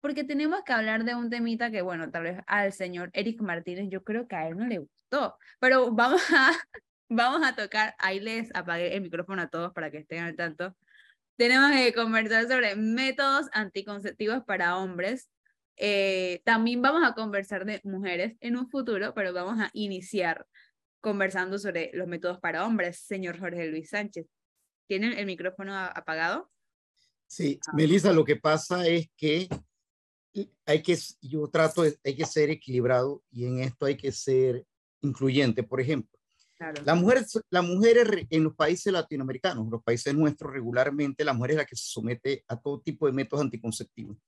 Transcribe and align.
porque 0.00 0.24
tenemos 0.24 0.62
que 0.64 0.72
hablar 0.72 1.04
de 1.04 1.14
un 1.14 1.30
temita 1.30 1.70
que, 1.70 1.82
bueno, 1.82 2.10
tal 2.10 2.24
vez 2.24 2.40
al 2.46 2.72
señor 2.72 3.10
Eric 3.12 3.40
Martínez, 3.40 3.88
yo 3.90 4.02
creo 4.02 4.26
que 4.26 4.36
a 4.36 4.48
él 4.48 4.56
no 4.56 4.66
le 4.66 4.78
gustó, 4.78 5.38
pero 5.58 5.90
vamos 5.92 6.22
a, 6.36 6.52
vamos 7.08 7.46
a 7.46 7.54
tocar, 7.54 7.94
ahí 7.98 8.20
les 8.20 8.54
apagué 8.54 8.94
el 8.94 9.02
micrófono 9.02 9.42
a 9.42 9.48
todos 9.48 9.72
para 9.72 9.90
que 9.90 9.98
estén 9.98 10.22
al 10.22 10.36
tanto. 10.36 10.76
Tenemos 11.36 11.70
que 11.72 11.92
conversar 11.94 12.48
sobre 12.48 12.76
métodos 12.76 13.48
anticonceptivos 13.52 14.44
para 14.44 14.76
hombres. 14.76 15.30
Eh, 15.76 16.42
también 16.44 16.82
vamos 16.82 17.02
a 17.02 17.14
conversar 17.14 17.64
de 17.64 17.80
mujeres 17.84 18.36
en 18.40 18.56
un 18.56 18.68
futuro, 18.68 19.14
pero 19.14 19.32
vamos 19.32 19.58
a 19.58 19.70
iniciar 19.72 20.46
conversando 21.00 21.58
sobre 21.58 21.90
los 21.94 22.06
métodos 22.06 22.38
para 22.40 22.66
hombres, 22.66 22.98
señor 22.98 23.38
Jorge 23.38 23.68
Luis 23.68 23.88
Sánchez. 23.88 24.26
¿Tienen 24.86 25.14
el 25.14 25.24
micrófono 25.24 25.74
apagado? 25.74 26.50
Sí, 27.26 27.58
ah. 27.66 27.72
Melissa, 27.74 28.12
lo 28.12 28.24
que 28.24 28.36
pasa 28.36 28.86
es 28.86 29.08
que 29.16 29.48
hay 30.66 30.82
que, 30.82 30.98
yo 31.22 31.48
trato, 31.48 31.82
de, 31.82 31.98
hay 32.04 32.14
que 32.14 32.26
ser 32.26 32.50
equilibrado 32.50 33.22
y 33.30 33.46
en 33.46 33.60
esto 33.60 33.86
hay 33.86 33.96
que 33.96 34.12
ser 34.12 34.66
incluyente. 35.00 35.62
Por 35.62 35.80
ejemplo, 35.80 36.18
la 36.84 36.94
mujer, 36.94 37.24
la 37.48 37.62
mujer 37.62 38.26
en 38.28 38.44
los 38.44 38.54
países 38.54 38.92
latinoamericanos, 38.92 39.68
los 39.70 39.82
países 39.82 40.14
nuestros 40.14 40.52
regularmente, 40.52 41.24
la 41.24 41.32
mujer 41.32 41.52
es 41.52 41.56
la 41.56 41.64
que 41.64 41.76
se 41.76 41.88
somete 41.88 42.44
a 42.48 42.60
todo 42.60 42.80
tipo 42.80 43.06
de 43.06 43.12
métodos 43.12 43.44
anticonceptivos. 43.44 44.18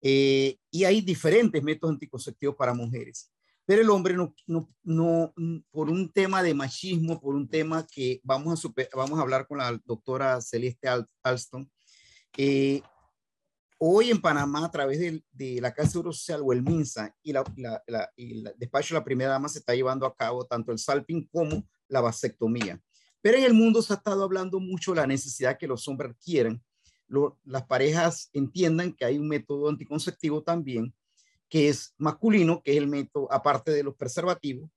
Eh, 0.00 0.56
y 0.70 0.84
hay 0.84 1.00
diferentes 1.00 1.62
métodos 1.62 1.94
anticonceptivos 1.94 2.56
para 2.56 2.74
mujeres. 2.74 3.30
Pero 3.64 3.82
el 3.82 3.90
hombre 3.90 4.14
no, 4.14 4.34
no, 4.46 4.68
no, 4.82 5.32
por 5.70 5.88
un 5.88 6.12
tema 6.12 6.42
de 6.42 6.54
machismo, 6.54 7.20
por 7.20 7.34
un 7.34 7.48
tema 7.48 7.86
que 7.86 8.20
vamos 8.24 8.52
a, 8.52 8.56
super, 8.56 8.88
vamos 8.94 9.18
a 9.18 9.22
hablar 9.22 9.46
con 9.46 9.58
la 9.58 9.80
doctora 9.84 10.40
Celeste 10.40 10.88
Alston, 11.22 11.70
eh, 12.36 12.82
Hoy 13.84 14.10
en 14.10 14.20
Panamá, 14.20 14.64
a 14.64 14.70
través 14.70 15.00
de, 15.00 15.24
de 15.32 15.60
la 15.60 15.74
Casa 15.74 15.90
Seguro 15.90 16.12
Social 16.12 16.40
o 16.44 16.52
el 16.52 16.62
MINSA 16.62 17.16
y, 17.20 17.32
la, 17.32 17.42
la, 17.56 18.12
el 18.16 18.54
despacho 18.56 18.94
de 18.94 19.00
la 19.00 19.04
primera 19.04 19.32
dama 19.32 19.48
se 19.48 19.58
está 19.58 19.74
llevando 19.74 20.06
a 20.06 20.14
cabo 20.14 20.44
tanto 20.44 20.70
el 20.70 20.78
salping 20.78 21.26
como 21.32 21.66
la 21.88 22.00
vasectomía. 22.00 22.80
Pero 23.20 23.38
en 23.38 23.42
el 23.42 23.54
mundo 23.54 23.82
se 23.82 23.92
ha 23.92 23.96
estado 23.96 24.22
hablando 24.22 24.60
mucho 24.60 24.92
de 24.92 25.00
la 25.00 25.06
necesidad 25.08 25.58
que 25.58 25.66
los 25.66 25.88
hombres 25.88 26.14
quieren, 26.24 26.62
las 27.42 27.64
parejas 27.64 28.30
entiendan 28.32 28.92
que 28.92 29.04
hay 29.04 29.18
un 29.18 29.26
método 29.26 29.68
anticonceptivo 29.68 30.44
también, 30.44 30.94
que 31.48 31.68
es 31.68 31.92
masculino, 31.98 32.62
que 32.62 32.70
es 32.70 32.78
el 32.78 32.86
método, 32.86 33.32
aparte 33.32 33.72
de 33.72 33.82
los 33.82 33.96
preservativos, 33.96 34.70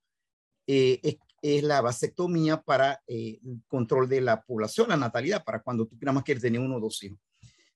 eh, 0.66 0.98
es, 1.04 1.16
es, 1.42 1.62
la 1.62 1.80
vasectomía 1.80 2.60
para 2.60 3.00
eh, 3.06 3.38
el 3.44 3.62
control 3.68 4.08
de 4.08 4.20
la 4.20 4.42
población, 4.42 4.88
la 4.88 4.96
natalidad, 4.96 5.44
para 5.44 5.62
cuando 5.62 5.86
tú 5.86 5.96
nada 6.00 6.14
más 6.14 6.24
quieres 6.24 6.42
tener 6.42 6.60
uno 6.60 6.78
o 6.78 6.80
dos 6.80 7.00
hijos. 7.04 7.20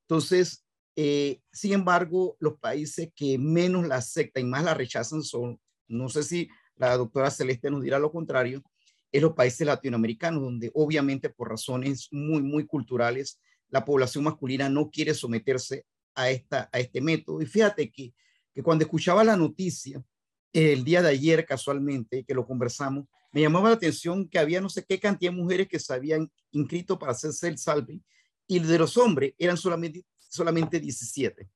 Entonces, 0.00 0.64
eh, 1.02 1.40
sin 1.50 1.72
embargo, 1.72 2.36
los 2.40 2.58
países 2.58 3.08
que 3.16 3.38
menos 3.38 3.88
la 3.88 3.96
aceptan 3.96 4.42
y 4.42 4.46
más 4.46 4.62
la 4.62 4.74
rechazan 4.74 5.22
son, 5.22 5.58
no 5.88 6.10
sé 6.10 6.22
si 6.22 6.50
la 6.76 6.94
doctora 6.94 7.30
Celeste 7.30 7.70
nos 7.70 7.80
dirá 7.82 7.98
lo 7.98 8.12
contrario, 8.12 8.62
es 9.10 9.22
los 9.22 9.32
países 9.32 9.66
latinoamericanos, 9.66 10.42
donde 10.42 10.70
obviamente 10.74 11.30
por 11.30 11.48
razones 11.48 12.08
muy, 12.10 12.42
muy 12.42 12.66
culturales, 12.66 13.40
la 13.70 13.82
población 13.82 14.24
masculina 14.24 14.68
no 14.68 14.90
quiere 14.90 15.14
someterse 15.14 15.86
a, 16.14 16.28
esta, 16.28 16.68
a 16.70 16.78
este 16.78 17.00
método. 17.00 17.40
Y 17.40 17.46
fíjate 17.46 17.90
que, 17.90 18.12
que 18.52 18.62
cuando 18.62 18.84
escuchaba 18.84 19.24
la 19.24 19.38
noticia 19.38 20.04
el 20.52 20.84
día 20.84 21.00
de 21.00 21.08
ayer 21.08 21.46
casualmente, 21.46 22.24
que 22.24 22.34
lo 22.34 22.46
conversamos, 22.46 23.06
me 23.32 23.40
llamaba 23.40 23.70
la 23.70 23.76
atención 23.76 24.28
que 24.28 24.38
había 24.38 24.60
no 24.60 24.68
sé 24.68 24.84
qué 24.86 25.00
cantidad 25.00 25.32
de 25.32 25.38
mujeres 25.38 25.66
que 25.66 25.78
se 25.78 25.94
habían 25.94 26.30
inscrito 26.50 26.98
para 26.98 27.12
hacerse 27.12 27.48
el 27.48 27.56
salve 27.56 28.02
y 28.46 28.58
de 28.58 28.78
los 28.78 28.98
hombres 28.98 29.32
eran 29.38 29.56
solamente 29.56 30.04
solamente 30.31 30.81
17. 30.81 31.50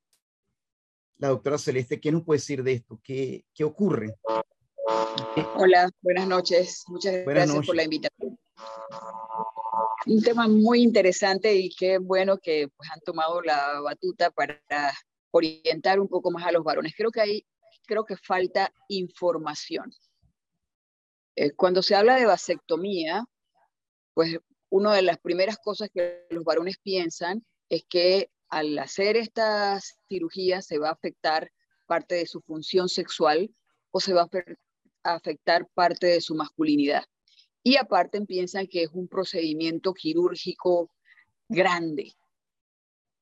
La 1.17 1.29
doctora 1.29 1.57
Celeste, 1.57 1.99
¿qué 1.99 2.11
nos 2.11 2.23
puede 2.23 2.39
decir 2.39 2.61
de 2.61 2.73
esto? 2.73 2.99
¿Qué, 3.01 3.45
qué 3.53 3.63
ocurre? 3.63 4.13
Hola, 5.55 5.89
buenas 6.01 6.27
noches. 6.27 6.83
Muchas 6.87 7.25
gracias 7.25 7.65
por 7.65 7.75
la 7.75 7.83
invitación. 7.85 8.37
Un 10.05 10.21
tema 10.21 10.47
muy 10.47 10.81
interesante 10.81 11.55
y 11.55 11.69
qué 11.69 11.97
bueno 11.97 12.37
que 12.37 12.67
pues, 12.75 12.89
han 12.91 12.99
tomado 12.99 13.41
la 13.41 13.79
batuta 13.79 14.29
para 14.29 14.61
orientar 15.31 15.99
un 15.99 16.09
poco 16.09 16.29
más 16.31 16.45
a 16.45 16.51
los 16.51 16.63
varones. 16.63 16.93
Creo 16.97 17.11
que 17.11 17.21
hay, 17.21 17.45
creo 17.85 18.05
que 18.05 18.17
falta 18.17 18.73
información. 18.89 19.91
Eh, 21.37 21.51
cuando 21.51 21.81
se 21.81 21.95
habla 21.95 22.15
de 22.15 22.25
vasectomía, 22.25 23.23
pues 24.13 24.37
una 24.69 24.93
de 24.93 25.01
las 25.01 25.17
primeras 25.17 25.57
cosas 25.57 25.89
que 25.93 26.25
los 26.29 26.43
varones 26.43 26.77
piensan 26.77 27.45
es 27.69 27.85
que 27.89 28.29
al 28.49 28.77
hacer 28.79 29.17
esta 29.17 29.79
cirugía 30.07 30.61
se 30.61 30.77
va 30.77 30.89
a 30.89 30.93
afectar 30.93 31.51
parte 31.85 32.15
de 32.15 32.25
su 32.25 32.41
función 32.41 32.89
sexual 32.89 33.53
o 33.91 33.99
se 33.99 34.13
va 34.13 34.27
a 35.03 35.13
afectar 35.15 35.67
parte 35.73 36.07
de 36.07 36.21
su 36.21 36.35
masculinidad. 36.35 37.03
Y 37.63 37.77
aparte 37.77 38.21
piensan 38.21 38.67
que 38.67 38.83
es 38.83 38.89
un 38.93 39.07
procedimiento 39.07 39.93
quirúrgico 39.93 40.91
grande. 41.49 42.13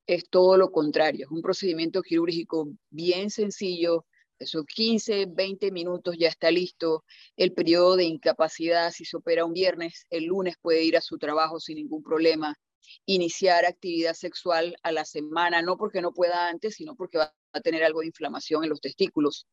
Es 0.05 0.29
todo 0.29 0.57
lo 0.57 0.71
contrario, 0.71 1.25
es 1.25 1.31
un 1.31 1.41
procedimiento 1.41 2.01
quirúrgico 2.01 2.69
bien 2.89 3.29
sencillo, 3.29 4.05
esos 4.39 4.65
15, 4.65 5.27
20 5.27 5.71
minutos 5.71 6.17
ya 6.19 6.27
está 6.27 6.51
listo. 6.51 7.05
El 7.37 7.53
periodo 7.53 7.95
de 7.95 8.03
incapacidad, 8.03 8.91
si 8.91 9.05
se 9.05 9.15
opera 9.15 9.45
un 9.45 9.53
viernes, 9.53 10.05
el 10.09 10.25
lunes 10.25 10.55
puede 10.61 10.83
ir 10.83 10.97
a 10.97 11.01
su 11.01 11.17
trabajo 11.17 11.59
sin 11.59 11.77
ningún 11.77 12.03
problema 12.03 12.57
iniciar 13.05 13.65
actividad 13.65 14.13
sexual 14.13 14.75
a 14.83 14.91
la 14.91 15.05
semana, 15.05 15.61
no 15.61 15.77
porque 15.77 16.01
no 16.01 16.13
pueda 16.13 16.47
antes, 16.47 16.75
sino 16.75 16.95
porque 16.95 17.17
va 17.17 17.33
a 17.53 17.61
tener 17.61 17.83
algo 17.83 18.01
de 18.01 18.07
inflamación 18.07 18.63
en 18.63 18.69
los 18.69 18.81
testículos. 18.81 19.47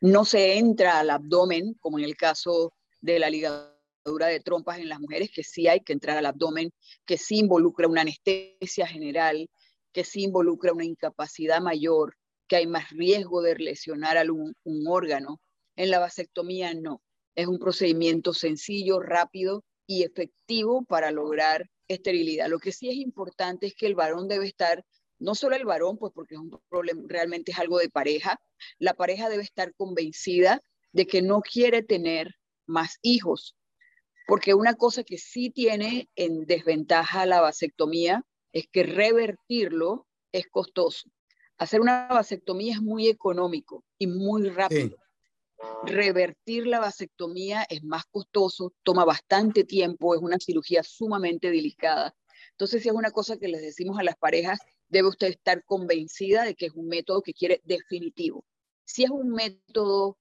No 0.00 0.24
se 0.24 0.58
entra 0.58 1.00
al 1.00 1.10
abdomen, 1.10 1.74
como 1.80 1.98
en 1.98 2.04
el 2.04 2.16
caso 2.16 2.72
de 3.00 3.18
la 3.18 3.30
ligadura 3.30 4.26
de 4.26 4.40
trompas 4.40 4.78
en 4.78 4.88
las 4.88 5.00
mujeres, 5.00 5.30
que 5.32 5.44
sí 5.44 5.68
hay 5.68 5.80
que 5.80 5.92
entrar 5.92 6.16
al 6.16 6.26
abdomen, 6.26 6.72
que 7.06 7.16
sí 7.16 7.38
involucra 7.38 7.88
una 7.88 8.02
anestesia 8.02 8.86
general, 8.86 9.48
que 9.92 10.04
sí 10.04 10.24
involucra 10.24 10.72
una 10.72 10.84
incapacidad 10.84 11.60
mayor, 11.60 12.16
que 12.48 12.56
hay 12.56 12.66
más 12.66 12.90
riesgo 12.90 13.40
de 13.42 13.54
lesionar 13.56 14.18
algún 14.18 14.54
un 14.64 14.86
órgano. 14.86 15.40
En 15.76 15.90
la 15.90 15.98
vasectomía 15.98 16.74
no. 16.74 17.00
Es 17.34 17.46
un 17.46 17.58
procedimiento 17.58 18.32
sencillo, 18.34 19.00
rápido 19.00 19.64
y 19.86 20.02
efectivo 20.02 20.84
para 20.84 21.10
lograr 21.10 21.70
esterilidad. 21.88 22.48
Lo 22.48 22.58
que 22.58 22.72
sí 22.72 22.88
es 22.88 22.96
importante 22.96 23.66
es 23.66 23.74
que 23.74 23.86
el 23.86 23.94
varón 23.94 24.28
debe 24.28 24.46
estar, 24.46 24.84
no 25.18 25.34
solo 25.34 25.56
el 25.56 25.64
varón, 25.64 25.98
pues 25.98 26.12
porque 26.14 26.34
es 26.34 26.40
un 26.40 26.58
problema, 26.68 27.02
realmente 27.06 27.52
es 27.52 27.58
algo 27.58 27.78
de 27.78 27.90
pareja, 27.90 28.40
la 28.78 28.94
pareja 28.94 29.28
debe 29.28 29.42
estar 29.42 29.74
convencida 29.74 30.62
de 30.92 31.06
que 31.06 31.22
no 31.22 31.40
quiere 31.40 31.82
tener 31.82 32.34
más 32.66 32.98
hijos, 33.02 33.56
porque 34.26 34.54
una 34.54 34.74
cosa 34.74 35.04
que 35.04 35.18
sí 35.18 35.50
tiene 35.50 36.08
en 36.16 36.46
desventaja 36.46 37.26
la 37.26 37.40
vasectomía 37.40 38.24
es 38.52 38.66
que 38.70 38.84
revertirlo 38.84 40.06
es 40.32 40.46
costoso. 40.48 41.10
Hacer 41.58 41.80
una 41.80 42.08
vasectomía 42.08 42.74
es 42.74 42.80
muy 42.80 43.08
económico 43.08 43.84
y 43.98 44.06
muy 44.06 44.48
rápido. 44.48 44.96
Revertir 45.84 46.66
la 46.66 46.80
vasectomía 46.80 47.64
es 47.68 47.82
más 47.84 48.04
costoso, 48.06 48.72
toma 48.82 49.04
bastante 49.04 49.64
tiempo, 49.64 50.14
es 50.14 50.20
una 50.20 50.38
cirugía 50.38 50.82
sumamente 50.82 51.50
delicada. 51.50 52.14
Entonces, 52.52 52.82
si 52.82 52.88
es 52.88 52.94
una 52.94 53.10
cosa 53.10 53.36
que 53.36 53.48
les 53.48 53.62
decimos 53.62 53.98
a 53.98 54.02
las 54.02 54.16
parejas, 54.16 54.60
debe 54.88 55.08
usted 55.08 55.28
estar 55.28 55.64
convencida 55.64 56.44
de 56.44 56.54
que 56.54 56.66
es 56.66 56.72
un 56.72 56.88
método 56.88 57.22
que 57.22 57.34
quiere 57.34 57.60
definitivo. 57.64 58.44
Si 58.84 59.04
es 59.04 59.10
un 59.10 59.30
método 59.30 60.18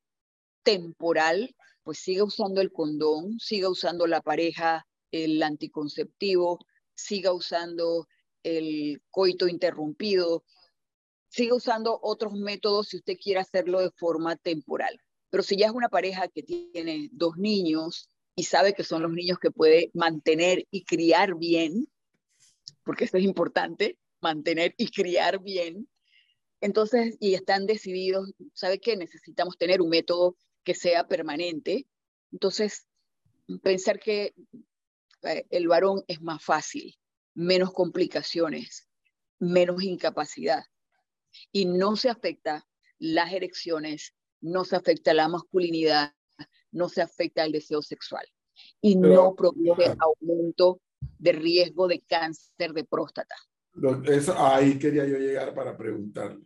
temporal, 0.63 1.55
pues 1.83 1.99
siga 1.99 2.23
usando 2.23 2.61
el 2.61 2.71
condón, 2.71 3.39
siga 3.39 3.69
usando 3.69 4.07
la 4.07 4.21
pareja 4.21 4.87
el 5.11 5.43
anticonceptivo, 5.43 6.59
siga 6.95 7.33
usando 7.33 8.07
el 8.41 9.01
coito 9.11 9.47
interrumpido, 9.47 10.43
siga 11.29 11.55
usando 11.55 11.99
otros 12.01 12.33
métodos 12.33 12.89
si 12.89 12.97
usted 12.97 13.17
quiere 13.21 13.39
hacerlo 13.39 13.79
de 13.79 13.91
forma 13.91 14.35
temporal. 14.35 14.99
Pero 15.33 15.41
si 15.41 15.57
ya 15.57 15.65
es 15.65 15.71
una 15.71 15.89
pareja 15.89 16.27
que 16.27 16.43
tiene 16.43 17.09
dos 17.11 17.37
niños 17.37 18.07
y 18.35 18.43
sabe 18.43 18.75
que 18.75 18.83
son 18.83 19.01
los 19.01 19.11
niños 19.11 19.39
que 19.39 19.49
puede 19.49 19.89
mantener 19.95 20.67
y 20.69 20.83
criar 20.83 21.33
bien, 21.33 21.87
porque 22.83 23.05
eso 23.05 23.17
es 23.17 23.23
importante, 23.23 23.97
mantener 24.21 24.75
y 24.77 24.91
criar 24.91 25.41
bien, 25.41 25.89
entonces, 26.61 27.17
y 27.19 27.33
están 27.33 27.65
decididos, 27.65 28.31
sabe 28.53 28.79
que 28.79 28.95
necesitamos 28.95 29.57
tener 29.57 29.81
un 29.81 29.89
método 29.89 30.37
que 30.63 30.75
sea 30.75 31.07
permanente, 31.07 31.87
entonces 32.31 32.85
pensar 33.63 33.99
que 33.99 34.35
eh, 35.23 35.47
el 35.49 35.67
varón 35.67 36.03
es 36.07 36.21
más 36.21 36.43
fácil, 36.43 36.95
menos 37.33 37.73
complicaciones, 37.73 38.87
menos 39.39 39.81
incapacidad. 39.81 40.63
Y 41.51 41.65
no 41.65 41.95
se 41.95 42.09
afecta 42.09 42.67
las 42.99 43.33
erecciones, 43.33 44.13
no 44.43 44.65
se 44.65 44.75
afecta 44.75 45.13
la 45.13 45.27
masculinidad, 45.27 46.13
no 46.71 46.89
se 46.89 47.01
afecta 47.01 47.45
el 47.45 47.53
deseo 47.53 47.81
sexual 47.81 48.25
y 48.81 48.95
no 48.95 49.33
produce 49.35 49.95
aumento 49.97 50.81
de 50.99 51.31
riesgo 51.31 51.87
de 51.87 52.01
cáncer 52.01 52.73
de 52.73 52.83
próstata. 52.83 53.35
Eso, 54.05 54.35
ahí 54.37 54.77
quería 54.77 55.05
yo 55.05 55.17
llegar 55.17 55.55
para 55.55 55.75
preguntarle. 55.75 56.45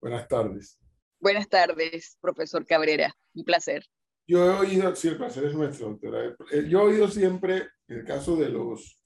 Buenas 0.00 0.26
tardes. 0.28 0.78
Buenas 1.20 1.48
tardes, 1.48 2.16
profesor 2.20 2.64
Cabrera. 2.64 3.14
Un 3.34 3.44
placer. 3.44 3.84
Yo 4.26 4.44
he 4.44 4.58
oído, 4.58 4.94
sí, 4.94 5.08
el 5.08 5.16
placer 5.16 5.44
es 5.44 5.54
nuestro, 5.54 5.88
doctora. 5.88 6.36
Eh, 6.50 6.66
yo 6.68 6.80
he 6.80 6.92
oído 6.92 7.08
siempre, 7.08 7.68
el 7.88 8.04
caso 8.04 8.36
de 8.36 8.48
los 8.48 9.00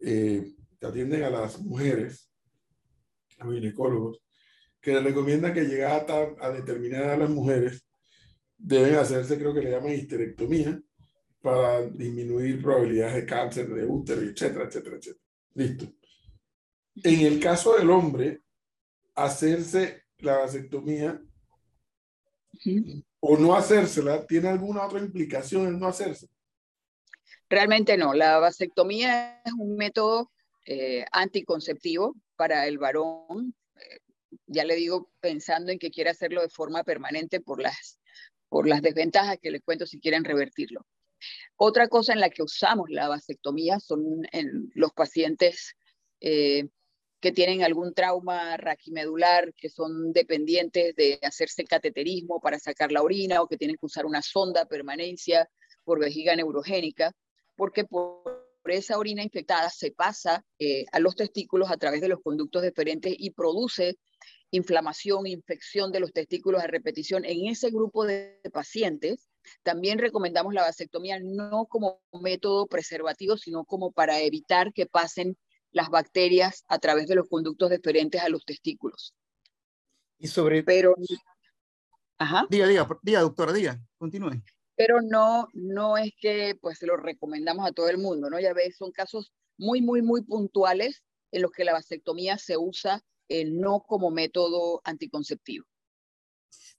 eh, 0.00 0.54
que 0.78 0.86
atienden 0.86 1.22
a 1.22 1.30
las 1.30 1.60
mujeres, 1.60 2.30
a 3.38 3.44
los 3.46 3.54
ginecólogos, 3.54 4.23
que 4.84 4.92
les 4.92 5.02
recomiendan 5.02 5.54
que 5.54 5.62
llegada 5.62 6.04
a, 6.40 6.46
a 6.46 6.50
determinar 6.52 7.04
a 7.04 7.16
las 7.16 7.30
mujeres, 7.30 7.84
deben 8.58 8.96
hacerse, 8.96 9.38
creo 9.38 9.54
que 9.54 9.62
le 9.62 9.70
llaman 9.70 9.92
histerectomía, 9.92 10.78
para 11.40 11.82
disminuir 11.82 12.62
probabilidades 12.62 13.16
de 13.16 13.26
cáncer 13.26 13.68
de 13.68 13.86
útero, 13.86 14.20
etcétera, 14.20 14.64
etcétera, 14.64 14.96
etcétera. 14.96 15.24
Listo. 15.54 15.92
En 17.02 17.20
el 17.20 17.40
caso 17.40 17.76
del 17.76 17.90
hombre, 17.90 18.42
hacerse 19.14 20.04
la 20.18 20.38
vasectomía 20.38 21.20
o 23.20 23.36
no 23.36 23.54
hacérsela, 23.54 24.26
¿tiene 24.26 24.48
alguna 24.48 24.86
otra 24.86 25.00
implicación 25.00 25.66
en 25.66 25.78
no 25.78 25.86
hacerse? 25.86 26.28
Realmente 27.48 27.96
no. 27.96 28.14
La 28.14 28.38
vasectomía 28.38 29.42
es 29.44 29.52
un 29.52 29.76
método 29.76 30.30
eh, 30.66 31.04
anticonceptivo 31.12 32.14
para 32.36 32.66
el 32.66 32.78
varón. 32.78 33.54
Ya 34.46 34.64
le 34.64 34.74
digo, 34.76 35.10
pensando 35.20 35.72
en 35.72 35.78
que 35.78 35.90
quiere 35.90 36.10
hacerlo 36.10 36.42
de 36.42 36.48
forma 36.48 36.84
permanente 36.84 37.40
por 37.40 37.62
las, 37.62 37.98
por 38.48 38.68
las 38.68 38.82
desventajas 38.82 39.38
que 39.40 39.50
les 39.50 39.62
cuento 39.62 39.86
si 39.86 40.00
quieren 40.00 40.24
revertirlo. 40.24 40.86
Otra 41.56 41.88
cosa 41.88 42.12
en 42.12 42.20
la 42.20 42.30
que 42.30 42.42
usamos 42.42 42.90
la 42.90 43.08
vasectomía 43.08 43.80
son 43.80 44.26
los 44.74 44.92
pacientes 44.92 45.74
eh, 46.20 46.68
que 47.20 47.32
tienen 47.32 47.62
algún 47.62 47.94
trauma 47.94 48.56
raquimedular, 48.58 49.54
que 49.54 49.70
son 49.70 50.12
dependientes 50.12 50.94
de 50.94 51.18
hacerse 51.22 51.64
cateterismo 51.64 52.38
para 52.38 52.58
sacar 52.58 52.92
la 52.92 53.02
orina 53.02 53.40
o 53.40 53.46
que 53.46 53.56
tienen 53.56 53.76
que 53.76 53.86
usar 53.86 54.04
una 54.04 54.20
sonda 54.20 54.66
permanencia 54.66 55.48
por 55.84 56.00
vejiga 56.00 56.36
neurogénica, 56.36 57.12
porque 57.56 57.84
por 57.84 58.44
esa 58.66 58.98
orina 58.98 59.22
infectada 59.22 59.70
se 59.70 59.90
pasa 59.90 60.44
eh, 60.58 60.84
a 60.92 60.98
los 60.98 61.16
testículos 61.16 61.70
a 61.70 61.76
través 61.76 62.00
de 62.00 62.08
los 62.08 62.20
conductos 62.20 62.62
deferentes 62.62 63.14
y 63.16 63.30
produce 63.30 63.96
inflamación, 64.56 65.26
infección 65.26 65.90
de 65.90 66.00
los 66.00 66.12
testículos 66.12 66.62
a 66.62 66.66
repetición. 66.66 67.24
En 67.24 67.46
ese 67.46 67.70
grupo 67.70 68.06
de 68.06 68.40
pacientes 68.52 69.28
también 69.62 69.98
recomendamos 69.98 70.54
la 70.54 70.62
vasectomía 70.62 71.18
no 71.20 71.66
como 71.66 72.00
método 72.12 72.66
preservativo, 72.66 73.36
sino 73.36 73.64
como 73.64 73.92
para 73.92 74.20
evitar 74.20 74.72
que 74.72 74.86
pasen 74.86 75.36
las 75.72 75.90
bacterias 75.90 76.64
a 76.68 76.78
través 76.78 77.08
de 77.08 77.16
los 77.16 77.28
conductos 77.28 77.68
deferentes 77.68 78.20
a 78.20 78.28
los 78.28 78.44
testículos. 78.44 79.14
Y 80.18 80.28
sobre... 80.28 80.62
Pero... 80.62 80.94
Ajá. 82.16 82.46
Diga, 82.48 82.68
diga, 82.68 82.86
diga, 83.02 83.20
doctora, 83.20 83.52
diga, 83.52 83.80
continúe. 83.98 84.40
Pero 84.76 85.02
no, 85.02 85.48
no 85.52 85.98
es 85.98 86.12
que 86.16 86.56
pues 86.60 86.78
se 86.78 86.86
lo 86.86 86.96
recomendamos 86.96 87.66
a 87.66 87.72
todo 87.72 87.88
el 87.88 87.98
mundo, 87.98 88.30
¿no? 88.30 88.38
Ya 88.38 88.52
ves, 88.52 88.76
son 88.76 88.92
casos 88.92 89.32
muy, 89.56 89.82
muy, 89.82 90.00
muy 90.00 90.22
puntuales 90.22 91.02
en 91.32 91.42
los 91.42 91.50
que 91.50 91.64
la 91.64 91.72
vasectomía 91.72 92.38
se 92.38 92.56
usa 92.56 93.02
no 93.28 93.84
como 93.86 94.10
método 94.10 94.80
anticonceptivo. 94.84 95.64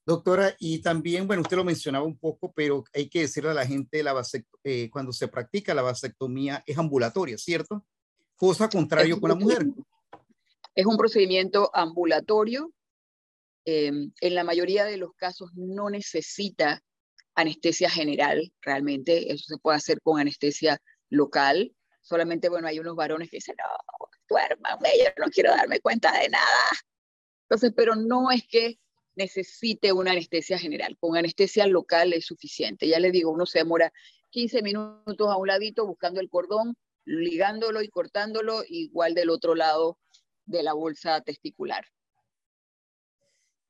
Doctora, 0.05 0.55
y 0.59 0.79
también, 0.79 1.25
bueno, 1.25 1.41
usted 1.41 1.57
lo 1.57 1.63
mencionaba 1.63 2.05
un 2.05 2.17
poco, 2.17 2.53
pero 2.53 2.83
hay 2.93 3.09
que 3.09 3.21
decirle 3.21 3.49
a 3.49 3.55
la 3.55 3.65
gente, 3.65 4.03
la 4.03 4.21
eh, 4.63 4.89
cuando 4.91 5.11
se 5.11 5.27
practica 5.27 5.73
la 5.73 5.81
vasectomía 5.81 6.63
es 6.67 6.77
ambulatoria, 6.77 7.37
¿cierto? 7.37 7.83
cosa 8.35 8.69
contrario 8.69 9.19
con 9.19 9.29
la 9.29 9.35
mujer. 9.35 9.65
Es 10.75 10.85
un 10.85 10.97
procedimiento 10.97 11.71
ambulatorio. 11.73 12.71
Em, 13.65 14.11
en 14.21 14.35
la 14.35 14.43
mayoría 14.43 14.85
de 14.85 14.97
los 14.97 15.13
casos 15.15 15.51
no 15.55 15.89
necesita 15.89 16.83
anestesia 17.33 17.89
general, 17.89 18.51
realmente. 18.61 19.31
Eso 19.31 19.45
se 19.47 19.57
puede 19.57 19.77
hacer 19.77 20.01
con 20.01 20.19
anestesia 20.19 20.79
local. 21.09 21.73
Solamente, 22.05 22.49
bueno, 22.49 22.67
hay 22.67 22.77
unos 22.77 22.95
varones 22.95 23.31
que 23.31 23.37
dicen, 23.37 23.55
no, 23.57 24.07
duérmame, 24.29 24.89
yo 24.99 25.09
no 25.17 25.25
quiero 25.31 25.49
darme 25.49 25.79
cuenta 25.79 26.11
de 26.19 26.29
nada. 26.29 26.69
Entonces, 27.49 27.73
pero 27.75 27.95
no 27.95 28.29
es 28.29 28.47
que 28.47 28.79
necesite 29.15 29.91
una 29.91 30.11
anestesia 30.11 30.59
general. 30.59 30.97
Con 30.99 31.17
anestesia 31.17 31.65
local 31.65 32.13
es 32.13 32.27
suficiente. 32.27 32.87
Ya 32.87 32.99
les 32.99 33.11
digo, 33.11 33.31
uno 33.31 33.47
se 33.47 33.59
demora 33.59 33.91
15 34.29 34.61
minutos 34.61 35.31
a 35.31 35.37
un 35.37 35.47
ladito 35.47 35.87
buscando 35.87 36.19
el 36.19 36.29
cordón, 36.29 36.77
ligándolo 37.05 37.81
y 37.81 37.89
cortándolo 37.89 38.61
igual 38.67 39.15
del 39.15 39.31
otro 39.31 39.55
lado 39.55 39.97
de 40.45 40.61
la 40.61 40.73
bolsa 40.73 41.21
testicular. 41.21 41.87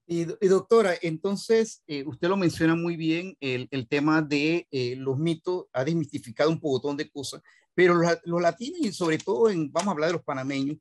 Y, 0.08 0.26
doctora, 0.26 0.94
entonces, 1.02 1.84
eh, 1.88 2.04
usted 2.06 2.28
lo 2.28 2.38
menciona 2.38 2.76
muy 2.76 2.96
bien, 2.96 3.36
el, 3.40 3.88
tema 3.88 4.22
de 4.22 4.68
eh, 4.70 4.96
los 4.98 5.18
mitos 5.18 5.66
ha 5.74 5.84
desmistificado 5.84 6.52
un 6.52 6.60
montón 6.62 6.96
de 6.96 7.10
cosas, 7.10 7.42
pero 7.76 7.94
los, 7.94 8.20
los, 8.24 8.42
latinos 8.42 8.80
y 8.80 8.92
sobre 8.92 9.18
todo, 9.18 9.44
vamos 9.70 9.88
a 9.88 9.92
hablar 9.92 10.10
de 10.10 10.14
los 10.14 10.24
panameños, 10.24 10.78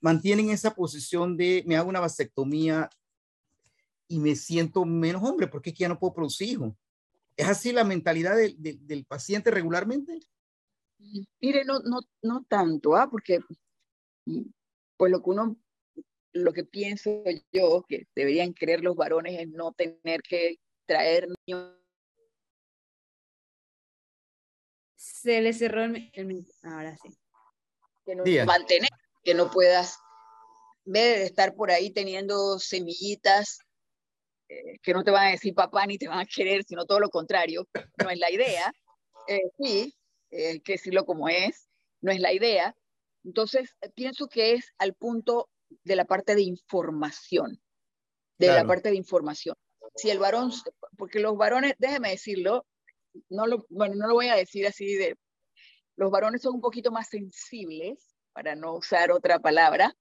mantienen 0.00 0.50
esa 0.50 0.74
posición 0.74 1.36
de 1.36 1.62
me 1.66 1.76
hago 1.76 1.88
una 1.88 2.00
vasectomía 2.00 2.88
y 4.08 4.18
me 4.18 4.34
siento 4.34 4.84
menos 4.84 5.22
hombre 5.22 5.46
porque 5.46 5.70
es 5.70 5.76
que 5.76 5.82
ya 5.82 5.88
no 5.88 5.98
puedo 5.98 6.14
producir 6.14 6.48
hijos. 6.48 6.74
¿Es 7.36 7.46
así 7.46 7.70
la 7.70 7.84
mentalidad 7.84 8.36
del 8.36 9.04
paciente 9.04 9.50
regularmente? 9.50 10.18
Mire, 11.40 11.64
no, 11.64 11.78
no, 11.80 12.00
no 12.22 12.44
tanto, 12.48 12.96
¿ah? 12.96 13.08
porque 13.08 13.38
pues 14.96 15.12
lo 15.12 15.22
que 15.22 15.30
uno, 15.30 15.56
lo 16.32 16.52
que 16.52 16.64
pienso 16.64 17.22
yo 17.52 17.84
que 17.88 18.08
deberían 18.16 18.52
creer 18.52 18.82
los 18.82 18.96
varones 18.96 19.38
es 19.38 19.48
no 19.48 19.72
tener 19.72 20.22
que 20.22 20.58
traer 20.86 21.28
niños. 21.46 21.77
Se 25.22 25.40
le 25.40 25.52
cerró 25.52 25.84
el, 25.84 26.46
ahora 26.62 26.96
sí. 27.02 27.08
Que 28.04 28.14
no 28.14 28.24
mantener, 28.46 28.88
que 29.22 29.34
no 29.34 29.50
puedas 29.50 29.98
ver 30.84 31.22
estar 31.22 31.54
por 31.54 31.70
ahí 31.70 31.90
teniendo 31.90 32.58
semillitas 32.58 33.58
eh, 34.48 34.78
que 34.82 34.94
no 34.94 35.04
te 35.04 35.10
van 35.10 35.28
a 35.28 35.30
decir 35.30 35.54
papá 35.54 35.86
ni 35.86 35.98
te 35.98 36.08
van 36.08 36.20
a 36.20 36.26
querer, 36.26 36.64
sino 36.64 36.86
todo 36.86 37.00
lo 37.00 37.10
contrario, 37.10 37.68
no 38.02 38.10
es 38.10 38.18
la 38.18 38.30
idea. 38.30 38.72
Eh, 39.26 39.42
sí, 39.58 39.94
eh, 40.30 40.60
que 40.62 40.72
decirlo 40.72 41.04
como 41.04 41.28
es, 41.28 41.68
no 42.00 42.10
es 42.10 42.20
la 42.20 42.32
idea. 42.32 42.74
Entonces, 43.24 43.76
pienso 43.94 44.28
que 44.28 44.54
es 44.54 44.72
al 44.78 44.94
punto 44.94 45.50
de 45.84 45.96
la 45.96 46.06
parte 46.06 46.34
de 46.34 46.42
información, 46.42 47.60
de 48.38 48.46
la 48.46 48.64
parte 48.64 48.88
de 48.88 48.96
información. 48.96 49.54
Si 49.96 50.08
el 50.08 50.18
varón, 50.18 50.50
porque 50.96 51.18
los 51.18 51.36
varones, 51.36 51.74
déjeme 51.78 52.10
decirlo, 52.10 52.64
no 53.28 53.46
lo, 53.46 53.66
bueno, 53.70 53.94
no 53.96 54.08
lo 54.08 54.14
voy 54.14 54.28
a 54.28 54.36
decir 54.36 54.66
así 54.66 54.94
de, 54.94 55.16
los 55.96 56.10
varones 56.10 56.42
son 56.42 56.54
un 56.54 56.60
poquito 56.60 56.90
más 56.90 57.08
sensibles, 57.08 58.14
para 58.32 58.54
no 58.54 58.76
usar 58.76 59.10
otra 59.10 59.40
palabra. 59.40 59.94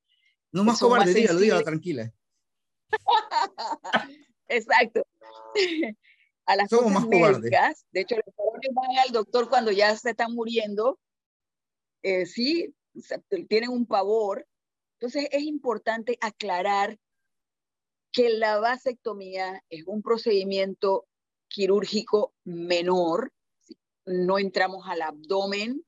No 0.51 0.63
más 0.63 0.79
cobarde, 0.79 1.13
dígalo, 1.13 1.39
dígalo, 1.39 1.63
tranquila. 1.63 2.13
Exacto 4.47 5.03
a 6.47 6.55
las 6.55 6.69
cosas 6.69 7.05
médicas. 7.07 7.85
De 7.91 8.01
hecho, 8.01 8.15
los 8.15 8.33
jóvenes 8.35 8.71
van 8.73 8.97
al 9.05 9.11
doctor 9.11 9.49
cuando 9.49 9.71
ya 9.71 9.95
se 9.95 10.11
están 10.11 10.33
muriendo. 10.33 10.97
Eh, 12.01 12.25
sí, 12.25 12.73
tienen 13.49 13.69
un 13.69 13.85
pavor. 13.85 14.47
Entonces, 14.93 15.27
es 15.31 15.43
importante 15.43 16.17
aclarar 16.21 16.97
que 18.11 18.29
la 18.29 18.59
vasectomía 18.59 19.61
es 19.69 19.85
un 19.85 20.01
procedimiento 20.01 21.05
quirúrgico 21.47 22.33
menor. 22.43 23.31
No 24.05 24.39
entramos 24.39 24.85
al 24.87 25.01
abdomen. 25.01 25.83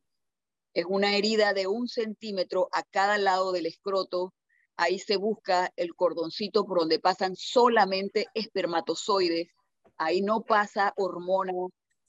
Es 0.74 0.86
una 0.88 1.16
herida 1.16 1.54
de 1.54 1.68
un 1.68 1.88
centímetro 1.88 2.70
a 2.72 2.84
cada 2.84 3.18
lado 3.18 3.52
del 3.52 3.66
escroto. 3.66 4.34
Ahí 4.76 5.00
se 5.00 5.18
busca 5.18 5.72
el 5.76 5.96
cordoncito 5.96 6.66
por 6.66 6.80
donde 6.80 7.00
pasan 7.00 7.36
solamente 7.36 8.28
espermatozoides 8.34 9.50
ahí 10.00 10.22
no 10.22 10.42
pasa 10.42 10.94
hormona, 10.96 11.54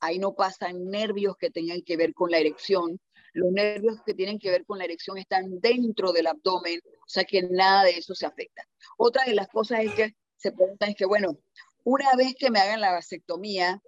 ahí 0.00 0.18
no 0.18 0.34
pasan 0.34 0.88
nervios 0.88 1.36
que 1.36 1.50
tengan 1.50 1.82
que 1.82 1.98
ver 1.98 2.14
con 2.14 2.30
la 2.30 2.38
erección. 2.38 2.98
Los 3.32 3.52
nervios 3.52 4.00
que 4.06 4.14
tienen 4.14 4.38
que 4.38 4.50
ver 4.50 4.64
con 4.64 4.78
la 4.78 4.84
erección 4.84 5.18
están 5.18 5.60
dentro 5.60 6.12
del 6.12 6.28
abdomen, 6.28 6.80
o 6.84 7.08
sea 7.08 7.24
que 7.24 7.42
nada 7.42 7.84
de 7.84 7.90
eso 7.90 8.14
se 8.14 8.26
afecta. 8.26 8.62
Otra 8.96 9.24
de 9.24 9.34
las 9.34 9.48
cosas 9.48 9.80
es 9.84 9.94
que 9.94 10.14
se 10.36 10.52
preguntan 10.52 10.90
es 10.90 10.96
que, 10.96 11.04
bueno, 11.04 11.38
una 11.84 12.14
vez 12.16 12.34
que 12.38 12.50
me 12.50 12.60
hagan 12.60 12.80
la 12.80 12.92
vasectomía, 12.92 13.82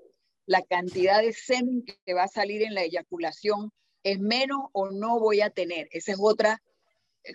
la 0.46 0.62
cantidad 0.62 1.22
de 1.22 1.32
semen 1.32 1.84
que 1.84 2.14
va 2.14 2.24
a 2.24 2.28
salir 2.28 2.62
en 2.62 2.74
la 2.74 2.82
eyaculación 2.82 3.72
es 4.02 4.18
menos 4.18 4.60
o 4.72 4.90
no 4.90 5.20
voy 5.20 5.40
a 5.40 5.50
tener. 5.50 5.88
Esa 5.92 6.12
es 6.12 6.18
otra 6.20 6.62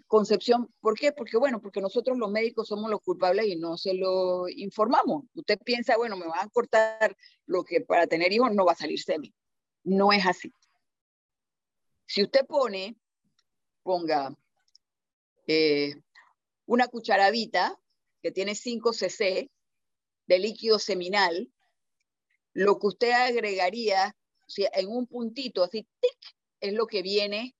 concepción. 0.07 0.73
¿Por 0.81 0.97
qué? 0.97 1.11
Porque, 1.11 1.37
bueno, 1.37 1.61
porque 1.61 1.81
nosotros 1.81 2.17
los 2.17 2.29
médicos 2.29 2.67
somos 2.67 2.89
los 2.89 3.01
culpables 3.01 3.47
y 3.47 3.55
no 3.55 3.77
se 3.77 3.93
lo 3.93 4.49
informamos. 4.49 5.25
Usted 5.33 5.57
piensa, 5.63 5.97
bueno, 5.97 6.17
me 6.17 6.27
van 6.27 6.45
a 6.45 6.49
cortar 6.49 7.15
lo 7.45 7.63
que 7.63 7.81
para 7.81 8.07
tener 8.07 8.31
hijos 8.33 8.53
no 8.53 8.65
va 8.65 8.73
a 8.73 8.75
salir 8.75 8.99
semen. 8.99 9.33
No 9.83 10.11
es 10.11 10.25
así. 10.25 10.51
Si 12.05 12.23
usted 12.23 12.45
pone, 12.45 12.97
ponga 13.83 14.35
eh, 15.47 15.93
una 16.65 16.87
cucharadita 16.87 17.79
que 18.21 18.31
tiene 18.31 18.55
5 18.55 18.93
cc 18.93 19.49
de 20.27 20.39
líquido 20.39 20.79
seminal, 20.79 21.51
lo 22.53 22.79
que 22.79 22.87
usted 22.87 23.11
agregaría 23.11 24.15
o 24.47 24.49
sea, 24.49 24.69
en 24.73 24.87
un 24.87 25.07
puntito, 25.07 25.63
así, 25.63 25.85
tic, 25.99 26.35
es 26.61 26.73
lo 26.73 26.87
que 26.87 27.01
viene 27.01 27.55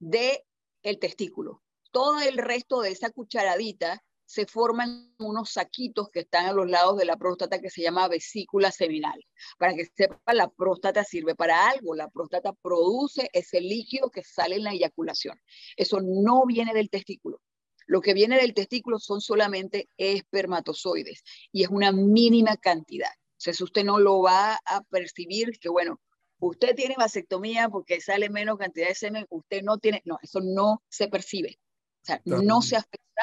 de 0.00 0.44
el 0.82 0.98
testículo. 0.98 1.62
Todo 1.92 2.20
el 2.20 2.38
resto 2.38 2.80
de 2.80 2.90
esa 2.90 3.10
cucharadita 3.10 4.04
se 4.26 4.46
forman 4.46 5.14
unos 5.18 5.50
saquitos 5.52 6.08
que 6.10 6.20
están 6.20 6.46
a 6.46 6.52
los 6.52 6.68
lados 6.68 6.96
de 6.96 7.04
la 7.04 7.16
próstata 7.16 7.60
que 7.60 7.70
se 7.70 7.82
llama 7.82 8.08
vesícula 8.08 8.72
seminal. 8.72 9.24
Para 9.56 9.74
que 9.74 9.84
sepa, 9.84 10.34
la 10.34 10.48
próstata 10.48 11.04
sirve 11.04 11.36
para 11.36 11.68
algo. 11.68 11.94
La 11.94 12.08
próstata 12.08 12.52
produce 12.52 13.28
ese 13.32 13.60
líquido 13.60 14.10
que 14.10 14.24
sale 14.24 14.56
en 14.56 14.64
la 14.64 14.72
eyaculación. 14.72 15.40
Eso 15.76 16.00
no 16.00 16.44
viene 16.46 16.74
del 16.74 16.90
testículo. 16.90 17.40
Lo 17.86 18.00
que 18.00 18.14
viene 18.14 18.36
del 18.36 18.54
testículo 18.54 18.98
son 18.98 19.20
solamente 19.20 19.88
espermatozoides 19.96 21.22
y 21.52 21.62
es 21.62 21.68
una 21.68 21.92
mínima 21.92 22.56
cantidad. 22.56 23.10
Entonces 23.38 23.60
usted 23.60 23.84
no 23.84 23.98
lo 23.98 24.22
va 24.22 24.58
a 24.64 24.82
percibir 24.84 25.58
que, 25.58 25.68
bueno, 25.68 26.00
usted 26.38 26.74
tiene 26.74 26.94
vasectomía 26.96 27.68
porque 27.68 28.00
sale 28.00 28.30
menos 28.30 28.58
cantidad 28.58 28.88
de 28.88 28.94
semen, 28.94 29.26
usted 29.30 29.62
no 29.62 29.78
tiene, 29.78 30.02
no, 30.04 30.18
eso 30.22 30.40
no 30.40 30.82
se 30.88 31.08
percibe. 31.08 31.58
O 32.02 32.06
sea, 32.06 32.20
no 32.24 32.60
se 32.60 32.76
afecta, 32.76 33.22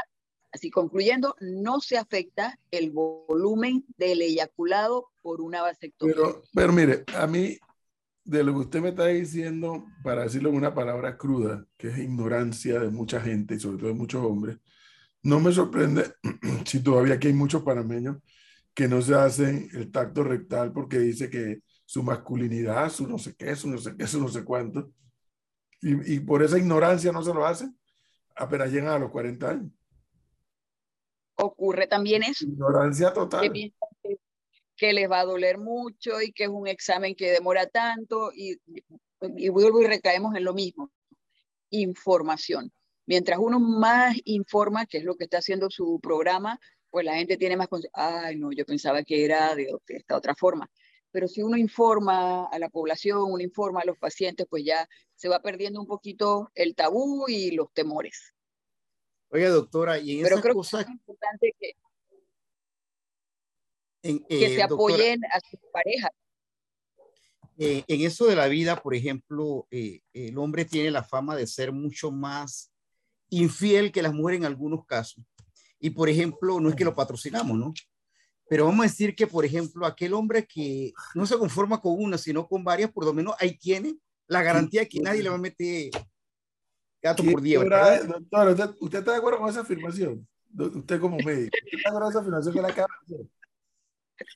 así 0.51 0.71
concluyendo, 0.71 1.35
no 1.39 1.81
se 1.81 1.97
afecta 1.97 2.59
el 2.71 2.91
volumen 2.91 3.85
del 3.97 4.21
eyaculado 4.21 5.11
por 5.21 5.41
una 5.41 5.61
vasectomía. 5.61 6.15
Pero, 6.15 6.43
pero 6.53 6.73
mire, 6.73 7.03
a 7.15 7.27
mí, 7.27 7.57
de 8.23 8.43
lo 8.43 8.53
que 8.53 8.59
usted 8.59 8.81
me 8.81 8.89
está 8.89 9.07
diciendo, 9.07 9.85
para 10.03 10.23
decirlo 10.23 10.49
en 10.49 10.55
una 10.55 10.73
palabra 10.73 11.17
cruda, 11.17 11.65
que 11.77 11.89
es 11.89 11.97
ignorancia 11.97 12.79
de 12.79 12.89
mucha 12.89 13.19
gente 13.21 13.55
y 13.55 13.59
sobre 13.59 13.77
todo 13.77 13.87
de 13.87 13.95
muchos 13.95 14.23
hombres, 14.23 14.57
no 15.23 15.39
me 15.39 15.51
sorprende 15.51 16.13
si 16.65 16.83
todavía 16.83 17.15
aquí 17.15 17.27
hay 17.27 17.33
muchos 17.33 17.63
panameños 17.63 18.17
que 18.73 18.87
no 18.87 19.01
se 19.01 19.15
hacen 19.15 19.69
el 19.73 19.91
tacto 19.91 20.23
rectal 20.23 20.71
porque 20.71 20.99
dice 20.99 21.29
que 21.29 21.61
su 21.85 22.03
masculinidad, 22.03 22.89
su 22.89 23.07
no 23.07 23.17
sé 23.17 23.35
qué, 23.35 23.55
su 23.55 23.69
no 23.69 23.77
sé 23.77 23.95
qué, 23.97 24.07
su 24.07 24.19
no 24.21 24.29
sé 24.29 24.43
cuánto. 24.43 24.91
Y, 25.81 26.15
y 26.15 26.19
por 26.19 26.43
esa 26.43 26.57
ignorancia 26.57 27.11
no 27.11 27.23
se 27.23 27.33
lo 27.33 27.45
hacen 27.45 27.75
apenas 28.35 28.71
llegan 28.71 28.93
a 28.93 28.99
los 28.99 29.11
40 29.11 29.49
años. 29.49 29.71
Ocurre 31.35 31.87
también 31.87 32.23
eso. 32.23 32.45
Ignorancia 32.45 33.13
total. 33.13 33.51
Que, 34.81 34.93
les 34.93 35.09
va 35.09 35.19
a 35.19 35.25
doler 35.25 35.59
mucho 35.59 36.21
y 36.21 36.31
que 36.31 36.45
es 36.45 36.49
un 36.49 36.67
examen 36.67 37.13
que 37.13 37.31
demora 37.31 37.67
tanto 37.67 38.31
y, 38.33 38.59
y 39.37 39.49
vuelvo 39.49 39.81
y 39.81 39.85
recaemos 39.85 40.35
en 40.35 40.43
lo 40.43 40.53
mismo. 40.53 40.91
Información. 41.69 42.71
Mientras 43.05 43.39
uno 43.39 43.59
más 43.59 44.15
informa, 44.25 44.85
que 44.85 44.97
es 44.97 45.03
lo 45.03 45.15
que 45.15 45.25
está 45.25 45.37
haciendo 45.37 45.69
su 45.69 45.99
programa, 46.01 46.59
pues 46.91 47.05
la 47.05 47.15
gente 47.15 47.37
tiene 47.37 47.57
más, 47.57 47.69
ay, 47.93 48.35
no, 48.37 48.51
yo 48.51 48.65
pensaba 48.65 49.03
que 49.03 49.25
era 49.25 49.55
de, 49.55 49.73
esta 49.87 50.17
otra 50.17 50.35
forma. 50.35 50.69
Pero 51.09 51.27
si 51.27 51.41
uno 51.41 51.57
informa 51.57 52.45
a 52.45 52.59
la 52.59 52.69
población, 52.69 53.19
uno 53.23 53.41
informa 53.41 53.81
a 53.81 53.85
los 53.85 53.97
pacientes, 53.97 54.45
pues 54.49 54.63
ya 54.63 54.87
se 55.15 55.29
va 55.29 55.41
perdiendo 55.41 55.79
un 55.79 55.87
poquito 55.87 56.51
el 56.53 56.75
tabú 56.75 57.25
y 57.27 57.51
los 57.51 57.71
temores. 57.73 58.33
Oye, 59.29 59.47
doctora, 59.47 59.99
y 59.99 60.17
en 60.17 60.23
Pero 60.23 60.41
creo 60.41 60.55
que 60.55 60.61
es 60.61 60.89
importante 60.89 61.55
que, 61.59 61.73
que 64.01 64.21
eh, 64.29 64.55
se 64.55 64.63
apoyen 64.63 65.23
a 65.25 65.39
sus 65.39 65.59
parejas. 65.71 66.11
Eh, 67.57 67.83
en 67.87 68.01
eso 68.01 68.25
de 68.25 68.35
la 68.35 68.47
vida, 68.47 68.81
por 68.81 68.95
ejemplo, 68.95 69.67
eh, 69.69 70.01
el 70.13 70.37
hombre 70.37 70.65
tiene 70.65 70.89
la 70.89 71.03
fama 71.03 71.35
de 71.35 71.45
ser 71.45 71.71
mucho 71.71 72.11
más 72.11 72.71
infiel 73.29 73.91
que 73.91 74.01
las 74.01 74.13
mujeres 74.13 74.39
en 74.39 74.45
algunos 74.45 74.85
casos. 74.85 75.23
Y 75.79 75.91
por 75.91 76.09
ejemplo, 76.09 76.59
no 76.59 76.69
es 76.69 76.75
que 76.75 76.85
lo 76.85 76.95
patrocinamos, 76.95 77.57
¿no? 77.57 77.73
Pero 78.49 78.65
vamos 78.65 78.85
a 78.85 78.89
decir 78.89 79.15
que, 79.15 79.27
por 79.27 79.45
ejemplo, 79.45 79.85
aquel 79.85 80.13
hombre 80.13 80.45
que 80.45 80.91
no 81.15 81.25
se 81.25 81.37
conforma 81.37 81.79
con 81.79 81.93
una, 81.97 82.17
sino 82.17 82.47
con 82.47 82.63
varias, 82.63 82.91
por 82.91 83.05
lo 83.05 83.13
menos 83.13 83.35
ahí 83.39 83.57
tiene 83.57 83.95
la 84.27 84.43
garantía 84.43 84.87
que 84.87 84.99
nadie 84.99 85.23
le 85.23 85.29
va 85.29 85.35
a 85.35 85.39
meter 85.39 85.89
gato 87.01 87.23
por 87.23 87.41
día. 87.41 87.59
Doctor, 87.59 88.75
¿usted, 88.79 88.99
está 88.99 89.11
de 89.11 89.17
acuerdo 89.17 89.39
con 89.39 89.49
esa 89.49 89.61
afirmación? 89.61 90.27
Usted 90.57 90.99
como 90.99 91.17
médico, 91.17 91.55
¿usted 91.63 91.77
está 91.77 91.89
de 91.91 91.97
acuerdo 91.97 92.05
con 92.05 92.09
esa 92.09 92.19
afirmación 92.19 92.53
que 92.53 92.61
la 92.61 92.67
acaba 92.67 92.87
de 93.07 93.15
hacer? 93.15 93.27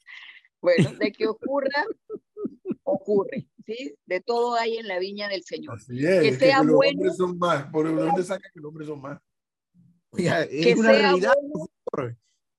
Bueno, 0.61 0.93
de 0.93 1.11
que 1.11 1.27
ocurra, 1.27 1.85
ocurre, 2.83 3.47
¿sí? 3.67 3.95
De 4.07 4.19
todo 4.19 4.55
hay 4.55 4.77
en 4.77 4.87
la 4.87 4.97
viña 4.97 5.27
del 5.27 5.43
Señor. 5.43 5.75
Así 5.75 6.03
es, 6.03 6.21
que 6.23 6.33
sea 6.37 6.61
que 6.61 6.71
bueno. 6.71 7.03
Los 7.03 7.11
hombres 7.11 7.17
son 7.17 7.37
más. 7.37 7.71
¿Por 7.71 7.95
dónde 7.95 8.23
saca 8.23 8.49
que 8.51 8.59
los 8.59 8.69
hombres 8.69 8.87
son 8.87 8.99
más? 8.99 9.21
es 10.17 10.77
una 10.77 10.91
realidad, 10.91 11.33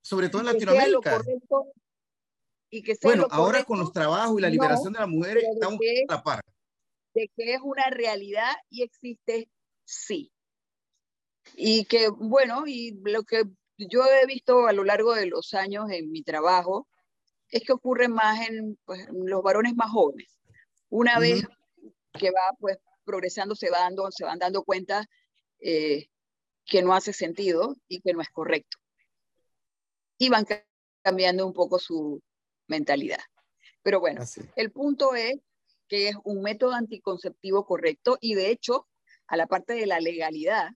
sobre 0.03 0.29
todo 0.29 0.43
en 0.43 0.47
Latinoamérica. 0.47 1.21
y 2.71 2.83
que 2.83 2.97
bueno, 3.03 3.27
ahora 3.31 3.65
con 3.65 3.79
los 3.79 3.93
trabajos 3.93 4.39
y 4.39 4.43
la 4.43 4.51
liberación 4.51 4.93
de 4.93 5.01
las 5.01 5.09
mujeres 5.09 5.45
estamos 5.53 5.81
a 6.09 6.15
la 6.15 6.23
par. 6.23 6.41
De 7.15 7.31
que 7.35 7.55
es 7.55 7.61
una 7.63 7.89
realidad 7.91 8.53
y 8.69 8.83
existe, 8.83 9.49
sí. 9.85 10.31
Y 11.57 11.87
que, 11.87 12.09
bueno, 12.09 12.65
y 12.67 13.01
lo 13.05 13.23
que 13.25 13.45
yo 13.79 14.05
he 14.05 14.27
visto 14.27 14.67
a 14.67 14.73
lo 14.73 14.85
largo 14.85 15.15
de 15.15 15.27
los 15.27 15.55
años 15.55 15.91
en 15.91 16.11
mi 16.11 16.23
trabajo 16.23 16.87
es 17.51 17.63
que 17.63 17.73
ocurre 17.73 18.09
más 18.09 18.49
en, 18.49 18.79
pues, 18.85 19.07
los 19.13 19.43
varones 19.43 19.75
más 19.75 19.91
jóvenes. 19.91 20.39
Una 20.89 21.19
vez 21.19 21.45
que 22.13 22.31
va 22.31 22.53
pues 22.59 22.79
progresando, 23.05 23.55
se, 23.55 23.71
va 23.71 23.81
dando, 23.81 24.11
se 24.11 24.25
van 24.25 24.39
dando 24.39 24.65
cuenta 24.65 25.07
eh, 25.61 26.09
que 26.65 26.83
no 26.83 26.95
hace 26.95 27.13
sentido 27.13 27.77
y 27.89 28.01
que 28.01 28.13
no 28.13 28.21
es 28.21 28.29
correcto. 28.31 28.79
Y 30.19 30.29
van 30.29 30.47
cambiando 31.03 31.47
un 31.47 31.53
poco 31.53 31.79
su 31.79 32.23
mentalidad. 32.67 33.21
Pero 33.83 34.01
bueno, 34.01 34.23
el 34.57 34.73
punto 34.73 35.15
es 35.15 35.37
que 35.89 36.09
es 36.09 36.17
un 36.25 36.43
método 36.43 36.73
anticonceptivo 36.73 37.65
correcto 37.65 38.19
y 38.21 38.35
de 38.35 38.51
hecho, 38.51 38.89
a 39.29 39.37
la 39.37 39.47
parte 39.47 39.75
de 39.75 39.87
la 39.87 40.01
legalidad, 40.01 40.71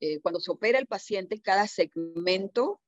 eh, 0.00 0.20
cuando 0.20 0.40
se 0.40 0.50
opera 0.50 0.78
el 0.78 0.86
paciente, 0.86 1.42
cada 1.42 1.66
segmento 1.66 2.80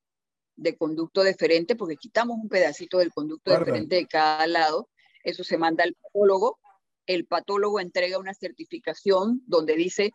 de 0.61 0.77
conducto 0.77 1.23
deferente, 1.23 1.75
porque 1.75 1.97
quitamos 1.97 2.37
un 2.39 2.49
pedacito 2.49 2.99
del 2.99 3.13
conducto 3.13 3.51
deferente 3.51 3.97
de 3.97 4.07
cada 4.07 4.47
lado, 4.47 4.91
eso 5.25 5.43
se 5.43 5.57
manda 5.57 5.85
al 5.85 5.95
patólogo, 5.95 6.59
el 7.07 7.27
patólogo 7.27 7.81
entrega 7.81 8.19
una 8.19 8.35
certificación 8.35 9.43
donde 9.47 9.75
dice 9.75 10.13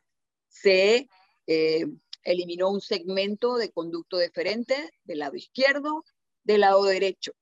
se 0.48 1.10
eh, 1.48 1.86
eliminó 2.24 2.70
un 2.70 2.80
segmento 2.80 3.58
de 3.58 3.72
conducto 3.72 4.18
deferente 4.18 4.92
del 5.04 5.20
lado 5.20 5.36
izquierdo, 5.36 6.04
del 6.44 6.62
lado 6.62 6.84
derecho. 6.86 7.34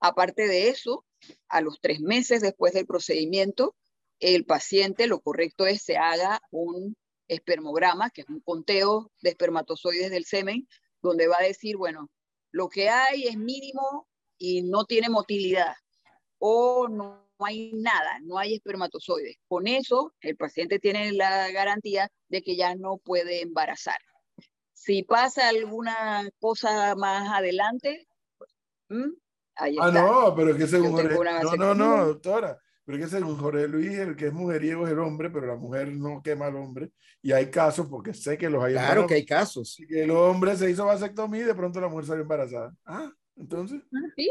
Aparte 0.00 0.48
de 0.48 0.70
eso, 0.70 1.04
a 1.48 1.60
los 1.60 1.78
tres 1.80 2.00
meses 2.00 2.40
después 2.40 2.72
del 2.72 2.86
procedimiento, 2.86 3.76
el 4.18 4.46
paciente 4.46 5.06
lo 5.06 5.20
correcto 5.20 5.66
es 5.66 5.82
se 5.82 5.98
haga 5.98 6.40
un 6.50 6.96
espermograma, 7.28 8.10
que 8.10 8.22
es 8.22 8.28
un 8.28 8.40
conteo 8.40 9.12
de 9.20 9.30
espermatozoides 9.30 10.10
del 10.10 10.24
semen, 10.24 10.66
donde 11.02 11.28
va 11.28 11.36
a 11.38 11.44
decir, 11.44 11.76
bueno, 11.76 12.10
lo 12.56 12.70
que 12.70 12.88
hay 12.88 13.26
es 13.26 13.36
mínimo 13.36 14.08
y 14.38 14.62
no 14.62 14.86
tiene 14.86 15.10
motilidad 15.10 15.74
o 16.38 16.88
no 16.88 17.28
hay 17.38 17.70
nada, 17.74 18.18
no 18.22 18.38
hay 18.38 18.54
espermatozoides. 18.54 19.36
Con 19.46 19.66
eso, 19.66 20.14
el 20.22 20.36
paciente 20.36 20.78
tiene 20.78 21.12
la 21.12 21.50
garantía 21.50 22.10
de 22.28 22.40
que 22.40 22.56
ya 22.56 22.74
no 22.74 22.96
puede 22.96 23.42
embarazar. 23.42 23.98
Si 24.72 25.02
pasa 25.02 25.50
alguna 25.50 26.26
cosa 26.40 26.94
más 26.94 27.30
adelante, 27.30 28.08
pues, 28.38 28.50
ahí 29.56 29.76
ah, 29.78 29.90
no, 29.90 30.34
pero 30.34 30.52
es 30.52 30.56
que 30.56 30.66
según 30.66 30.94
no, 30.94 31.56
no, 31.56 31.74
no, 31.74 32.06
doctora, 32.06 32.58
pero 32.86 32.98
es 32.98 33.04
que 33.04 33.16
según 33.16 33.36
Jorge 33.36 33.66
Luis, 33.66 33.98
el 33.98 34.14
que 34.16 34.28
es 34.28 34.32
mujeriego 34.32 34.86
es 34.86 34.92
el 34.92 35.00
hombre, 35.00 35.28
pero 35.28 35.46
la 35.46 35.56
mujer 35.56 35.92
no 35.92 36.22
quema 36.22 36.46
al 36.46 36.56
hombre. 36.56 36.90
Y 37.20 37.32
hay 37.32 37.50
casos, 37.50 37.88
porque 37.90 38.14
sé 38.14 38.38
que 38.38 38.48
los 38.48 38.62
hay. 38.62 38.74
Claro 38.74 39.06
que 39.06 39.14
hay 39.14 39.26
casos. 39.26 39.76
Que 39.88 40.04
el 40.04 40.10
hombre 40.12 40.56
se 40.56 40.70
hizo 40.70 40.86
vasectomía 40.86 41.42
y 41.42 41.46
de 41.46 41.54
pronto 41.54 41.80
la 41.80 41.88
mujer 41.88 42.06
salió 42.06 42.22
embarazada. 42.22 42.72
Ah, 42.84 43.10
entonces. 43.36 43.82
Ah, 43.92 44.08
sí, 44.16 44.30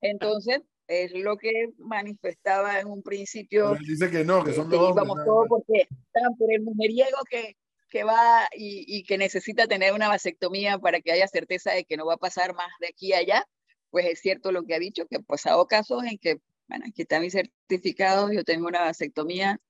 entonces 0.00 0.62
es 0.88 1.12
lo 1.12 1.36
que 1.36 1.68
manifestaba 1.78 2.80
en 2.80 2.88
un 2.88 3.02
principio. 3.02 3.76
dice 3.76 4.10
que 4.10 4.24
no, 4.24 4.42
que 4.42 4.52
son 4.52 4.68
los 4.68 4.80
hombres. 4.80 5.06
Vamos 5.06 5.24
todos 5.24 5.46
porque 5.48 5.82
están 5.82 6.36
por 6.36 6.52
el 6.52 6.62
mujeriego 6.62 7.18
que 7.30 7.56
que 7.92 8.04
va 8.04 8.48
y, 8.56 9.04
que 9.04 9.18
necesita 9.18 9.66
tener 9.66 9.92
una 9.92 10.08
vasectomía 10.08 10.78
para 10.78 11.02
que 11.02 11.12
haya 11.12 11.28
certeza 11.28 11.72
de 11.72 11.84
que 11.84 11.98
no 11.98 12.06
va 12.06 12.14
a 12.14 12.16
pasar 12.16 12.54
más 12.54 12.70
de 12.80 12.88
aquí 12.88 13.12
a 13.12 13.18
allá, 13.18 13.46
pues 13.90 14.06
es 14.06 14.20
cierto 14.20 14.50
lo 14.50 14.64
que 14.64 14.74
ha 14.74 14.78
dicho, 14.78 15.06
que 15.06 15.16
ha 15.16 15.20
pasado 15.20 15.66
casos 15.66 16.02
en 16.04 16.16
que, 16.16 16.38
bueno, 16.72 16.86
aquí 16.88 17.02
está 17.02 17.20
mi 17.20 17.30
certificado, 17.30 18.32
yo 18.32 18.44
tengo 18.44 18.66
una 18.66 18.80
vasectomía, 18.80 19.60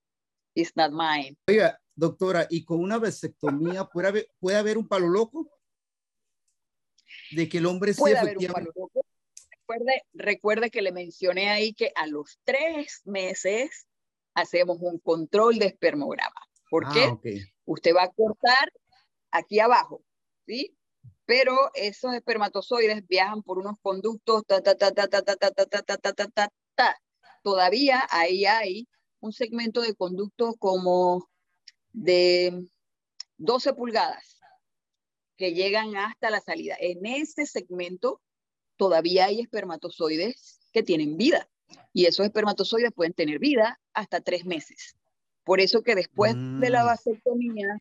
it's 0.55 0.77
not 0.77 0.93
mine. 0.93 1.37
Oiga, 1.49 1.81
doctora, 1.97 2.47
¿y 2.49 2.65
con 2.65 2.79
una 2.79 2.99
vasectomía 2.99 3.87
puede 3.87 4.07
haber, 4.07 4.29
puede 4.39 4.57
haber 4.57 4.79
un 4.79 4.87
palo 4.87 5.09
loco? 5.09 5.51
De 7.33 7.49
que 7.49 7.59
el 7.59 7.67
hombre 7.67 7.93
puede 7.95 8.17
haber 8.17 8.39
un 8.39 8.47
palo 8.47 8.71
loco. 8.77 9.05
Recuerde, 9.51 10.03
recuerde 10.13 10.71
que 10.71 10.81
le 10.81 10.93
mencioné 10.93 11.51
ahí 11.51 11.75
que 11.75 11.91
a 11.97 12.07
los 12.07 12.39
tres 12.45 13.01
meses 13.05 13.89
hacemos 14.35 14.79
un 14.81 15.01
control 15.01 15.59
de 15.59 15.67
espermograma. 15.67 16.41
¿Por 16.71 16.85
ah, 16.87 17.19
qué? 17.21 17.41
Usted 17.65 17.97
va 17.97 18.05
a 18.05 18.13
cortar 18.13 18.73
aquí 19.33 19.59
abajo, 19.59 20.05
¿sí? 20.47 20.77
pero 21.25 21.71
esos 21.75 22.15
espermatozoides 22.15 23.07
viajan 23.09 23.43
por 23.43 23.59
unos 23.59 23.77
conductos, 23.81 24.45
ta, 24.47 24.61
ta, 24.61 24.77
ta, 24.77 24.93
ta, 24.93 25.09
ta, 25.09 25.23
ta, 25.23 25.37
ta, 25.37 25.51
ta, 25.51 25.67
ta, 25.67 25.97
ta, 25.97 26.13
ta, 26.13 26.27
ta, 26.29 26.53
Todavía 27.43 28.07
ahí 28.11 28.45
hay 28.45 28.89
un 29.21 29.33
segmento 29.33 29.81
de 29.81 29.95
conducto 29.95 30.55
como 30.55 31.29
de 31.93 32.67
12 33.39 33.75
pulgadas 33.75 34.41
que 35.37 35.53
llegan 35.53 35.97
hasta 35.97 36.31
la 36.31 36.41
salida. 36.41 36.77
En 36.79 37.05
este 37.05 37.47
segmento 37.47 38.21
todavía 38.77 39.27
hay 39.27 39.41
espermatozoides 39.41 40.61
que 40.73 40.83
tienen 40.83 41.17
vida 41.17 41.49
y 41.93 42.07
esos 42.07 42.27
espermatozoides 42.27 42.93
pueden 42.93 43.13
tener 43.13 43.39
vida 43.39 43.81
hasta 43.93 44.21
tres 44.21 44.45
meses. 44.45 44.97
Por 45.45 45.61
eso 45.61 45.83
que 45.83 45.97
después 45.97 46.35
de 46.37 46.71
la 46.71 46.85
vasectomía 46.85 47.79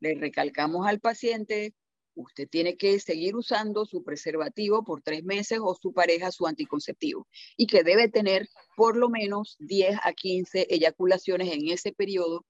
le 0.00 0.14
recalcamos 0.14 0.86
al 0.86 1.00
paciente, 1.00 1.74
usted 2.14 2.48
tiene 2.48 2.76
que 2.76 2.98
seguir 3.00 3.36
usando 3.36 3.84
su 3.84 4.02
preservativo 4.02 4.84
por 4.84 5.02
tres 5.02 5.24
meses 5.24 5.58
o 5.62 5.74
su 5.74 5.92
pareja 5.92 6.32
su 6.32 6.46
anticonceptivo 6.46 7.26
y 7.56 7.66
que 7.66 7.82
debe 7.82 8.08
tener 8.08 8.48
por 8.76 8.96
lo 8.96 9.08
menos 9.08 9.56
10 9.60 9.98
a 10.02 10.12
15 10.12 10.66
eyaculaciones 10.70 11.52
en 11.52 11.68
ese 11.68 11.92
periodo 11.92 12.44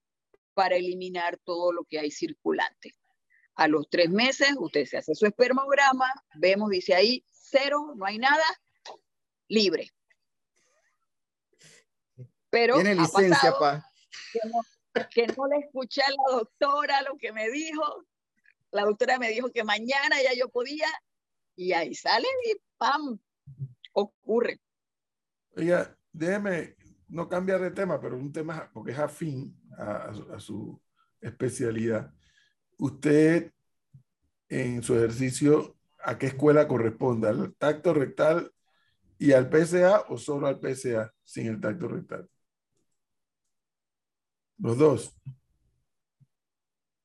para 0.53 0.75
eliminar 0.75 1.37
todo 1.43 1.71
lo 1.71 1.83
que 1.85 1.99
hay 1.99 2.11
circulante. 2.11 2.93
A 3.55 3.67
los 3.67 3.87
tres 3.89 4.09
meses 4.09 4.49
usted 4.57 4.85
se 4.85 4.97
hace 4.97 5.15
su 5.15 5.25
espermograma, 5.25 6.11
vemos, 6.35 6.69
dice 6.69 6.95
ahí, 6.95 7.23
cero, 7.29 7.93
no 7.95 8.05
hay 8.05 8.17
nada, 8.17 8.43
libre. 9.47 9.91
Pero 12.49 12.75
Tiene 12.75 12.95
licencia, 12.95 13.53
pa. 13.57 13.85
Que 15.09 15.25
no, 15.25 15.47
le 15.47 15.57
escuché 15.65 16.01
a 16.03 16.09
la 16.09 16.37
doctora 16.37 17.01
lo 17.01 17.17
que 17.17 17.31
me 17.31 17.49
dijo. 17.49 18.05
La 18.73 18.83
doctora 18.83 19.19
me 19.19 19.29
dijo 19.29 19.51
que 19.51 19.63
mañana 19.63 20.21
ya 20.23 20.33
yo 20.37 20.49
podía 20.49 20.87
y 21.55 21.73
ahí 21.73 21.93
sale 21.93 22.27
y 22.45 22.55
¡pam! 22.77 23.19
Ocurre. 23.93 24.59
Oiga, 25.55 25.95
déjeme 26.11 26.75
no 27.07 27.29
cambiar 27.29 27.61
de 27.61 27.71
tema, 27.71 28.01
pero 28.01 28.17
un 28.17 28.31
tema 28.31 28.69
porque 28.73 28.91
es 28.91 28.99
afín 28.99 29.55
a 29.77 30.39
su 30.39 30.81
especialidad. 31.21 32.11
Usted 32.77 33.53
en 34.49 34.83
su 34.83 34.95
ejercicio, 34.95 35.77
¿a 36.03 36.17
qué 36.17 36.27
escuela 36.27 36.67
corresponde? 36.67 37.27
¿Al 37.27 37.55
tacto 37.55 37.93
rectal 37.93 38.51
y 39.17 39.31
al 39.31 39.49
PSA 39.49 40.05
o 40.09 40.17
solo 40.17 40.47
al 40.47 40.59
PSA 40.59 41.13
sin 41.23 41.47
el 41.47 41.61
tacto 41.61 41.87
rectal? 41.87 42.29
Los 44.57 44.77
dos. 44.77 45.15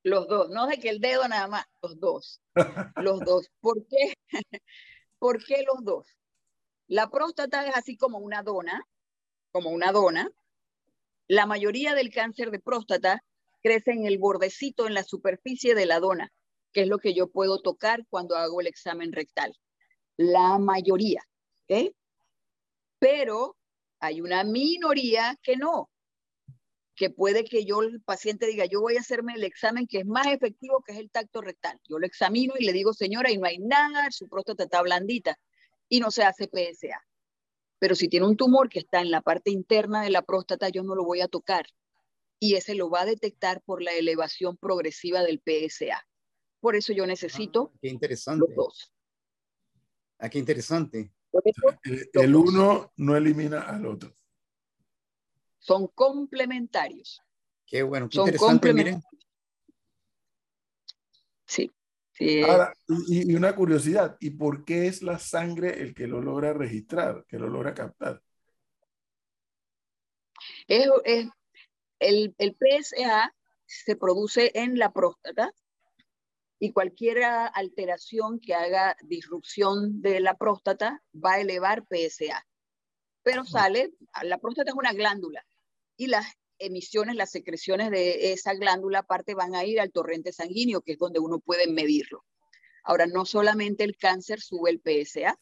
Los 0.02 0.28
dos, 0.28 0.50
no 0.50 0.66
de 0.66 0.78
que 0.78 0.90
el 0.90 1.00
dedo 1.00 1.26
nada 1.28 1.48
más, 1.48 1.64
los 1.82 1.98
dos. 1.98 2.40
Los 2.96 3.20
dos. 3.20 3.48
¿Por 3.60 3.86
qué? 3.86 4.14
¿Por 5.18 5.44
qué 5.44 5.64
los 5.66 5.84
dos? 5.84 6.06
La 6.86 7.10
próstata 7.10 7.66
es 7.66 7.76
así 7.76 7.96
como 7.96 8.18
una 8.18 8.42
dona, 8.42 8.82
como 9.50 9.70
una 9.70 9.92
dona. 9.92 10.30
La 11.26 11.46
mayoría 11.46 11.94
del 11.94 12.10
cáncer 12.10 12.50
de 12.50 12.60
próstata 12.60 13.22
crece 13.62 13.92
en 13.92 14.06
el 14.06 14.18
bordecito, 14.18 14.86
en 14.86 14.94
la 14.94 15.02
superficie 15.02 15.74
de 15.74 15.86
la 15.86 16.00
dona, 16.00 16.32
que 16.72 16.82
es 16.82 16.88
lo 16.88 16.98
que 16.98 17.12
yo 17.12 17.28
puedo 17.28 17.60
tocar 17.60 18.06
cuando 18.08 18.36
hago 18.36 18.60
el 18.60 18.66
examen 18.66 19.12
rectal. 19.12 19.52
La 20.16 20.58
mayoría, 20.58 21.22
¿ok? 21.68 21.92
Pero 22.98 23.56
hay 24.00 24.20
una 24.20 24.44
minoría 24.44 25.36
que 25.42 25.56
no, 25.56 25.90
que 26.98 27.10
puede 27.10 27.44
que 27.44 27.64
yo, 27.64 27.82
el 27.82 28.02
paciente 28.02 28.46
diga, 28.46 28.64
yo 28.66 28.80
voy 28.80 28.96
a 28.96 29.00
hacerme 29.00 29.34
el 29.34 29.44
examen 29.44 29.86
que 29.86 30.00
es 30.00 30.06
más 30.06 30.26
efectivo, 30.26 30.82
que 30.84 30.92
es 30.92 30.98
el 30.98 31.10
tacto 31.10 31.40
rectal. 31.40 31.80
Yo 31.88 31.98
lo 31.98 32.06
examino 32.06 32.54
y 32.58 32.64
le 32.64 32.72
digo, 32.72 32.92
señora, 32.92 33.30
y 33.30 33.38
no 33.38 33.46
hay 33.46 33.58
nada, 33.58 34.10
su 34.10 34.28
próstata 34.28 34.64
está 34.64 34.82
blandita, 34.82 35.38
y 35.88 36.00
no 36.00 36.10
se 36.10 36.24
hace 36.24 36.48
PSA. 36.48 37.00
Pero 37.78 37.94
si 37.94 38.08
tiene 38.08 38.26
un 38.26 38.36
tumor 38.36 38.68
que 38.68 38.80
está 38.80 39.00
en 39.00 39.12
la 39.12 39.20
parte 39.20 39.50
interna 39.50 40.02
de 40.02 40.10
la 40.10 40.22
próstata, 40.22 40.68
yo 40.68 40.82
no 40.82 40.96
lo 40.96 41.04
voy 41.04 41.20
a 41.20 41.28
tocar 41.28 41.66
y 42.40 42.54
ese 42.54 42.74
lo 42.74 42.90
va 42.90 43.02
a 43.02 43.06
detectar 43.06 43.62
por 43.62 43.82
la 43.82 43.92
elevación 43.92 44.56
progresiva 44.56 45.22
del 45.22 45.40
PSA. 45.40 46.06
Por 46.60 46.76
eso 46.76 46.92
yo 46.92 47.06
necesito 47.06 47.70
ah, 47.72 47.78
qué 47.80 47.88
interesante. 47.88 48.44
los 48.46 48.56
dos. 48.56 48.92
Ah, 50.18 50.28
qué 50.28 50.38
interesante. 50.38 51.12
el, 52.12 52.34
uno 52.34 52.92
no 52.96 53.16
elimina 53.16 53.62
al 53.62 53.86
otro. 53.86 54.12
Son 55.68 55.86
complementarios. 55.88 57.20
Qué 57.66 57.82
bueno, 57.82 58.08
qué 58.08 58.16
Son 58.16 58.26
interesante, 58.26 58.72
miren. 58.72 59.02
Sí. 61.44 61.70
Ahora, 62.42 62.72
y, 63.06 63.34
una 63.34 63.54
curiosidad, 63.54 64.16
¿y 64.18 64.30
por 64.30 64.64
qué 64.64 64.86
es 64.86 65.02
la 65.02 65.18
sangre 65.18 65.82
el 65.82 65.94
que 65.94 66.06
lo 66.06 66.22
logra 66.22 66.54
registrar, 66.54 67.26
que 67.28 67.38
lo 67.38 67.48
logra 67.48 67.74
captar? 67.74 68.22
Es, 70.66 70.88
es, 71.04 71.28
el, 71.98 72.34
PSA 72.38 73.34
se 73.66 73.94
produce 73.94 74.50
en 74.54 74.78
la 74.78 74.94
próstata 74.94 75.52
y 76.58 76.72
cualquier 76.72 77.22
alteración 77.24 78.40
que 78.40 78.54
haga 78.54 78.96
disrupción 79.02 80.00
de 80.00 80.20
la 80.20 80.34
próstata 80.34 81.02
va 81.14 81.34
a 81.34 81.40
elevar 81.40 81.84
PSA. 81.90 82.46
Pero 83.22 83.44
sale, 83.44 83.92
la 84.22 84.38
próstata 84.38 84.70
es 84.70 84.76
una 84.76 84.94
glándula 84.94 85.44
y 85.98 86.06
las 86.06 86.26
emisiones, 86.58 87.16
las 87.16 87.30
secreciones 87.30 87.90
de 87.90 88.32
esa 88.32 88.54
glándula 88.54 89.00
aparte 89.00 89.34
van 89.34 89.54
a 89.54 89.64
ir 89.64 89.80
al 89.80 89.92
torrente 89.92 90.32
sanguíneo, 90.32 90.80
que 90.80 90.92
es 90.92 90.98
donde 90.98 91.18
uno 91.18 91.40
puede 91.40 91.66
medirlo. 91.66 92.24
Ahora, 92.84 93.06
no 93.06 93.26
solamente 93.26 93.84
el 93.84 93.96
cáncer 93.96 94.40
sube 94.40 94.70
el 94.70 94.80
PSA, 94.80 95.38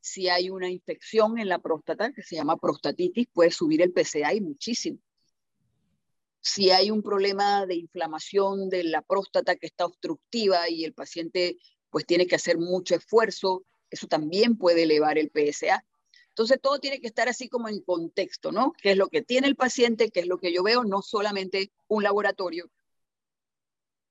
si 0.00 0.28
hay 0.28 0.48
una 0.48 0.70
infección 0.70 1.38
en 1.38 1.48
la 1.48 1.58
próstata 1.58 2.12
que 2.12 2.22
se 2.22 2.36
llama 2.36 2.56
prostatitis, 2.56 3.26
puede 3.32 3.50
subir 3.50 3.82
el 3.82 3.92
PSA 3.92 4.32
y 4.32 4.40
muchísimo. 4.40 4.98
Si 6.40 6.70
hay 6.70 6.90
un 6.90 7.02
problema 7.02 7.66
de 7.66 7.74
inflamación 7.74 8.70
de 8.70 8.84
la 8.84 9.02
próstata 9.02 9.56
que 9.56 9.66
está 9.66 9.84
obstructiva 9.84 10.70
y 10.70 10.84
el 10.84 10.94
paciente 10.94 11.58
pues 11.90 12.06
tiene 12.06 12.26
que 12.26 12.36
hacer 12.36 12.56
mucho 12.56 12.94
esfuerzo, 12.94 13.64
eso 13.90 14.06
también 14.06 14.56
puede 14.56 14.84
elevar 14.84 15.18
el 15.18 15.30
PSA. 15.30 15.84
Entonces 16.40 16.62
todo 16.62 16.78
tiene 16.78 17.02
que 17.02 17.06
estar 17.06 17.28
así 17.28 17.50
como 17.50 17.68
en 17.68 17.82
contexto, 17.82 18.50
¿no? 18.50 18.72
¿Qué 18.80 18.92
es 18.92 18.96
lo 18.96 19.08
que 19.08 19.20
tiene 19.20 19.46
el 19.46 19.56
paciente? 19.56 20.10
¿Qué 20.10 20.20
es 20.20 20.26
lo 20.26 20.38
que 20.38 20.54
yo 20.54 20.62
veo? 20.62 20.84
No 20.84 21.02
solamente 21.02 21.70
un 21.86 22.02
laboratorio 22.02 22.70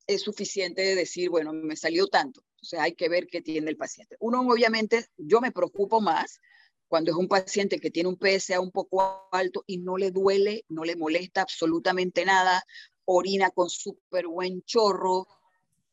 es 0.05 0.21
suficiente 0.21 0.83
de 0.83 0.93
decir, 0.93 1.31
bueno, 1.31 1.53
me 1.53 1.75
salió 1.75 2.05
tanto. 2.05 2.41
O 2.61 2.65
sea, 2.65 2.83
hay 2.83 2.93
que 2.93 3.09
ver 3.09 3.25
qué 3.25 3.41
tiene 3.41 3.71
el 3.71 3.77
paciente. 3.77 4.15
Uno, 4.19 4.41
obviamente, 4.41 5.07
yo 5.17 5.41
me 5.41 5.51
preocupo 5.51 6.01
más 6.01 6.39
cuando 6.87 7.09
es 7.09 7.17
un 7.17 7.27
paciente 7.27 7.79
que 7.79 7.89
tiene 7.89 8.09
un 8.09 8.19
PSA 8.19 8.59
un 8.59 8.69
poco 8.69 9.27
alto 9.31 9.63
y 9.65 9.79
no 9.79 9.97
le 9.97 10.11
duele, 10.11 10.65
no 10.67 10.83
le 10.83 10.95
molesta 10.95 11.41
absolutamente 11.41 12.25
nada, 12.25 12.63
orina 13.05 13.49
con 13.49 13.71
súper 13.71 14.27
buen 14.27 14.61
chorro, 14.65 15.25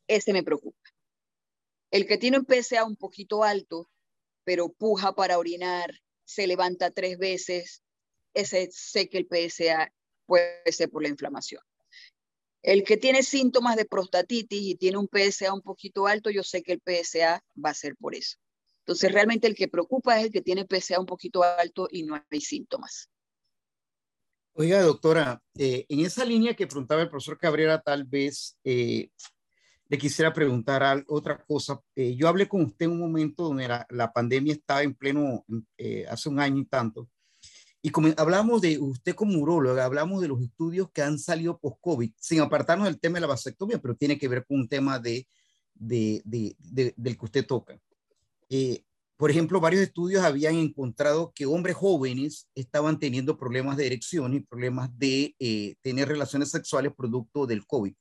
ese 0.06 0.34
me 0.34 0.42
preocupa. 0.42 0.90
El 1.90 2.06
que 2.06 2.18
tiene 2.18 2.38
un 2.38 2.44
PSA 2.44 2.84
un 2.84 2.96
poquito 2.96 3.42
alto, 3.42 3.88
pero 4.44 4.68
puja 4.68 5.14
para 5.14 5.38
orinar, 5.38 5.94
se 6.26 6.46
levanta 6.46 6.90
tres 6.90 7.16
veces, 7.16 7.82
ese 8.34 8.68
sé 8.70 9.08
que 9.08 9.18
el 9.18 9.26
PSA 9.26 9.92
puede 10.26 10.70
ser 10.70 10.90
por 10.90 11.02
la 11.02 11.08
inflamación. 11.08 11.62
El 12.62 12.82
que 12.82 12.96
tiene 12.96 13.22
síntomas 13.22 13.76
de 13.76 13.84
prostatitis 13.84 14.60
y 14.60 14.74
tiene 14.74 14.98
un 14.98 15.08
PSA 15.08 15.54
un 15.54 15.62
poquito 15.62 16.06
alto, 16.06 16.30
yo 16.30 16.42
sé 16.42 16.62
que 16.62 16.72
el 16.72 16.82
PSA 16.84 17.42
va 17.64 17.70
a 17.70 17.74
ser 17.74 17.96
por 17.96 18.14
eso. 18.14 18.36
Entonces, 18.80 19.12
realmente 19.12 19.46
el 19.46 19.54
que 19.54 19.68
preocupa 19.68 20.18
es 20.18 20.26
el 20.26 20.32
que 20.32 20.42
tiene 20.42 20.66
PSA 20.68 21.00
un 21.00 21.06
poquito 21.06 21.42
alto 21.42 21.88
y 21.90 22.02
no 22.02 22.20
hay 22.30 22.40
síntomas. 22.40 23.08
Oiga, 24.52 24.80
doctora, 24.82 25.42
eh, 25.58 25.86
en 25.88 26.00
esa 26.00 26.24
línea 26.24 26.54
que 26.54 26.66
preguntaba 26.66 27.02
el 27.02 27.10
profesor 27.10 27.38
Cabrera, 27.38 27.80
tal 27.80 28.04
vez 28.04 28.56
eh, 28.64 29.10
le 29.88 29.98
quisiera 29.98 30.32
preguntar 30.32 31.04
otra 31.08 31.44
cosa. 31.44 31.80
Eh, 31.94 32.16
yo 32.16 32.28
hablé 32.28 32.48
con 32.48 32.62
usted 32.62 32.86
en 32.86 32.92
un 32.92 33.00
momento 33.00 33.44
donde 33.44 33.68
la, 33.68 34.12
pandemia 34.12 34.54
estaba 34.54 34.82
en 34.82 34.94
pleno, 34.94 35.44
hace 36.08 36.28
un 36.28 36.40
año 36.40 36.58
y 36.58 36.66
tanto, 36.66 37.08
y 37.86 37.90
como 37.90 38.08
hablamos 38.16 38.62
de 38.62 38.80
usted 38.80 39.14
como 39.14 39.38
uróloga, 39.38 39.84
hablamos 39.84 40.20
de 40.20 40.26
los 40.26 40.42
estudios 40.42 40.90
que 40.90 41.02
han 41.02 41.20
salido 41.20 41.56
post-COVID, 41.56 42.10
sin 42.18 42.40
apartarnos 42.40 42.88
del 42.88 42.98
tema 42.98 43.14
de 43.14 43.20
la 43.20 43.26
vasectomía, 43.28 43.78
pero 43.78 43.94
tiene 43.94 44.18
que 44.18 44.26
ver 44.26 44.44
con 44.44 44.58
un 44.58 44.68
tema 44.68 44.98
de, 44.98 45.28
de, 45.72 46.20
de, 46.24 46.94
del 46.96 47.16
que 47.16 47.24
usted 47.24 47.46
toca. 47.46 47.78
Eh, 48.48 48.82
por 49.16 49.30
ejemplo, 49.30 49.60
varios 49.60 49.82
estudios 49.82 50.24
habían 50.24 50.56
encontrado 50.56 51.32
que 51.32 51.46
hombres 51.46 51.76
jóvenes 51.76 52.48
estaban 52.56 52.98
teniendo 52.98 53.38
problemas 53.38 53.76
de 53.76 53.86
erección 53.86 54.34
y 54.34 54.40
problemas 54.40 54.90
de 54.98 55.36
eh, 55.38 55.76
tener 55.80 56.08
relaciones 56.08 56.50
sexuales 56.50 56.92
producto 56.92 57.46
del 57.46 57.64
COVID. 57.68 57.94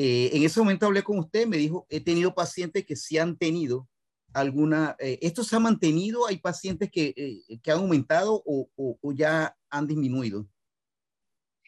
Eh, 0.00 0.30
en 0.32 0.44
ese 0.44 0.60
momento 0.60 0.86
hablé 0.86 1.02
con 1.02 1.18
usted, 1.18 1.46
me 1.46 1.56
dijo, 1.56 1.86
he 1.90 2.00
tenido 2.00 2.34
pacientes 2.34 2.86
que 2.86 2.96
sí 2.96 3.18
han 3.18 3.36
tenido 3.36 3.88
alguna, 4.32 4.94
¿esto 4.98 5.42
se 5.42 5.56
ha 5.56 5.58
mantenido? 5.58 6.26
¿Hay 6.26 6.38
pacientes 6.38 6.90
que, 6.90 7.42
que 7.62 7.70
han 7.72 7.78
aumentado 7.78 8.40
o, 8.46 8.70
o, 8.76 9.12
ya 9.12 9.56
han 9.70 9.88
disminuido? 9.88 10.46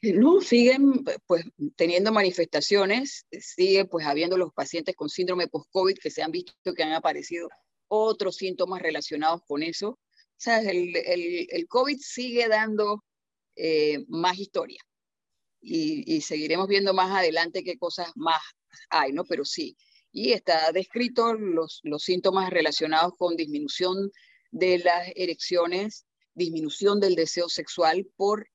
No, 0.02 0.40
siguen 0.40 1.04
pues 1.26 1.44
teniendo 1.74 2.12
manifestaciones, 2.12 3.26
sigue 3.32 3.86
pues 3.86 4.06
habiendo 4.06 4.36
los 4.36 4.52
pacientes 4.52 4.94
con 4.94 5.08
síndrome 5.08 5.48
post-COVID 5.48 5.96
que 5.96 6.10
se 6.10 6.22
han 6.22 6.30
visto 6.30 6.74
que 6.74 6.82
han 6.82 6.92
aparecido 6.92 7.48
otros 7.88 8.36
síntomas 8.36 8.80
relacionados 8.80 9.42
con 9.46 9.62
eso. 9.62 9.88
O 9.90 10.42
sea, 10.42 10.60
el, 10.60 10.96
el, 10.96 11.66
COVID 11.68 11.98
sigue 11.98 12.48
dando 12.48 13.04
eh, 13.56 14.04
más 14.08 14.38
historia 14.38 14.80
y, 15.60 16.16
y, 16.16 16.20
seguiremos 16.22 16.68
viendo 16.68 16.94
más 16.94 17.10
adelante 17.10 17.62
qué 17.62 17.76
cosas 17.76 18.10
más 18.14 18.40
hay, 18.88 19.12
¿no? 19.12 19.24
Pero 19.24 19.44
sí, 19.44 19.76
y 20.12 20.32
está 20.32 20.72
descrito 20.72 21.34
los, 21.34 21.80
los 21.82 22.02
síntomas 22.02 22.50
relacionados 22.50 23.12
con 23.16 23.36
disminución 23.36 24.10
de 24.50 24.78
las 24.78 25.08
erecciones, 25.14 26.06
disminución 26.34 27.00
del 27.00 27.14
deseo 27.14 27.48
sexual 27.48 28.08
por 28.16 28.48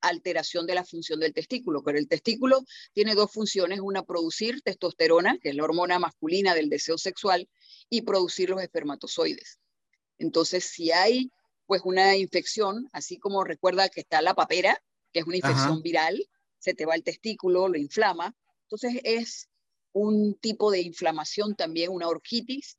alteración 0.00 0.66
de 0.66 0.74
la 0.74 0.84
función 0.84 1.18
del 1.18 1.32
testículo, 1.32 1.82
pero 1.82 1.98
el 1.98 2.08
testículo 2.08 2.62
tiene 2.92 3.14
dos 3.14 3.32
funciones, 3.32 3.80
una 3.80 4.02
producir 4.02 4.60
testosterona, 4.62 5.38
que 5.38 5.48
es 5.48 5.54
la 5.54 5.64
hormona 5.64 5.98
masculina 5.98 6.54
del 6.54 6.68
deseo 6.68 6.98
sexual, 6.98 7.48
y 7.88 8.02
producir 8.02 8.50
los 8.50 8.62
espermatozoides. 8.62 9.58
Entonces, 10.18 10.64
si 10.64 10.92
hay 10.92 11.30
pues 11.66 11.80
una 11.84 12.16
infección, 12.16 12.88
así 12.92 13.18
como 13.18 13.42
recuerda 13.42 13.88
que 13.88 14.02
está 14.02 14.20
la 14.20 14.34
papera, 14.34 14.78
que 15.12 15.20
es 15.20 15.26
una 15.26 15.36
infección 15.36 15.80
viral, 15.80 16.22
se 16.64 16.72
te 16.72 16.86
va 16.86 16.94
el 16.94 17.02
testículo, 17.02 17.68
lo 17.68 17.76
inflama, 17.76 18.34
entonces 18.62 18.98
es 19.04 19.50
un 19.92 20.34
tipo 20.40 20.70
de 20.70 20.80
inflamación 20.80 21.54
también, 21.54 21.90
una 21.90 22.08
orquitis 22.08 22.78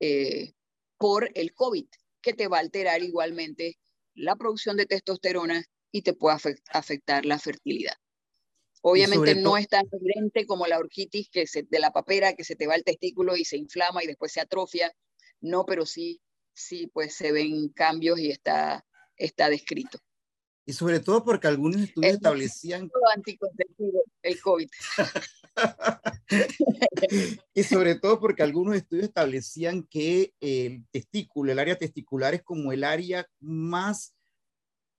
eh, 0.00 0.52
por 0.98 1.30
el 1.34 1.54
COVID, 1.54 1.86
que 2.20 2.34
te 2.34 2.46
va 2.46 2.58
a 2.58 2.60
alterar 2.60 3.02
igualmente 3.02 3.78
la 4.14 4.36
producción 4.36 4.76
de 4.76 4.84
testosterona 4.84 5.64
y 5.90 6.02
te 6.02 6.12
puede 6.12 6.36
afectar 6.68 7.24
la 7.24 7.38
fertilidad. 7.38 7.94
Obviamente 8.82 9.34
no 9.34 9.56
es 9.56 9.66
tan 9.66 9.86
evidente 9.90 10.44
como 10.44 10.66
la 10.66 10.78
orquitis 10.78 11.30
que 11.30 11.46
se, 11.46 11.62
de 11.62 11.78
la 11.78 11.90
papera, 11.90 12.34
que 12.34 12.44
se 12.44 12.54
te 12.54 12.66
va 12.66 12.74
el 12.74 12.84
testículo 12.84 13.34
y 13.34 13.46
se 13.46 13.56
inflama 13.56 14.04
y 14.04 14.08
después 14.08 14.32
se 14.32 14.42
atrofia. 14.42 14.92
No, 15.40 15.64
pero 15.64 15.86
sí, 15.86 16.20
sí, 16.52 16.86
pues 16.88 17.14
se 17.14 17.32
ven 17.32 17.70
cambios 17.70 18.18
y 18.18 18.30
está, 18.30 18.84
está 19.16 19.48
descrito. 19.48 19.98
Y 20.64 20.72
sobre 20.72 21.00
todo 21.00 21.24
porque 21.24 21.48
algunos 21.48 21.80
estudios 21.80 22.14
establecían... 22.14 22.90
Anticonceptivo, 23.14 24.04
el 24.22 24.40
COVID. 24.40 24.68
y 27.54 27.62
sobre 27.64 27.96
todo 27.96 28.20
porque 28.20 28.42
algunos 28.42 28.76
estudios 28.76 29.06
establecían 29.06 29.82
que 29.84 30.32
el 30.40 30.86
testículo, 30.90 31.52
el 31.52 31.58
área 31.58 31.76
testicular 31.76 32.34
es 32.34 32.42
como 32.42 32.72
el 32.72 32.84
área 32.84 33.26
más 33.40 34.14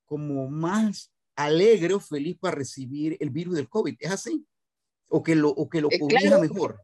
como 0.05 0.47
más 0.47 1.11
alegre 1.35 1.95
o 1.95 1.99
feliz 1.99 2.37
para 2.39 2.55
recibir 2.55 3.17
el 3.19 3.31
virus 3.31 3.55
del 3.55 3.69
COVID. 3.69 3.95
¿Es 3.99 4.11
así? 4.11 4.45
¿O 5.07 5.23
que 5.23 5.35
lo, 5.35 5.49
o 5.49 5.67
que 5.67 5.81
lo 5.81 5.89
eh, 5.89 5.99
mejor? 6.39 6.79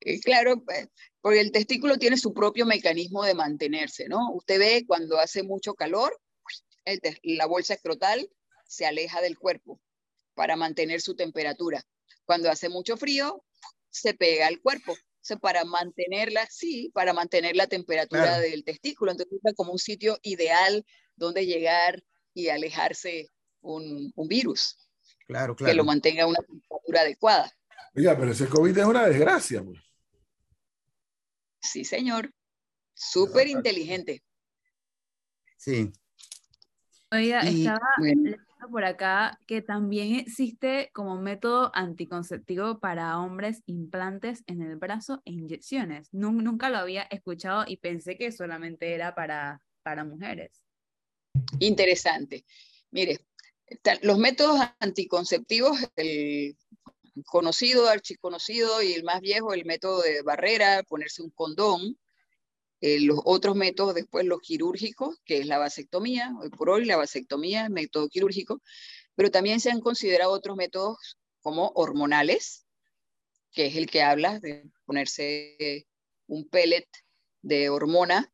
Eh, 0.00 0.20
claro, 0.20 0.62
pues, 0.62 0.88
porque 1.20 1.40
el 1.40 1.50
testículo 1.50 1.96
tiene 1.96 2.16
su 2.16 2.32
propio 2.32 2.64
mecanismo 2.64 3.24
de 3.24 3.34
mantenerse, 3.34 4.08
¿no? 4.08 4.32
Usted 4.34 4.58
ve 4.58 4.84
cuando 4.86 5.18
hace 5.18 5.42
mucho 5.42 5.74
calor, 5.74 6.16
la 7.22 7.46
bolsa 7.46 7.74
escrotal 7.74 8.30
se 8.66 8.86
aleja 8.86 9.20
del 9.20 9.38
cuerpo 9.38 9.80
para 10.34 10.56
mantener 10.56 11.00
su 11.00 11.14
temperatura. 11.14 11.84
Cuando 12.24 12.50
hace 12.50 12.68
mucho 12.68 12.96
frío, 12.96 13.44
se 13.90 14.14
pega 14.14 14.46
al 14.46 14.60
cuerpo. 14.60 14.96
O 15.28 15.38
para 15.38 15.64
mantenerla, 15.64 16.46
sí, 16.48 16.90
para 16.94 17.12
mantener 17.12 17.56
la 17.56 17.66
temperatura 17.66 18.38
del 18.38 18.62
testículo. 18.62 19.10
Entonces 19.10 19.40
es 19.42 19.54
como 19.54 19.72
un 19.72 19.78
sitio 19.78 20.18
ideal 20.22 20.84
donde 21.16 21.46
llegar 21.46 22.04
y 22.32 22.48
alejarse 22.48 23.32
un, 23.60 24.12
un 24.14 24.28
virus. 24.28 24.78
Claro, 25.26 25.56
claro. 25.56 25.72
Que 25.72 25.76
lo 25.76 25.84
mantenga 25.84 26.24
a 26.24 26.26
una 26.28 26.38
temperatura 26.38 27.00
adecuada. 27.00 27.52
Oiga, 27.96 28.16
pero 28.16 28.30
ese 28.30 28.46
COVID 28.46 28.78
es 28.78 28.84
una 28.84 29.06
desgracia. 29.06 29.64
Pues. 29.64 29.80
Sí, 31.60 31.84
señor. 31.84 32.32
Súper 32.94 33.48
inteligente. 33.48 34.22
Sí. 35.56 35.92
Oiga, 37.12 37.40
estaba 37.40 37.80
leyendo 37.98 38.38
por 38.70 38.84
acá 38.84 39.38
que 39.46 39.62
también 39.62 40.16
existe 40.16 40.90
como 40.92 41.20
método 41.20 41.70
anticonceptivo 41.72 42.80
para 42.80 43.18
hombres 43.20 43.62
implantes 43.66 44.42
en 44.46 44.62
el 44.62 44.76
brazo 44.76 45.22
e 45.24 45.32
inyecciones. 45.32 46.08
Nunca 46.12 46.68
lo 46.68 46.78
había 46.78 47.02
escuchado 47.02 47.64
y 47.66 47.76
pensé 47.76 48.16
que 48.16 48.32
solamente 48.32 48.92
era 48.92 49.14
para, 49.14 49.62
para 49.82 50.04
mujeres. 50.04 50.62
Interesante. 51.60 52.44
Mire, 52.90 53.20
los 54.02 54.18
métodos 54.18 54.60
anticonceptivos, 54.80 55.78
el 55.96 56.56
conocido, 57.24 57.88
archiconocido 57.88 58.82
y 58.82 58.92
el 58.92 59.04
más 59.04 59.20
viejo, 59.20 59.54
el 59.54 59.64
método 59.64 60.02
de 60.02 60.22
barrera, 60.22 60.82
ponerse 60.82 61.22
un 61.22 61.30
condón. 61.30 61.98
Eh, 62.80 63.00
los 63.00 63.20
otros 63.24 63.56
métodos, 63.56 63.94
después 63.94 64.26
los 64.26 64.40
quirúrgicos, 64.40 65.18
que 65.24 65.38
es 65.38 65.46
la 65.46 65.58
vasectomía, 65.58 66.32
hoy 66.40 66.50
por 66.50 66.70
hoy 66.70 66.84
la 66.84 66.96
vasectomía, 66.96 67.64
el 67.66 67.72
método 67.72 68.08
quirúrgico, 68.08 68.60
pero 69.14 69.30
también 69.30 69.60
se 69.60 69.70
han 69.70 69.80
considerado 69.80 70.32
otros 70.32 70.56
métodos 70.56 71.18
como 71.40 71.72
hormonales, 71.74 72.66
que 73.52 73.66
es 73.66 73.76
el 73.76 73.88
que 73.88 74.02
habla 74.02 74.40
de 74.40 74.70
ponerse 74.84 75.86
un 76.26 76.48
pellet 76.48 76.86
de 77.42 77.70
hormona 77.70 78.30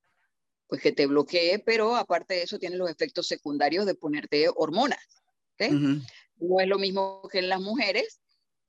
pues 0.72 0.80
que 0.80 0.92
te 0.92 1.06
bloquee, 1.06 1.58
pero 1.58 1.96
aparte 1.96 2.32
de 2.32 2.44
eso 2.44 2.58
tiene 2.58 2.78
los 2.78 2.88
efectos 2.88 3.26
secundarios 3.26 3.84
de 3.84 3.94
ponerte 3.94 4.48
hormonas. 4.48 5.22
No 5.58 6.60
es 6.60 6.66
lo 6.66 6.78
mismo 6.78 7.28
que 7.30 7.40
en 7.40 7.50
las 7.50 7.60
mujeres, 7.60 8.22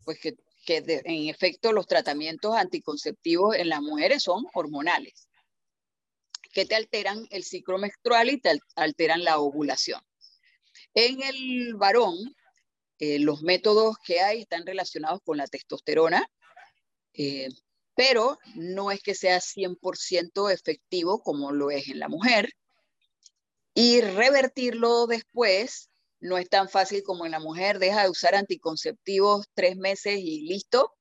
pues 0.03 0.19
que, 0.19 0.35
que 0.65 0.83
en 0.85 1.29
efecto 1.29 1.71
los 1.71 1.87
tratamientos 1.87 2.57
anticonceptivos 2.57 3.55
en 3.55 3.69
las 3.69 3.81
mujeres 3.81 4.21
son 4.21 4.45
hormonales, 4.53 5.29
que 6.53 6.65
te 6.65 6.75
alteran 6.75 7.27
el 7.31 7.43
ciclo 7.43 7.77
menstrual 7.77 8.29
y 8.29 8.39
te 8.39 8.57
alteran 8.75 9.23
la 9.23 9.39
ovulación. 9.39 10.01
En 10.93 11.21
el 11.23 11.73
varón, 11.75 12.15
eh, 12.99 13.19
los 13.19 13.41
métodos 13.41 13.97
que 14.05 14.21
hay 14.21 14.41
están 14.41 14.65
relacionados 14.65 15.19
con 15.25 15.37
la 15.37 15.47
testosterona, 15.47 16.25
eh, 17.13 17.49
pero 17.95 18.37
no 18.55 18.91
es 18.91 19.01
que 19.01 19.15
sea 19.15 19.39
100% 19.39 20.49
efectivo 20.49 21.21
como 21.21 21.51
lo 21.51 21.71
es 21.71 21.89
en 21.89 21.99
la 21.99 22.07
mujer. 22.07 22.49
Y 23.75 24.01
revertirlo 24.01 25.07
después 25.07 25.89
no 26.19 26.37
es 26.37 26.47
tan 26.49 26.69
fácil 26.69 27.03
como 27.03 27.25
en 27.25 27.31
la 27.31 27.39
mujer, 27.39 27.79
deja 27.79 28.03
de 28.03 28.09
usar 28.09 28.35
anticonceptivos 28.35 29.47
tres 29.53 29.75
meses 29.75 30.19
y 30.19 30.41
listo. 30.41 30.93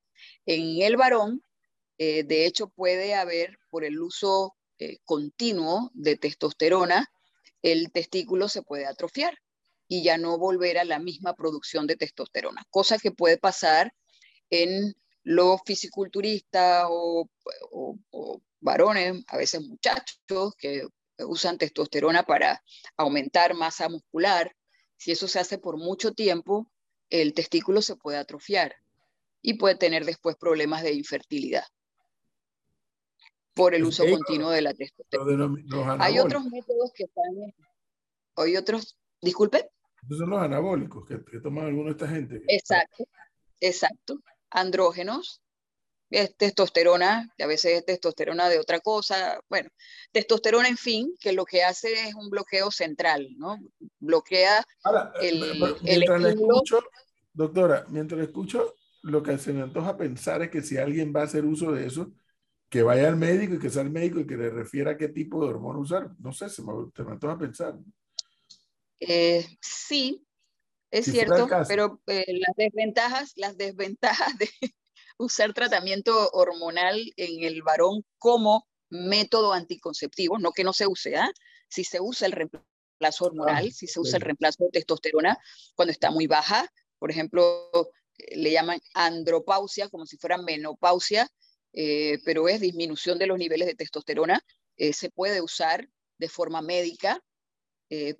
En 0.46 0.82
el 0.82 0.96
varón, 0.96 1.44
eh, 1.98 2.24
de 2.24 2.46
hecho, 2.46 2.68
puede 2.68 3.14
haber 3.14 3.58
por 3.70 3.84
el 3.84 4.00
uso 4.00 4.54
eh, 4.84 4.98
continuo 5.04 5.90
de 5.94 6.16
testosterona, 6.16 7.08
el 7.62 7.92
testículo 7.92 8.48
se 8.48 8.62
puede 8.62 8.86
atrofiar 8.86 9.38
y 9.86 10.02
ya 10.02 10.18
no 10.18 10.38
volver 10.38 10.78
a 10.78 10.84
la 10.84 10.98
misma 10.98 11.34
producción 11.34 11.86
de 11.86 11.96
testosterona, 11.96 12.64
cosa 12.70 12.98
que 12.98 13.12
puede 13.12 13.38
pasar 13.38 13.92
en 14.50 14.94
los 15.22 15.60
fisiculturistas 15.64 16.86
o, 16.90 17.28
varones, 18.60 19.24
a 19.28 19.36
veces 19.36 19.60
muchachos, 19.60 20.54
que 20.58 20.86
usan 21.18 21.58
testosterona 21.58 22.24
para 22.24 22.60
aumentar 22.96 23.54
masa 23.54 23.88
muscular, 23.88 24.56
si 24.96 25.12
eso 25.12 25.28
se 25.28 25.38
hace 25.38 25.58
por 25.58 25.76
mucho 25.76 26.12
tiempo, 26.12 26.68
el 27.08 27.34
testículo 27.34 27.82
se 27.82 27.96
puede 27.96 28.18
atrofiar 28.18 28.74
y 29.42 29.54
puede 29.54 29.76
tener 29.76 30.04
después 30.04 30.36
problemas 30.36 30.82
de 30.82 30.94
infertilidad 30.94 31.66
por 33.54 33.74
el 33.74 33.84
uso 33.84 34.04
continuo 34.08 34.50
de 34.50 34.62
la 34.62 34.74
testosterona. 34.74 35.56
Hay 35.98 36.18
otros 36.18 36.44
métodos 36.44 36.92
que 36.94 37.04
están... 37.04 37.54
Hay 38.36 38.56
otros... 38.56 38.96
Disculpe. 39.20 39.70
Esos 40.04 40.18
son 40.18 40.30
los 40.30 40.40
anabólicos 40.40 41.06
que, 41.06 41.22
que 41.24 41.38
toman 41.40 41.66
algunos 41.66 41.86
de 41.86 42.04
esta 42.04 42.08
gente. 42.08 42.42
Exacto, 42.48 43.04
exacto 43.60 44.18
andrógenos, 44.52 45.40
es 46.10 46.36
testosterona, 46.36 47.32
que 47.36 47.44
a 47.44 47.46
veces 47.46 47.72
es 47.72 47.86
testosterona 47.86 48.48
de 48.48 48.58
otra 48.58 48.80
cosa, 48.80 49.40
bueno, 49.48 49.70
testosterona, 50.12 50.68
en 50.68 50.76
fin, 50.76 51.14
que 51.18 51.32
lo 51.32 51.44
que 51.44 51.62
hace 51.62 51.92
es 52.08 52.14
un 52.14 52.28
bloqueo 52.28 52.70
central, 52.70 53.28
¿no? 53.38 53.58
Bloquea 53.98 54.62
el, 55.20 55.42
el 55.84 56.02
escucho, 56.26 56.82
doctora, 57.32 57.86
mientras 57.88 58.20
escucho, 58.20 58.74
lo 59.02 59.22
que 59.22 59.38
se 59.38 59.52
me 59.52 59.62
antoja 59.62 59.96
pensar 59.96 60.42
es 60.42 60.50
que 60.50 60.60
si 60.62 60.76
alguien 60.76 61.12
va 61.16 61.22
a 61.22 61.24
hacer 61.24 61.46
uso 61.46 61.72
de 61.72 61.86
eso, 61.86 62.12
que 62.72 62.82
vaya 62.82 63.08
al 63.08 63.16
médico 63.16 63.54
y 63.54 63.58
que 63.58 63.68
sea 63.68 63.82
el 63.82 63.90
médico 63.90 64.20
y 64.20 64.26
que 64.26 64.34
le 64.34 64.48
refiera 64.48 64.96
qué 64.96 65.08
tipo 65.08 65.42
de 65.42 65.50
hormona 65.50 65.78
usar. 65.78 66.10
No 66.18 66.32
sé, 66.32 66.48
se 66.48 66.62
me, 66.62 66.72
se 66.96 67.04
me 67.04 67.12
antoja 67.12 67.36
pensar. 67.36 67.78
Eh, 68.98 69.46
sí, 69.60 70.26
es 70.90 71.04
cierto, 71.04 71.46
pero 71.68 72.00
eh, 72.06 72.24
las 72.28 72.56
desventajas, 72.56 73.32
las 73.36 73.58
desventajas 73.58 74.38
de 74.38 74.48
usar 75.18 75.52
tratamiento 75.52 76.30
hormonal 76.30 76.98
en 77.18 77.44
el 77.44 77.62
varón 77.62 78.06
como 78.16 78.66
método 78.88 79.52
anticonceptivo, 79.52 80.38
no 80.38 80.52
que 80.52 80.64
no 80.64 80.72
se 80.72 80.86
use, 80.86 81.18
¿ah? 81.18 81.30
si 81.68 81.84
se 81.84 82.00
usa 82.00 82.26
el 82.26 82.32
reemplazo 82.32 82.66
reemplazo 83.02 83.26
hormonal, 83.26 83.70
si 83.72 83.86
se 83.86 84.00
usa 84.00 84.16
el 84.16 84.22
reemplazo 84.22 84.64
de 84.64 84.70
testosterona 84.70 85.36
cuando 85.74 85.92
está 85.92 86.10
muy 86.10 86.26
baja. 86.26 86.72
Por 86.98 87.10
ejemplo, 87.10 87.70
le 88.34 88.50
llaman 88.50 88.80
andropausia, 88.94 89.88
como 89.88 90.06
si 90.06 90.16
fuera 90.16 90.38
menopausia, 90.38 91.28
eh, 91.72 92.18
pero 92.24 92.48
es 92.48 92.60
disminución 92.60 93.18
de 93.18 93.26
los 93.26 93.38
niveles 93.38 93.66
de 93.66 93.74
testosterona. 93.74 94.40
Eh, 94.76 94.92
se 94.92 95.10
puede 95.10 95.40
usar 95.40 95.88
de 96.18 96.28
forma 96.28 96.62
médica, 96.62 97.22
eh, 97.88 98.14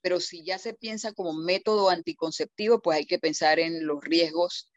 pero 0.00 0.20
si 0.20 0.44
ya 0.44 0.58
se 0.58 0.74
piensa 0.74 1.12
como 1.12 1.32
método 1.32 1.90
anticonceptivo, 1.90 2.80
pues 2.80 2.98
hay 2.98 3.06
que 3.06 3.18
pensar 3.18 3.58
en 3.58 3.86
los 3.86 4.02
riesgos 4.02 4.70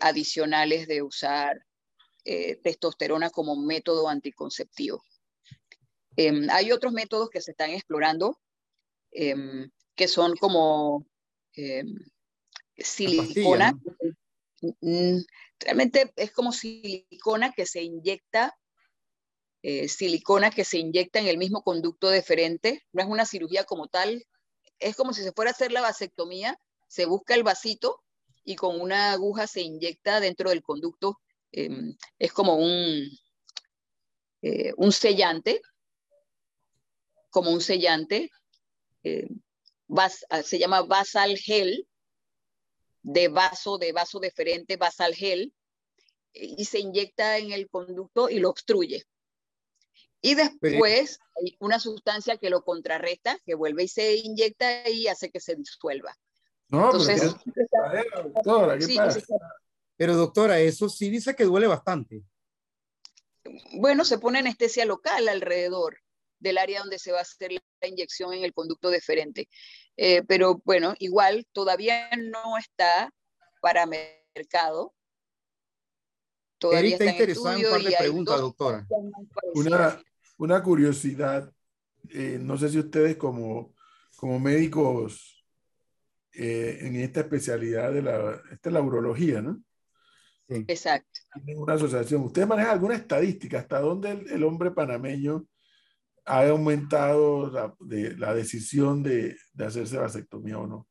adicionales 0.00 0.86
de 0.88 1.00
usar 1.00 1.64
testosterona 2.62 3.30
como 3.30 3.56
método 3.56 4.08
anticonceptivo. 4.08 5.02
Em, 6.16 6.50
hay 6.50 6.70
otros 6.70 6.92
métodos 6.92 7.30
que 7.30 7.40
se 7.40 7.52
están 7.52 7.70
explorando 7.70 8.38
em, 9.10 9.70
que 9.94 10.06
son 10.06 10.36
como 10.36 11.06
em, 11.54 11.96
silicona. 12.76 13.72
Realmente 15.60 16.12
es 16.16 16.32
como 16.32 16.52
silicona 16.52 17.52
que 17.52 17.66
se 17.66 17.82
inyecta, 17.82 18.56
eh, 19.62 19.88
silicona 19.88 20.50
que 20.50 20.64
se 20.64 20.78
inyecta 20.78 21.20
en 21.20 21.28
el 21.28 21.38
mismo 21.38 21.62
conducto 21.62 22.08
deferente. 22.08 22.82
No 22.92 23.02
es 23.02 23.08
una 23.08 23.26
cirugía 23.26 23.64
como 23.64 23.88
tal, 23.88 24.24
es 24.78 24.96
como 24.96 25.12
si 25.12 25.22
se 25.22 25.32
fuera 25.32 25.50
a 25.50 25.54
hacer 25.54 25.70
la 25.70 25.82
vasectomía, 25.82 26.58
se 26.88 27.04
busca 27.04 27.34
el 27.34 27.42
vasito 27.42 28.02
y 28.42 28.56
con 28.56 28.80
una 28.80 29.12
aguja 29.12 29.46
se 29.46 29.60
inyecta 29.60 30.20
dentro 30.20 30.50
del 30.50 30.62
conducto. 30.62 31.20
Em, 31.52 31.96
es 32.18 32.32
como 32.32 32.56
un, 32.56 33.06
eh, 34.42 34.72
un 34.76 34.92
sellante, 34.92 35.60
como 37.28 37.50
un 37.50 37.60
sellante, 37.60 38.30
eh, 39.04 39.28
se 40.44 40.58
llama 40.58 40.82
basal 40.82 41.36
gel, 41.36 41.86
de 43.02 43.28
vaso, 43.28 43.78
de 43.78 43.92
vaso 43.92 44.20
deferente, 44.20 44.76
basal 44.76 45.14
gel, 45.14 45.54
y 46.32 46.64
se 46.64 46.78
inyecta 46.78 47.38
en 47.38 47.52
el 47.52 47.68
conducto 47.68 48.28
y 48.28 48.38
lo 48.38 48.50
obstruye. 48.50 49.04
Y 50.22 50.34
después 50.34 51.18
hay 51.36 51.56
una 51.60 51.80
sustancia 51.80 52.36
que 52.36 52.50
lo 52.50 52.62
contrarresta, 52.62 53.38
que 53.44 53.54
vuelve 53.54 53.84
y 53.84 53.88
se 53.88 54.16
inyecta 54.16 54.88
y 54.88 55.08
hace 55.08 55.30
que 55.30 55.40
se 55.40 55.56
disuelva. 55.56 56.16
No, 56.68 56.86
Entonces, 56.86 57.34
pero, 57.54 58.28
doctora, 58.28 58.78
pero 59.96 60.16
doctora, 60.16 60.60
eso 60.60 60.88
sí 60.88 61.10
dice 61.10 61.34
que 61.34 61.44
duele 61.44 61.66
bastante. 61.66 62.22
Bueno, 63.72 64.04
se 64.04 64.18
pone 64.18 64.38
anestesia 64.38 64.84
local 64.84 65.28
alrededor 65.28 65.98
del 66.40 66.58
área 66.58 66.80
donde 66.80 66.98
se 66.98 67.12
va 67.12 67.18
a 67.18 67.22
hacer 67.22 67.52
la 67.52 67.88
inyección 67.88 68.32
en 68.32 68.44
el 68.44 68.52
conducto 68.52 68.90
deferente. 68.90 69.48
Eh, 69.96 70.22
pero 70.26 70.60
bueno, 70.64 70.94
igual 70.98 71.46
todavía 71.52 72.10
no 72.16 72.58
está 72.58 73.12
para 73.60 73.86
mercado. 73.86 74.94
Todavía 76.58 76.92
está, 76.92 77.06
interesado 77.06 77.56
en 77.56 77.64
un 77.64 77.70
par 77.70 77.82
de 77.82 77.96
preguntas, 77.98 78.40
doctora. 78.40 78.86
Una, 79.54 80.02
una 80.38 80.62
curiosidad, 80.62 81.50
eh, 82.10 82.38
no 82.40 82.58
sé 82.58 82.68
si 82.68 82.78
ustedes 82.78 83.16
como, 83.16 83.74
como 84.16 84.38
médicos 84.38 85.46
eh, 86.32 86.78
en 86.82 86.96
esta 86.96 87.20
especialidad 87.20 87.92
de 87.92 88.02
la, 88.02 88.42
esta 88.52 88.70
la 88.70 88.82
urología, 88.82 89.40
¿no? 89.40 89.62
Exacto. 90.48 91.20
Tienen 91.44 91.62
una 91.62 91.74
asociación. 91.74 92.22
¿Ustedes 92.22 92.48
manejan 92.48 92.72
alguna 92.72 92.94
estadística 92.94 93.58
hasta 93.58 93.80
dónde 93.80 94.10
el 94.10 94.42
hombre 94.44 94.70
panameño 94.70 95.46
ha 96.24 96.48
aumentado 96.48 97.50
la, 97.50 97.74
de, 97.80 98.16
la 98.16 98.34
decisión 98.34 99.02
de, 99.02 99.36
de, 99.52 99.64
hacerse 99.64 99.98
vasectomía 99.98 100.58
o 100.58 100.66
no? 100.66 100.88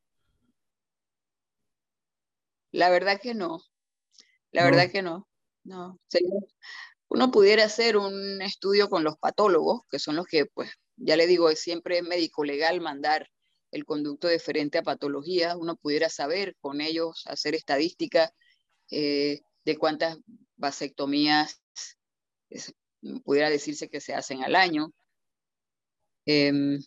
La 2.72 2.90
verdad 2.90 3.20
que 3.20 3.34
no. 3.34 3.60
La 4.52 4.64
verdad 4.64 4.90
que 4.90 5.02
no. 5.02 5.28
No. 5.64 5.98
Uno 7.08 7.30
pudiera 7.30 7.64
hacer 7.64 7.96
un 7.96 8.40
estudio 8.42 8.88
con 8.88 9.04
los 9.04 9.18
patólogos, 9.18 9.82
que 9.90 9.98
son 9.98 10.16
los 10.16 10.26
que, 10.26 10.46
pues, 10.46 10.70
ya 10.96 11.16
le 11.16 11.26
digo, 11.26 11.50
siempre 11.56 11.98
es 11.98 12.04
médico 12.04 12.44
legal 12.44 12.80
mandar 12.80 13.28
el 13.72 13.84
conducto 13.84 14.28
deferente 14.28 14.78
a 14.78 14.82
patología. 14.82 15.56
Uno 15.56 15.76
pudiera 15.76 16.08
saber 16.08 16.56
con 16.60 16.80
ellos, 16.80 17.24
hacer 17.26 17.54
estadística 17.54 18.32
eh, 18.90 19.40
de 19.64 19.76
cuántas 19.76 20.18
vasectomías 20.56 21.60
pudiera 23.24 23.50
decirse 23.50 23.88
que 23.88 24.00
se 24.00 24.14
hacen 24.14 24.44
al 24.44 24.54
año. 24.54 24.92
Em, 26.32 26.78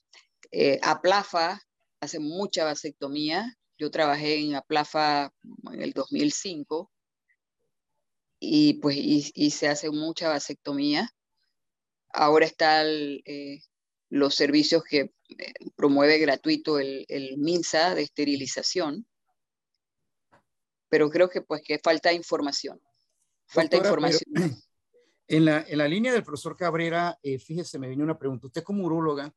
eh, 0.51 0.79
Aplafa 0.81 1.61
hace 1.99 2.19
mucha 2.19 2.63
vasectomía. 2.63 3.57
Yo 3.77 3.91
trabajé 3.91 4.39
en 4.39 4.55
Aplafa 4.55 5.33
en 5.73 5.81
el 5.81 5.91
2005 5.91 6.89
y 8.39 8.75
pues 8.75 8.95
y, 8.97 9.51
se 9.51 9.67
hace 9.67 9.89
mucha 9.89 10.29
vasectomía. 10.29 11.09
Ahora 12.13 12.45
están 12.45 12.87
eh, 12.87 13.59
los 14.09 14.35
servicios 14.35 14.83
que 14.83 15.11
eh, 15.37 15.53
promueve 15.75 16.19
gratuito 16.19 16.79
el, 16.79 17.05
el, 17.09 17.37
MINSA 17.37 17.95
de 17.95 18.03
esterilización, 18.03 19.05
pero 20.87 21.09
creo 21.09 21.29
que 21.29 21.41
pues 21.41 21.61
que 21.63 21.79
falta 21.79 22.13
información. 22.13 22.79
Falta 23.47 23.75
información. 23.75 24.23
En 25.27 25.45
la, 25.45 25.65
en 25.67 25.77
la 25.77 25.87
línea 25.87 26.11
del 26.11 26.23
profesor 26.23 26.55
Cabrera, 26.57 27.17
eh, 27.23 27.39
fíjese, 27.39 27.79
me 27.79 27.87
vino 27.87 28.03
una 28.03 28.19
pregunta. 28.19 28.47
Usted 28.47 28.63
como 28.63 28.85
uróloga, 28.85 29.33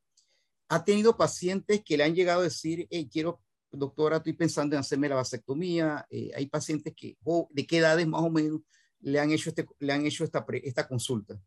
¿ha 0.69 0.85
tenido 0.85 1.17
pacientes 1.17 1.83
que 1.85 1.97
le 1.97 2.05
han 2.05 2.15
llegado 2.15 2.41
a 2.41 2.45
decir, 2.45 2.87
hey, 2.91 3.09
quiero, 3.11 3.41
doctora, 3.71 4.17
estoy 4.17 4.33
pensando 4.33 4.75
en 4.75 4.81
hacerme 4.81 5.09
la 5.09 5.15
vasectomía? 5.15 6.07
Eh, 6.11 6.31
hay 6.35 6.47
pacientes 6.47 6.93
que, 6.97 7.17
¿de 7.51 7.67
qué 7.67 7.79
edades 7.79 8.07
más 8.07 8.23
o 8.23 8.31
menos 8.31 8.61
le 9.01 9.21
han 9.21 9.31
hecho, 9.31 9.51
este, 9.51 9.67
le 9.79 9.93
han 9.93 10.05
hecho 10.05 10.25
esta, 10.25 10.45
esta 10.63 10.89
consulta? 10.89 11.41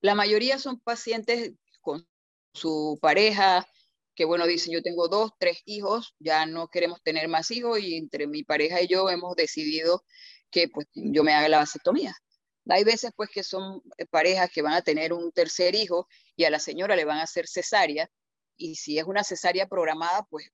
La 0.00 0.14
mayoría 0.14 0.58
son 0.58 0.78
pacientes 0.80 1.52
con 1.80 2.06
su 2.52 2.98
pareja, 3.00 3.66
que 4.14 4.24
bueno, 4.24 4.46
dicen, 4.46 4.72
yo 4.72 4.82
tengo 4.82 5.08
dos, 5.08 5.32
tres 5.38 5.62
hijos, 5.64 6.14
ya 6.20 6.46
no 6.46 6.68
queremos 6.68 7.02
tener 7.02 7.26
más 7.28 7.50
hijos 7.50 7.80
y 7.80 7.96
entre 7.96 8.26
mi 8.26 8.44
pareja 8.44 8.80
y 8.80 8.86
yo 8.86 9.10
hemos 9.10 9.34
decidido 9.34 10.04
que 10.50 10.68
pues 10.68 10.86
yo 10.94 11.24
me 11.24 11.34
haga 11.34 11.48
la 11.48 11.58
vasectomía. 11.58 12.14
Hay 12.68 12.84
veces 12.84 13.12
pues 13.16 13.30
que 13.30 13.42
son 13.42 13.82
eh, 13.98 14.06
parejas 14.06 14.50
que 14.50 14.62
van 14.62 14.74
a 14.74 14.82
tener 14.82 15.12
un 15.12 15.32
tercer 15.32 15.74
hijo 15.74 16.08
y 16.36 16.44
a 16.44 16.50
la 16.50 16.58
señora 16.58 16.96
le 16.96 17.04
van 17.04 17.18
a 17.18 17.24
hacer 17.24 17.46
cesárea 17.46 18.10
y 18.56 18.76
si 18.76 18.98
es 18.98 19.04
una 19.04 19.24
cesárea 19.24 19.68
programada 19.68 20.24
pues 20.30 20.50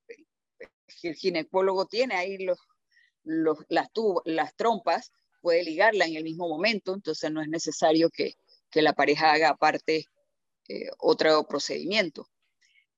el 1.03 1.15
ginecólogo 1.15 1.87
tiene 1.87 2.15
ahí 2.15 2.39
los, 2.39 2.59
las, 3.23 3.89
las 4.25 4.57
trompas, 4.57 5.13
puede 5.41 5.63
ligarla 5.63 6.07
en 6.07 6.17
el 6.17 6.25
mismo 6.25 6.49
momento, 6.49 6.95
entonces 6.95 7.31
no 7.31 7.43
es 7.43 7.49
necesario 7.49 8.11
que, 8.11 8.35
que 8.71 8.83
la 8.83 8.93
pareja 8.93 9.33
haga 9.33 9.51
aparte 9.51 10.05
eh, 10.69 10.91
otro 10.99 11.47
procedimiento. 11.47 12.29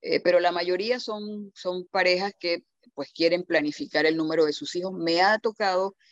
Eh, 0.03 0.21
pero 0.21 0.41
la 0.41 0.53
mayoría 0.53 0.99
son, 0.99 1.53
son 1.55 1.87
parejas 1.87 2.33
que 2.39 2.65
pues 2.95 3.13
quieren 3.13 3.45
planificar 3.45 4.05
el 4.05 4.17
número 4.17 4.45
de 4.45 4.53
sus 4.53 4.75
hijos. 4.75 4.93
Me 4.93 5.23
ha 5.23 5.39
tocado 5.39 5.95
eh, 5.95 6.12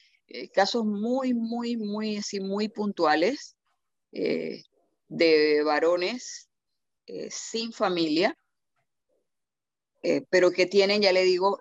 casos 0.52 0.84
muy, 0.84 1.34
muy, 1.34 1.76
muy, 1.76 2.16
así, 2.18 2.40
muy 2.40 2.68
puntuales 2.68 3.56
eh, 4.12 4.62
de 5.08 5.62
varones 5.64 6.48
eh, 7.06 7.28
sin 7.30 7.72
familia, 7.72 8.36
pero 10.30 10.50
que 10.50 10.64
tienen, 10.64 11.02
ya 11.02 11.12
le 11.12 11.24
digo, 11.24 11.58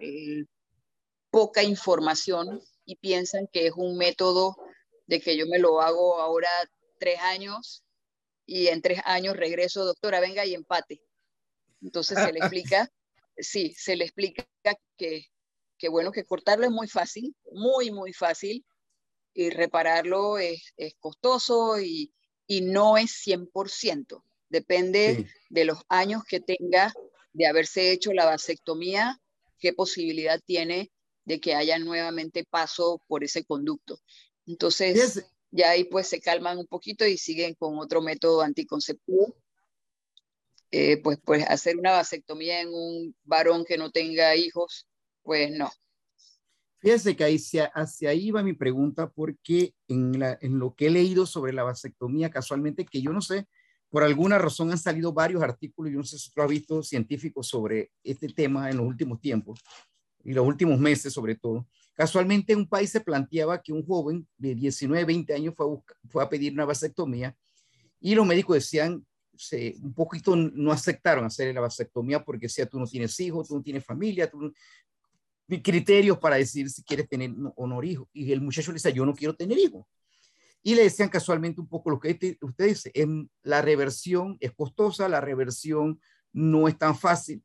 poca 1.30 1.62
información 1.62 2.62
y 2.86 2.96
piensan 2.96 3.48
que 3.52 3.68
es 3.68 3.74
un 3.76 3.98
método 3.98 4.56
de 5.08 5.20
que 5.20 5.36
yo 5.36 5.46
me 5.48 5.60
lo 5.60 5.82
hago 5.82 6.22
ahora 6.22 6.50
tres 7.00 7.20
años 7.20 7.84
y 8.46 8.68
en 8.68 8.82
tres 8.82 9.02
años 9.06 9.36
regreso, 9.36 9.86
doctora, 9.86 10.20
venga 10.20 10.46
y 10.46 10.54
empate. 10.54 11.02
Entonces 11.82 12.18
se 12.18 12.32
le 12.32 12.40
explica, 12.40 12.90
sí, 13.38 13.74
se 13.78 13.96
le 13.96 14.06
explica 14.06 14.48
que 14.98 15.26
que 15.80 15.89
bueno, 15.89 16.12
que 16.12 16.26
cortarlo 16.26 16.65
es 16.65 16.72
muy 16.72 16.88
fácil, 16.88 17.36
muy, 17.52 17.89
muy 17.89 18.13
fácil, 18.13 18.63
y 19.34 19.50
repararlo 19.50 20.38
es, 20.38 20.74
es 20.78 20.94
costoso 21.00 21.80
y, 21.80 22.13
y, 22.46 22.62
no 22.62 22.98
es 22.98 23.12
100%. 23.26 24.22
Depende 24.50 25.28
de 25.50 25.65
los 25.65 25.80
años 25.88 26.24
que 26.28 26.39
tenga 26.39 26.92
de 27.34 27.48
haberse 27.48 27.92
hecho 27.92 28.12
la 28.12 28.26
vasectomía, 28.26 29.20
qué 29.58 29.72
posibilidad 29.74 30.39
tiene 30.46 30.92
de 31.24 31.39
que 31.39 31.56
haya 31.56 31.80
nuevamente 31.80 32.44
paso 32.44 33.02
por 33.08 33.24
ese 33.24 33.46
conducto. 33.46 34.00
Entonces, 34.46 35.24
ya 35.52 35.70
ahí 35.70 35.86
pues 35.86 36.08
se 36.08 36.20
calman 36.20 36.58
un 36.58 36.68
poquito 36.68 37.06
y 37.06 37.18
siguen 37.18 37.54
con 37.54 37.78
otro 37.78 38.02
método 38.02 38.42
anticonceptivo. 38.42 39.36
Eh, 40.72 40.98
pues, 41.02 41.18
pues 41.24 41.46
hacer 41.48 41.78
una 41.78 41.92
vasectomía 41.92 42.62
en 42.62 42.70
un 42.74 43.15
varón 43.24 43.63
que 43.63 43.78
no 43.78 43.89
tenga 43.89 44.36
hijos 44.36 44.88
pues 45.30 45.52
no. 45.52 45.70
Fíjese 46.80 47.15
que 47.15 47.24
hacia, 47.24 47.65
hacia 47.65 48.10
ahí 48.10 48.32
va 48.32 48.42
mi 48.42 48.54
pregunta, 48.54 49.12
porque 49.12 49.76
en, 49.88 50.18
la, 50.18 50.39
en 50.42 50.58
lo 50.58 50.74
que 50.74 50.88
he 50.88 50.89
leído 50.89 51.28
sobre 51.28 51.54
la 51.54 51.62
vasectomía, 51.62 52.32
casualmente, 52.32 52.84
que 52.84 53.00
yo 53.00 53.13
no 53.13 53.22
sé 53.22 53.46
por 53.92 54.02
alguna 54.02 54.39
razón 54.39 54.72
han 54.72 54.80
salido 54.80 55.13
varios 55.13 55.44
artículos, 55.44 55.92
yo 55.92 56.00
no 56.00 56.04
sé 56.04 56.18
si 56.18 56.32
tú 56.32 56.42
has 56.42 56.50
visto 56.50 56.82
científicos 56.82 57.48
sobre 57.48 57.92
este 58.04 58.28
tema 58.30 58.72
en 58.72 58.78
los 58.78 58.88
últimos 58.88 59.22
tiempos 59.22 59.60
y 60.24 60.34
los 60.34 60.48
últimos 60.48 60.80
meses 60.80 61.13
sobre 61.13 61.36
todo. 61.36 61.68
Casualmente 61.94 62.54
en 62.54 62.60
un 62.60 62.68
país 62.68 62.89
se 62.89 63.02
planteaba 63.02 63.62
que 63.62 63.72
un 63.72 63.86
joven 63.86 64.28
de 64.36 64.56
19, 64.56 65.06
20 65.06 65.32
años 65.36 65.54
fue 65.56 65.68
a, 65.68 66.10
fue 66.10 66.24
a 66.24 66.30
pedir 66.30 66.54
una 66.54 66.65
vasectomía 66.65 67.38
y 68.00 68.15
los 68.15 68.26
médicos 68.26 68.56
decían, 68.56 69.06
se, 69.39 69.76
un 69.82 69.94
poquito 69.94 70.36
no 70.36 70.72
aceptaron 70.72 71.24
hacer 71.24 71.54
la 71.54 71.62
vasectomía 71.62 72.24
porque 72.24 72.48
decía, 72.48 72.65
tú 72.65 72.78
no 72.80 72.86
tienes 72.86 73.18
hijos, 73.20 73.48
tú 73.48 73.56
no 73.56 73.62
tienes 73.62 73.86
familia, 73.86 74.30
tú 74.30 74.52
criterios 75.58 76.20
para 76.20 76.36
decir 76.36 76.70
si 76.70 76.84
quieres 76.84 77.10
tener 77.10 77.32
o 77.56 77.68
no 77.68 77.84
hijos. 77.84 78.08
Y 78.14 78.32
el 78.32 78.42
muchacho 78.42 78.72
le 78.72 78.76
decía, 78.76 78.92
yo 78.92 79.06
no 79.06 79.16
quiero 79.16 79.36
tener 79.36 79.58
hijos. 79.58 79.86
Y 80.62 80.76
le 80.76 80.84
decían 80.84 81.10
casualmente 81.10 81.62
un 81.62 81.68
poco 81.68 81.90
lo 81.90 82.00
que 82.00 82.38
usted 82.42 82.68
dice, 82.68 82.92
en 82.94 83.30
la 83.44 83.62
reversión 83.62 84.38
es 84.40 84.52
costosa, 84.52 85.08
la 85.08 85.22
reversión 85.22 86.00
no 86.34 86.68
es 86.68 86.78
tan 86.78 86.98
fácil. 86.98 87.42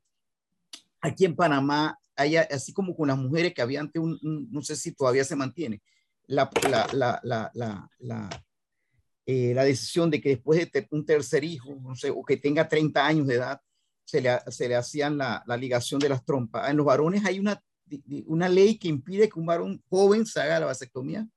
Aquí 1.01 1.25
en 1.25 1.35
Panamá, 1.35 1.97
hay, 2.15 2.35
así 2.35 2.73
como 2.73 2.95
con 2.95 3.07
las 3.07 3.17
mujeres 3.17 3.53
que 3.53 3.61
había 3.61 3.79
antes, 3.79 4.01
un, 4.01 4.19
no 4.51 4.61
sé 4.61 4.75
si 4.75 4.91
todavía 4.91 5.23
se 5.23 5.35
mantiene, 5.35 5.81
la, 6.27 6.49
la, 6.69 7.19
la, 7.23 7.89
la, 7.99 8.43
eh, 9.25 9.53
decisión 9.53 10.09
de 10.09 10.21
que 10.21 10.29
después 10.29 10.71
de 10.71 10.87
un 10.91 11.05
tercer 11.05 11.43
hijo, 11.43 11.75
no 11.81 11.95
sé, 11.95 12.09
o 12.09 12.23
que 12.23 12.37
tenga 12.37 12.67
30 12.67 13.05
años 13.05 13.27
de 13.27 13.35
edad, 13.35 13.61
se 14.03 14.21
le, 14.21 14.37
se 14.49 14.67
le 14.67 14.75
hacían 14.75 15.17
la 15.17 15.57
ligación 15.57 15.99
de 15.99 16.09
las 16.09 16.23
trompas. 16.23 16.69
En 16.69 16.77
los 16.77 16.85
varones 16.85 17.25
hay 17.25 17.39
una, 17.39 17.61
una 18.25 18.49
ley 18.49 18.77
que 18.77 18.87
impide 18.87 19.29
que 19.29 19.39
un 19.39 19.45
varón 19.45 19.83
joven 19.89 20.25
se 20.25 20.41
haga 20.41 20.59
la 20.59 20.65
vasectomía. 20.67 21.27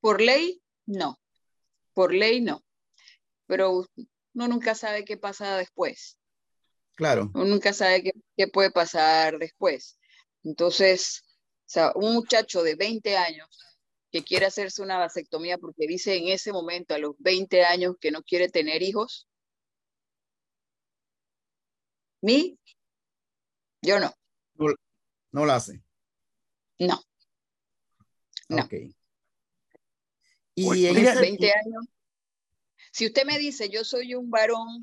Por 0.00 0.20
ley, 0.20 0.62
no. 0.86 1.20
Por 1.94 2.12
ley, 2.12 2.40
no. 2.40 2.64
Pero 3.46 3.86
uno 4.34 4.48
nunca 4.48 4.74
sabe 4.74 5.04
qué 5.04 5.16
pasa 5.16 5.56
después. 5.56 6.18
Claro. 6.94 7.30
Uno 7.34 7.44
nunca 7.44 7.72
sabe 7.72 8.12
qué, 8.36 8.48
puede 8.48 8.70
pasar 8.70 9.38
después. 9.38 9.98
Entonces, 10.42 11.22
o 11.24 11.64
sea, 11.66 11.92
un 11.94 12.14
muchacho 12.14 12.62
de 12.62 12.74
20 12.74 13.16
años 13.16 13.48
que 14.10 14.22
quiere 14.22 14.46
hacerse 14.46 14.82
una 14.82 14.98
vasectomía 14.98 15.56
porque 15.58 15.86
dice 15.86 16.16
en 16.16 16.28
ese 16.28 16.52
momento, 16.52 16.94
a 16.94 16.98
los 16.98 17.14
20 17.18 17.64
años, 17.64 17.96
que 18.00 18.10
no 18.10 18.22
quiere 18.22 18.48
tener 18.48 18.82
hijos. 18.82 19.28
¿Mi? 22.20 22.58
Yo 23.82 23.98
no. 23.98 24.12
No, 25.32 25.44
lo 25.46 25.52
hace. 25.52 25.82
No. 26.78 27.02
No. 28.48 28.68
Y 30.54 30.86
en 30.86 30.94
20 30.94 31.52
años, 31.52 31.86
si 32.92 33.06
usted 33.06 33.24
me 33.24 33.38
dice, 33.38 33.70
yo 33.70 33.84
soy 33.84 34.14
un 34.14 34.30
varón 34.30 34.82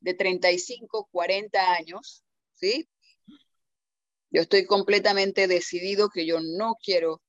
de 0.00 0.14
35, 0.14 1.08
40 1.10 1.72
años, 1.72 2.22
¿sí? 2.52 2.88
Yo 4.30 4.42
estoy 4.42 4.66
completamente 4.66 5.46
decidido 5.48 6.10
que 6.10 6.26
yo 6.26 6.40
no 6.40 6.76
quiero 6.82 7.22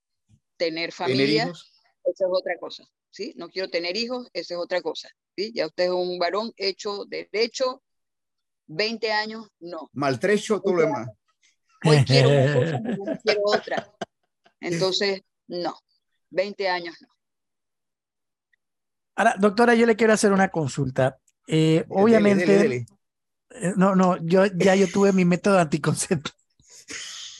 tener 0.58 0.92
familia, 0.92 1.44
esa 1.44 2.26
es 2.26 2.30
otra 2.30 2.58
cosa, 2.60 2.86
¿sí? 3.10 3.34
No 3.38 3.48
quiero 3.48 3.70
tener 3.70 3.96
hijos, 3.96 4.28
esa 4.34 4.56
es 4.56 4.60
otra 4.60 4.82
cosa, 4.82 5.10
¿sí? 5.38 5.54
Ya 5.56 5.68
usted 5.68 5.86
es 5.86 5.92
un 5.92 6.20
varón 6.20 6.52
hecho 6.58 7.06
derecho, 7.06 7.82
20 8.68 9.12
años, 9.14 9.48
no. 9.60 9.90
Maltrecho, 9.94 10.60
todo 10.60 10.74
lo 10.74 10.82
demás. 10.82 11.08
Hoy 11.86 12.04
quiero 12.06 12.30
una 12.30 12.54
cosa, 12.54 12.80
no 12.98 13.20
quiero 13.24 13.42
otra. 13.46 13.94
Entonces, 14.60 15.22
no, 15.48 15.76
20 16.30 16.70
años 16.70 16.96
no. 17.02 17.08
Ahora, 19.16 19.36
doctora, 19.38 19.76
yo 19.76 19.86
le 19.86 19.96
quiero 19.96 20.14
hacer 20.14 20.32
una 20.32 20.50
consulta. 20.50 21.20
Eh, 21.46 21.86
obviamente, 21.90 22.86
eh, 23.50 23.74
no, 23.76 23.96
no, 23.96 24.18
yo 24.24 24.46
ya 24.46 24.76
yo 24.76 24.88
tuve 24.88 25.12
mi 25.12 25.26
método 25.26 25.60
anticonceptivo. 25.60 26.36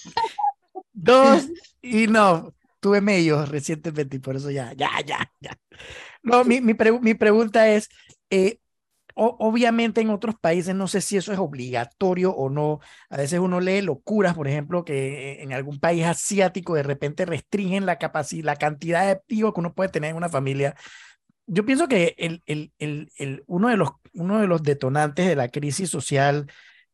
Dos, 0.92 1.48
y 1.82 2.08
no, 2.08 2.54
tuve 2.80 3.00
medio 3.00 3.46
recientemente 3.46 4.18
y 4.18 4.20
por 4.20 4.36
eso 4.36 4.52
ya, 4.52 4.74
ya, 4.74 4.90
ya, 5.06 5.32
ya. 5.40 5.58
No, 6.22 6.44
mi, 6.44 6.60
mi, 6.60 6.76
mi 7.02 7.14
pregunta 7.14 7.70
es, 7.70 7.90
eh, 8.30 8.60
obviamente 9.22 10.02
en 10.02 10.10
otros 10.10 10.36
países 10.40 10.76
no 10.76 10.88
sé 10.88 11.02
si 11.02 11.18
eso 11.18 11.34
es 11.34 11.40
obligatorio 11.40 12.32
o 12.32 12.50
no. 12.50 12.80
A 13.10 13.18
veces 13.18 13.40
uno 13.40 13.60
lee 13.60 13.82
locuras, 13.82 14.36
por 14.36 14.48
ejemplo, 14.48 14.86
que 14.86 15.42
en 15.42 15.54
algún 15.54 15.80
país 15.80 16.06
asiático 16.06 16.76
de 16.76 16.84
repente 16.84 17.26
restringen 17.26 17.86
la 17.86 17.98
capacidad, 17.98 18.46
la 18.46 18.56
cantidad 18.56 19.08
de 19.08 19.36
hijos 19.36 19.54
que 19.54 19.60
uno 19.60 19.74
puede 19.74 19.90
tener 19.90 20.12
en 20.12 20.18
una 20.18 20.30
familia 20.30 20.76
yo 21.50 21.66
pienso 21.66 21.88
que 21.88 22.16
el, 22.18 22.44
el, 22.46 22.72
el, 22.78 23.44
uno, 23.48 23.70
de 23.70 23.78
los, 23.78 23.90
uno 24.14 24.40
de 24.40 24.48
los 24.48 24.62
detonantes 24.62 25.28
de 25.28 25.36
la 25.36 25.50
crisis 25.50 25.90
social, 25.90 26.46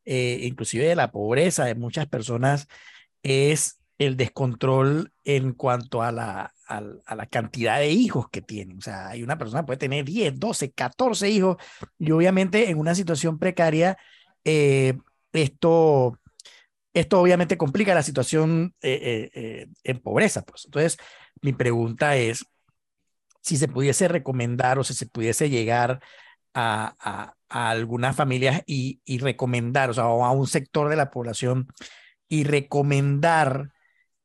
eh, 0.05 0.39
inclusive 0.43 0.85
de 0.85 0.95
la 0.95 1.11
pobreza 1.11 1.65
de 1.65 1.75
muchas 1.75 2.07
personas, 2.07 2.67
es 3.21 3.79
el 3.97 4.17
descontrol 4.17 5.11
en 5.23 5.53
cuanto 5.53 6.01
a 6.01 6.11
la, 6.11 6.53
a, 6.67 6.81
la 7.15 7.25
cantidad 7.27 7.79
de 7.79 7.91
hijos 7.91 8.29
que 8.29 8.41
tienen. 8.41 8.77
O 8.77 8.81
sea, 8.81 9.09
hay 9.09 9.23
una 9.23 9.37
persona 9.37 9.61
que 9.61 9.67
puede 9.67 9.77
tener 9.77 10.05
10, 10.05 10.39
12, 10.39 10.71
14 10.71 11.29
hijos 11.29 11.57
y 11.97 12.11
obviamente 12.11 12.69
en 12.69 12.77
una 12.77 12.95
situación 12.95 13.39
precaria, 13.39 13.97
eh, 14.43 14.97
esto, 15.33 16.19
esto 16.93 17.21
obviamente 17.21 17.57
complica 17.57 17.95
la 17.95 18.03
situación 18.03 18.73
eh, 18.81 19.67
en 19.83 19.99
pobreza. 19.99 20.43
Pues. 20.43 20.65
Entonces, 20.65 20.97
mi 21.41 21.53
pregunta 21.53 22.17
es, 22.17 22.45
si 23.41 23.57
se 23.57 23.67
pudiese 23.67 24.07
recomendar 24.07 24.79
o 24.79 24.83
si 24.83 24.93
se 24.95 25.05
pudiese 25.05 25.49
llegar 25.49 26.01
a, 26.53 26.95
a, 26.99 27.69
algunas 27.69 28.15
familias 28.15 28.63
y, 28.65 29.01
y, 29.05 29.19
recomendar, 29.19 29.89
o 29.89 29.93
sea, 29.93 30.05
a 30.05 30.31
un 30.31 30.47
sector 30.47 30.89
de 30.89 30.95
la 30.95 31.11
población 31.11 31.67
y 32.27 32.43
recomendar 32.43 33.71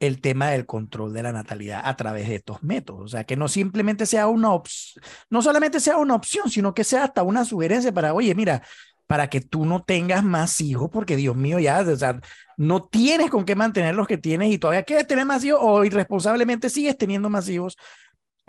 el 0.00 0.20
tema 0.20 0.50
del 0.50 0.66
control 0.66 1.12
de 1.12 1.22
la 1.22 1.32
natalidad 1.32 1.82
a 1.84 1.96
través 1.96 2.28
de 2.28 2.36
estos 2.36 2.62
métodos. 2.62 3.02
O 3.02 3.08
sea, 3.08 3.24
que 3.24 3.36
no 3.36 3.48
simplemente 3.48 4.06
sea 4.06 4.26
una 4.26 4.52
opción, 4.52 5.04
no 5.28 5.42
solamente 5.42 5.78
sea 5.78 5.98
una 5.98 6.14
opción, 6.14 6.50
sino 6.50 6.74
que 6.74 6.84
sea 6.84 7.04
hasta 7.04 7.22
una 7.22 7.44
sugerencia 7.44 7.92
para, 7.92 8.14
oye, 8.14 8.34
mira, 8.34 8.62
para 9.06 9.28
que 9.28 9.40
tú 9.40 9.66
no 9.66 9.82
tengas 9.82 10.24
más 10.24 10.60
hijos, 10.60 10.90
porque 10.92 11.16
Dios 11.16 11.36
mío, 11.36 11.58
ya, 11.58 11.80
o 11.80 12.20
no 12.56 12.84
tienes 12.84 13.30
con 13.30 13.44
qué 13.44 13.54
mantener 13.54 13.94
los 13.94 14.06
que 14.06 14.18
tienes 14.18 14.52
y 14.52 14.58
todavía 14.58 14.82
quieres 14.84 15.06
tener 15.06 15.26
más 15.26 15.44
hijos 15.44 15.60
o 15.62 15.84
irresponsablemente 15.84 16.70
sigues 16.70 16.96
teniendo 16.96 17.30
más 17.30 17.48
hijos 17.48 17.76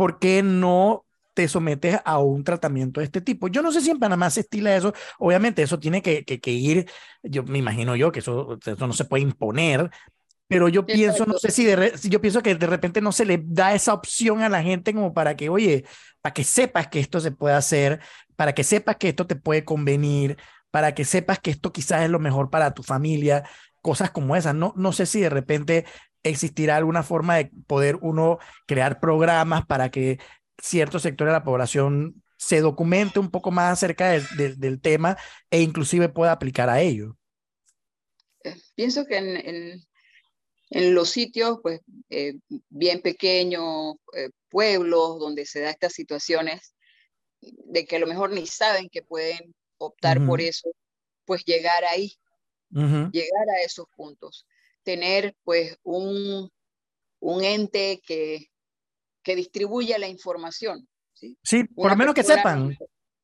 ¿por 0.02 0.20
qué 0.20 0.42
no 0.42 1.06
te 1.36 1.48
sometes 1.48 2.00
a 2.04 2.18
un 2.20 2.44
tratamiento 2.44 3.00
de 3.00 3.06
este 3.06 3.22
tipo. 3.22 3.48
Yo 3.48 3.62
no 3.62 3.72
sé 3.72 3.82
si 3.82 3.92
en 3.92 4.00
Panamá 4.00 4.30
se 4.32 4.42
estila 4.42 4.76
eso. 4.76 4.94
Obviamente 5.20 5.62
eso 5.62 5.80
tiene 5.80 6.02
que, 6.02 6.26
que, 6.26 6.52
ir, 6.52 6.90
yo 7.24 7.44
me 7.44 7.60
imagino 7.60 7.96
yo 7.96 8.12
que 8.12 8.20
eso, 8.20 8.58
eso, 8.66 8.88
no 8.88 8.94
se 8.94 9.06
puede 9.06 9.24
imponer, 9.24 9.92
pero 10.52 10.68
yo 10.68 10.86
pienso, 10.86 11.26
no 11.26 11.38
sé 11.38 11.50
si, 11.50 11.64
de 11.64 11.94
yo 12.04 12.20
pienso 12.20 12.44
que 12.44 12.56
de 12.56 12.68
repente 12.68 13.00
no 13.00 13.14
se 13.14 13.24
le 13.24 13.42
da 13.42 13.74
esa 13.74 13.94
opción 13.94 14.42
a 14.42 14.50
la 14.50 14.62
gente 14.62 14.94
como 14.94 15.14
para 15.14 15.38
que, 15.38 15.48
oye, 15.48 15.86
para 16.20 16.34
que 16.34 16.44
sepas 16.44 16.90
que 16.90 17.00
esto 17.00 17.22
se 17.22 17.32
puede 17.32 17.56
hacer, 17.56 18.02
para 18.36 18.54
que 18.54 18.66
sepas 18.66 18.98
que 18.98 19.08
esto 19.08 19.26
te 19.26 19.38
puede 19.38 19.64
convenir, 19.64 20.36
para 20.70 20.94
que 20.94 21.06
sepas 21.06 21.40
que 21.40 21.52
esto 21.52 21.72
quizás 21.72 22.02
es 22.02 22.10
lo 22.10 22.20
mejor 22.20 22.50
para 22.50 22.74
tu 22.74 22.84
familia, 22.84 23.46
cosas 23.82 24.12
como 24.12 24.36
esas. 24.36 24.54
No, 24.54 24.74
no 24.76 24.92
sé 24.92 25.06
si 25.06 25.22
de 25.22 25.30
repente 25.30 25.86
existirá 26.22 26.76
alguna 26.76 27.04
forma 27.04 27.38
de 27.38 27.50
poder 27.66 27.98
uno 28.02 28.38
crear 28.68 29.00
programas 29.00 29.66
para 29.66 29.90
que 29.90 30.20
cierto 30.62 31.00
sector 31.00 31.28
de 31.28 31.34
la 31.34 31.46
población 31.46 32.22
se 32.36 32.60
documente 32.60 33.20
un 33.20 33.32
poco 33.32 33.52
más 33.52 33.72
acerca 33.72 34.10
del 34.10 34.82
tema 34.82 35.16
e 35.50 35.62
inclusive 35.62 36.10
pueda 36.10 36.34
aplicar 36.34 36.70
a 36.70 36.82
ello. 36.82 37.16
Eh, 38.44 38.56
pienso 38.76 39.06
que 39.06 39.18
en, 39.18 39.38
en, 39.38 39.84
los 40.72 41.10
sitios 41.10 41.60
pues, 41.62 41.82
eh, 42.10 42.36
bien 42.70 43.02
pequeños, 43.02 43.96
eh, 44.16 44.30
pueblos 44.50 45.20
donde 45.20 45.46
se 45.46 45.62
da 45.62 45.70
estas 45.70 45.94
situaciones, 45.94 46.74
de 47.42 47.86
que 47.86 47.96
a 47.96 48.00
lo 48.00 48.08
mejor 48.08 48.32
ni 48.32 48.48
saben 48.48 48.90
que 48.90 49.02
pueden 49.02 49.54
optar 49.78 50.26
por 50.26 50.42
eso, 50.42 50.70
pues 51.26 51.44
llegar 51.44 51.84
ahí, 51.86 52.14
llegar 52.70 53.50
a 53.50 53.64
esos 53.66 53.86
puntos 53.96 54.46
tener 54.84 55.36
pues 55.44 55.78
un, 55.84 56.50
un 57.20 57.44
ente 57.44 58.02
que, 58.06 58.50
que 59.24 59.36
distribuya 59.36 59.98
la 59.98 60.08
información. 60.08 60.88
Sí, 61.14 61.38
sí 61.44 61.64
por 61.64 61.92
lo 61.92 61.98
menos 61.98 62.16
que 62.16 62.24
sepan. 62.24 62.78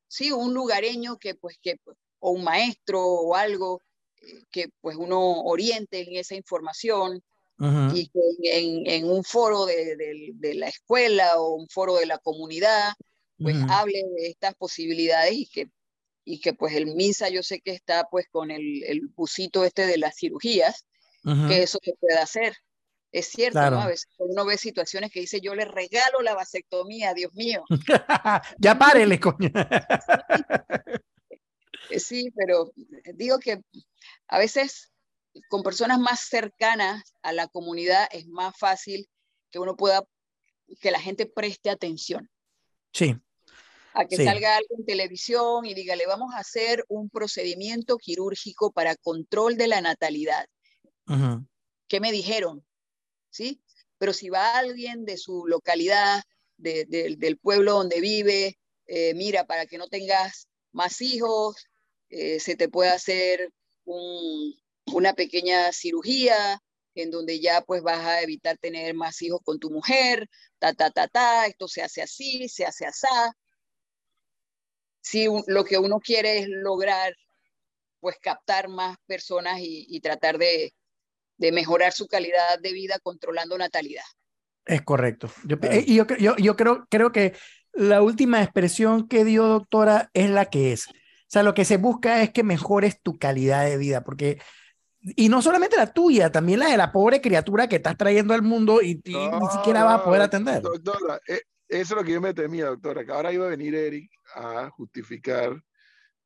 Sí, 0.06 0.32
un 0.32 0.54
lugareño 0.54 1.18
que 1.18 1.34
pues 1.34 1.58
que, 1.60 1.76
o 2.20 2.30
un 2.30 2.44
maestro 2.44 3.04
o 3.04 3.34
algo 3.34 3.82
eh, 4.22 4.44
que 4.50 4.68
pues 4.80 4.96
uno 4.96 5.42
oriente 5.42 6.00
en 6.00 6.16
esa 6.16 6.34
información 6.34 7.22
y 7.60 8.08
que 8.08 8.20
en, 8.42 8.86
en, 8.86 9.10
un 9.10 9.24
foro 9.24 9.66
de, 9.66 9.96
de, 10.34 10.54
la 10.54 10.68
escuela 10.68 11.40
o 11.40 11.54
un 11.54 11.68
foro 11.68 11.96
de 11.96 12.06
la 12.06 12.18
comunidad 12.18 12.92
pues 13.36 13.56
hable 13.68 14.04
de 14.16 14.28
estas 14.28 14.54
posibilidades 14.54 15.32
y 15.32 15.46
que 15.46 15.68
y 16.28 16.40
que 16.40 16.52
pues 16.52 16.74
el 16.74 16.94
MISA 16.94 17.30
yo 17.30 17.42
sé 17.42 17.60
que 17.60 17.70
está 17.70 18.06
pues 18.10 18.26
con 18.30 18.50
el, 18.50 18.84
el 18.84 19.08
busito 19.16 19.64
este 19.64 19.86
de 19.86 19.96
las 19.96 20.14
cirugías, 20.16 20.84
que 21.24 21.62
eso 21.62 21.78
se 21.82 21.94
pueda 21.98 22.22
hacer. 22.22 22.54
Es 23.10 23.28
cierto, 23.28 23.58
¿no? 23.70 23.80
A 23.80 23.86
veces 23.86 24.08
uno 24.18 24.44
ve 24.44 24.58
situaciones 24.58 25.10
que 25.10 25.20
dice, 25.20 25.40
yo 25.40 25.54
le 25.54 25.64
regalo 25.64 26.20
la 26.22 26.34
vasectomía, 26.34 27.14
Dios 27.14 27.32
mío. 27.32 27.64
ya 28.58 28.78
párele, 28.78 29.18
coño. 29.18 29.50
sí, 31.96 32.30
pero 32.36 32.72
digo 33.14 33.38
que 33.38 33.62
a 34.26 34.38
veces 34.38 34.92
con 35.48 35.62
personas 35.62 35.98
más 35.98 36.20
cercanas 36.20 37.14
a 37.22 37.32
la 37.32 37.48
comunidad 37.48 38.08
es 38.12 38.26
más 38.26 38.56
fácil 38.58 39.08
que 39.50 39.58
uno 39.58 39.76
pueda, 39.76 40.04
que 40.80 40.90
la 40.90 41.00
gente 41.00 41.26
preste 41.26 41.70
atención. 41.70 42.30
Sí. 42.92 43.16
A 43.94 44.04
que 44.06 44.16
salga 44.16 44.56
algo 44.56 44.76
en 44.78 44.84
televisión 44.84 45.64
y 45.64 45.74
diga, 45.74 45.96
le 45.96 46.06
vamos 46.06 46.34
a 46.34 46.38
hacer 46.38 46.84
un 46.88 47.10
procedimiento 47.10 47.96
quirúrgico 47.96 48.70
para 48.70 48.94
control 48.96 49.56
de 49.56 49.66
la 49.66 49.80
natalidad. 49.80 50.46
¿Qué 51.88 52.00
me 52.00 52.12
dijeron? 52.12 52.64
¿Sí? 53.30 53.62
Pero 53.96 54.12
si 54.12 54.28
va 54.28 54.58
alguien 54.58 55.04
de 55.04 55.16
su 55.16 55.46
localidad, 55.46 56.22
del 56.58 57.38
pueblo 57.38 57.72
donde 57.72 58.00
vive, 58.00 58.58
eh, 58.86 59.14
mira, 59.14 59.46
para 59.46 59.66
que 59.66 59.78
no 59.78 59.88
tengas 59.88 60.48
más 60.72 61.00
hijos, 61.00 61.68
eh, 62.10 62.40
se 62.40 62.56
te 62.56 62.68
puede 62.68 62.90
hacer 62.90 63.50
una 64.92 65.14
pequeña 65.14 65.72
cirugía 65.72 66.60
en 66.94 67.10
donde 67.10 67.40
ya 67.40 67.62
pues 67.62 67.82
vas 67.82 68.04
a 68.04 68.22
evitar 68.22 68.58
tener 68.58 68.94
más 68.94 69.22
hijos 69.22 69.40
con 69.44 69.58
tu 69.58 69.70
mujer, 69.70 70.28
ta, 70.58 70.74
ta, 70.74 70.90
ta, 70.90 71.06
ta, 71.08 71.46
esto 71.46 71.68
se 71.68 71.82
hace 71.82 72.02
así, 72.02 72.48
se 72.48 72.64
hace 72.64 72.86
así. 72.86 73.06
Si 75.00 75.26
lo 75.46 75.64
que 75.64 75.78
uno 75.78 76.00
quiere 76.00 76.38
es 76.38 76.48
lograr 76.48 77.14
pues 78.00 78.16
captar 78.20 78.68
más 78.68 78.96
personas 79.06 79.58
y, 79.60 80.00
tratar 80.00 80.38
de, 80.38 80.72
mejorar 81.38 81.92
su 81.92 82.06
calidad 82.06 82.58
de 82.60 82.72
vida 82.72 82.98
controlando 83.02 83.56
natalidad. 83.58 84.04
Es 84.64 84.82
correcto. 84.82 85.30
Yo, 85.44 85.56
yo, 85.86 86.06
yo, 86.18 86.36
yo 86.36 86.56
creo, 86.56 86.86
creo 86.90 87.10
que 87.10 87.34
la 87.72 88.02
última 88.02 88.42
expresión 88.42 89.08
que 89.08 89.24
dio 89.24 89.46
doctora 89.46 90.10
es 90.14 90.30
la 90.30 90.46
que 90.46 90.72
es. 90.72 90.88
O 90.88 91.30
sea, 91.30 91.42
lo 91.42 91.54
que 91.54 91.64
se 91.64 91.76
busca 91.76 92.22
es 92.22 92.30
que 92.30 92.42
mejores 92.42 93.00
tu 93.02 93.18
calidad 93.18 93.64
de 93.64 93.76
vida, 93.76 94.02
porque, 94.02 94.40
y 95.16 95.28
no 95.28 95.42
solamente 95.42 95.76
la 95.76 95.92
tuya, 95.92 96.30
también 96.30 96.60
la 96.60 96.70
de 96.70 96.76
la 96.76 96.92
pobre 96.92 97.20
criatura 97.20 97.68
que 97.68 97.76
estás 97.76 97.96
trayendo 97.96 98.34
al 98.34 98.42
mundo 98.42 98.80
y, 98.82 99.00
ni 99.04 99.48
siquiera 99.52 99.84
va 99.84 99.94
a 99.94 100.04
poder 100.04 100.22
atender. 100.22 100.62
Doctora, 100.62 101.20
eh, 101.26 101.42
eso 101.68 101.94
es 101.94 102.00
lo 102.00 102.04
que 102.04 102.12
yo 102.12 102.20
me 102.20 102.34
temía, 102.34 102.66
doctora, 102.66 103.04
que 103.04 103.12
ahora 103.12 103.32
iba 103.32 103.46
a 103.46 103.50
venir 103.50 103.74
Eric 103.74 104.10
a 104.34 104.70
justificar 104.70 105.62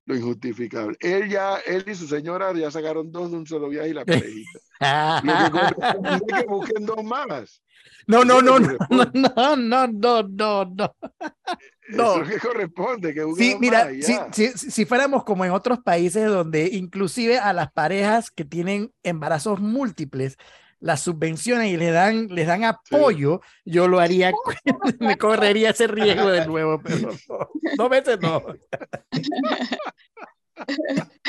lo 0.06 0.16
injustificable. 0.16 0.96
Él 1.00 1.28
ya, 1.28 1.56
él 1.66 1.84
y 1.86 1.94
su 1.94 2.06
señora 2.06 2.52
ya 2.54 2.70
sacaron 2.70 3.10
dos 3.12 3.30
de 3.30 3.36
un 3.36 3.46
solo 3.46 3.68
viaje 3.68 3.90
y 3.90 3.92
la 3.94 4.04
parejita. 4.04 4.58
lo 6.02 6.26
que, 6.26 6.34
que 6.34 6.46
busquen 6.46 6.86
dos 6.86 7.04
más. 7.04 7.62
No, 8.06 8.24
no, 8.24 8.42
no, 8.42 8.58
no, 8.58 8.76
no, 8.90 9.56
no, 9.56 9.86
no, 9.86 10.22
no, 10.22 10.64
no. 10.66 10.94
Eso 11.88 12.22
que 12.24 12.38
corresponde, 12.38 13.14
que 13.14 13.24
sí, 13.36 13.56
mira, 13.60 13.90
si, 14.00 14.16
si, 14.32 14.48
si, 14.48 14.84
fuéramos 14.84 15.24
como 15.24 15.44
en 15.44 15.52
otros 15.52 15.78
países 15.80 16.26
donde 16.26 16.68
inclusive 16.72 17.38
a 17.38 17.52
las 17.52 17.72
parejas 17.72 18.30
que 18.30 18.44
tienen 18.44 18.92
embarazos 19.02 19.60
múltiples 19.60 20.36
las 20.82 21.00
subvenciones 21.00 21.72
y 21.72 21.76
les 21.76 21.92
dan, 21.92 22.26
les 22.28 22.46
dan 22.46 22.64
apoyo, 22.64 23.40
yo 23.64 23.86
lo 23.88 24.00
haría, 24.00 24.32
me 25.00 25.16
correría 25.16 25.70
ese 25.70 25.86
riesgo 25.86 26.28
de 26.28 26.44
nuevo, 26.46 26.80
pero 26.82 26.98
no, 26.98 27.48
dos 27.76 27.90
veces 27.90 28.18
no. 28.20 28.42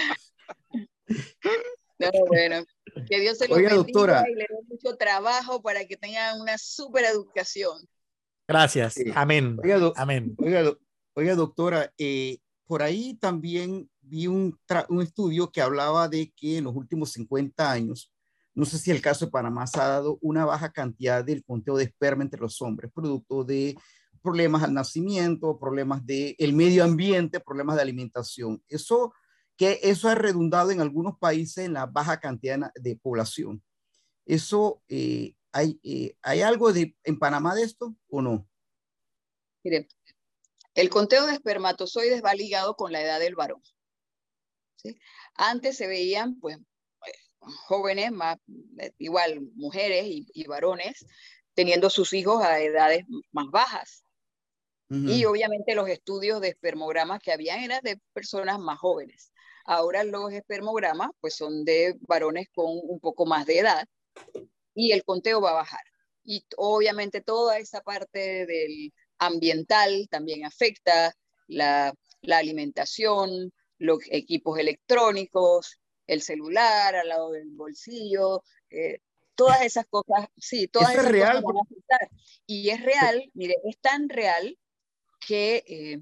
No, 2.00 2.10
bueno, 2.28 2.66
que 3.08 3.20
Dios 3.20 3.38
se 3.38 3.48
lo 3.48 3.56
bendiga 3.56 3.76
doctora. 3.76 4.26
y 4.28 4.34
le 4.34 4.42
dé 4.50 4.58
mucho 4.68 4.98
trabajo 4.98 5.62
para 5.62 5.86
que 5.86 5.96
tengan 5.96 6.42
una 6.42 6.58
super 6.58 7.06
educación. 7.06 7.78
Gracias. 8.48 8.96
Amén. 9.16 9.58
Oiga, 9.64 9.94
Amén. 9.96 10.36
Oiga, 11.16 11.36
doctora, 11.36 11.94
eh, 11.98 12.40
por 12.66 12.82
ahí 12.82 13.14
también 13.14 13.90
vi 14.02 14.28
un, 14.28 14.60
un, 14.90 15.02
estudio 15.02 15.52
que 15.52 15.62
hablaba 15.62 16.10
de 16.10 16.34
que 16.36 16.58
en 16.58 16.66
los 16.66 16.76
últimos 16.76 17.12
50 17.14 17.72
años, 17.72 18.13
no 18.56 18.66
sé 18.66 18.78
si 18.78 18.92
el 18.92 19.02
caso 19.02 19.26
de 19.26 19.32
Panamá 19.32 19.68
se 19.68 19.80
ha 19.80 19.88
dado 19.88 20.18
una 20.22 20.46
baja 20.46 20.72
cantidad 20.72 21.24
del 21.24 21.44
conteo 21.44 21.78
de 21.78 21.86
esperma 21.86 22.24
entre 22.24 22.40
los 22.40 22.62
hombres, 22.62 22.92
producto 22.94 23.44
de 23.44 23.76
problemas 24.22 24.64
al 24.64 24.74
nacimiento, 24.74 25.60
problemas 25.60 26.06
del 26.06 26.36
el 26.38 26.54
medio 26.54 26.84
ambiente, 26.84 27.40
problemas 27.40 27.76
de 27.76 27.82
alimentación. 27.82 28.64
Eso 28.68 29.14
que 29.58 29.80
eso 29.84 30.10
ha 30.10 30.16
redundado 30.16 30.72
en 30.72 30.82
algunos 30.82 31.18
países 31.20 31.66
en 31.66 31.74
la 31.74 31.86
baja 31.86 32.20
cantidad 32.20 32.72
de 32.76 32.96
población. 32.96 33.62
Eso 34.26 34.82
eh, 34.88 35.36
¿Hay, 35.54 35.80
eh, 35.84 36.18
¿Hay 36.24 36.42
algo 36.42 36.74
de, 36.74 36.98
en 37.04 37.20
Panamá 37.20 37.54
de 37.54 37.62
esto 37.62 37.96
o 38.10 38.22
no? 38.24 38.50
Mire, 39.64 39.88
el 40.74 40.90
conteo 40.90 41.28
de 41.28 41.34
espermatozoides 41.34 42.24
va 42.24 42.34
ligado 42.34 42.76
con 42.76 42.92
la 42.92 43.02
edad 43.02 43.20
del 43.20 43.36
varón. 43.36 43.62
Antes 45.36 45.78
se 45.78 45.88
veían, 45.88 46.40
pues, 46.40 46.58
jóvenes, 47.68 48.12
más, 48.12 48.38
igual 48.98 49.42
mujeres 49.56 50.06
y, 50.08 50.48
varones, 50.48 51.06
teniendo 51.54 51.90
sus 51.90 52.14
hijos 52.14 52.44
a 52.44 52.60
edades 52.60 53.06
más 53.32 53.48
bajas. 53.52 54.04
Y 54.90 55.26
obviamente 55.26 55.74
los 55.74 55.90
estudios 55.90 56.40
de 56.40 56.50
espermogramas 56.50 57.20
que 57.20 57.32
habían 57.32 57.62
eran 57.62 57.82
de 57.82 58.00
personas 58.14 58.60
más 58.60 58.78
jóvenes. 58.78 59.32
Ahora 59.66 60.04
los 60.04 60.32
espermogramas 60.32 61.10
pues 61.20 61.36
son 61.36 61.66
de 61.66 61.98
varones 62.02 62.48
con 62.54 62.66
un 62.68 63.00
poco 63.00 63.26
más 63.26 63.48
de 63.48 63.58
edad 63.58 63.88
y 64.76 64.92
el 64.92 65.04
conteo 65.04 65.42
va 65.42 65.52
a 65.52 65.56
bajar. 65.56 65.82
Y 66.24 66.46
obviamente 66.58 67.22
toda 67.22 67.58
esa 67.58 67.82
parte 67.82 68.46
del 68.46 68.94
ambiental 69.18 70.08
también 70.10 70.46
afecta 70.46 71.14
la, 71.48 71.94
alimentación, 72.30 73.52
los 73.78 74.00
equipos 74.10 74.60
electrónicos, 74.60 75.80
el 76.08 76.22
celular 76.22 76.96
al 76.96 77.08
lado 77.08 77.32
del 77.32 77.50
bolsillo, 77.52 78.44
eh, 78.70 79.00
todas 79.36 79.62
esas 79.62 79.86
cosas, 79.88 80.28
sí, 80.38 80.68
todas 80.68 80.92
esas 80.94 81.12
real? 81.12 81.42
cosas 81.42 81.44
van 81.44 81.58
a 81.58 81.62
afectar. 81.62 82.10
Y 82.46 82.70
es 82.70 82.82
real, 82.82 83.32
mire, 83.34 83.56
es 83.64 83.80
tan 83.80 84.10
real 84.10 84.58
que 85.26 85.64
eh, 85.68 86.02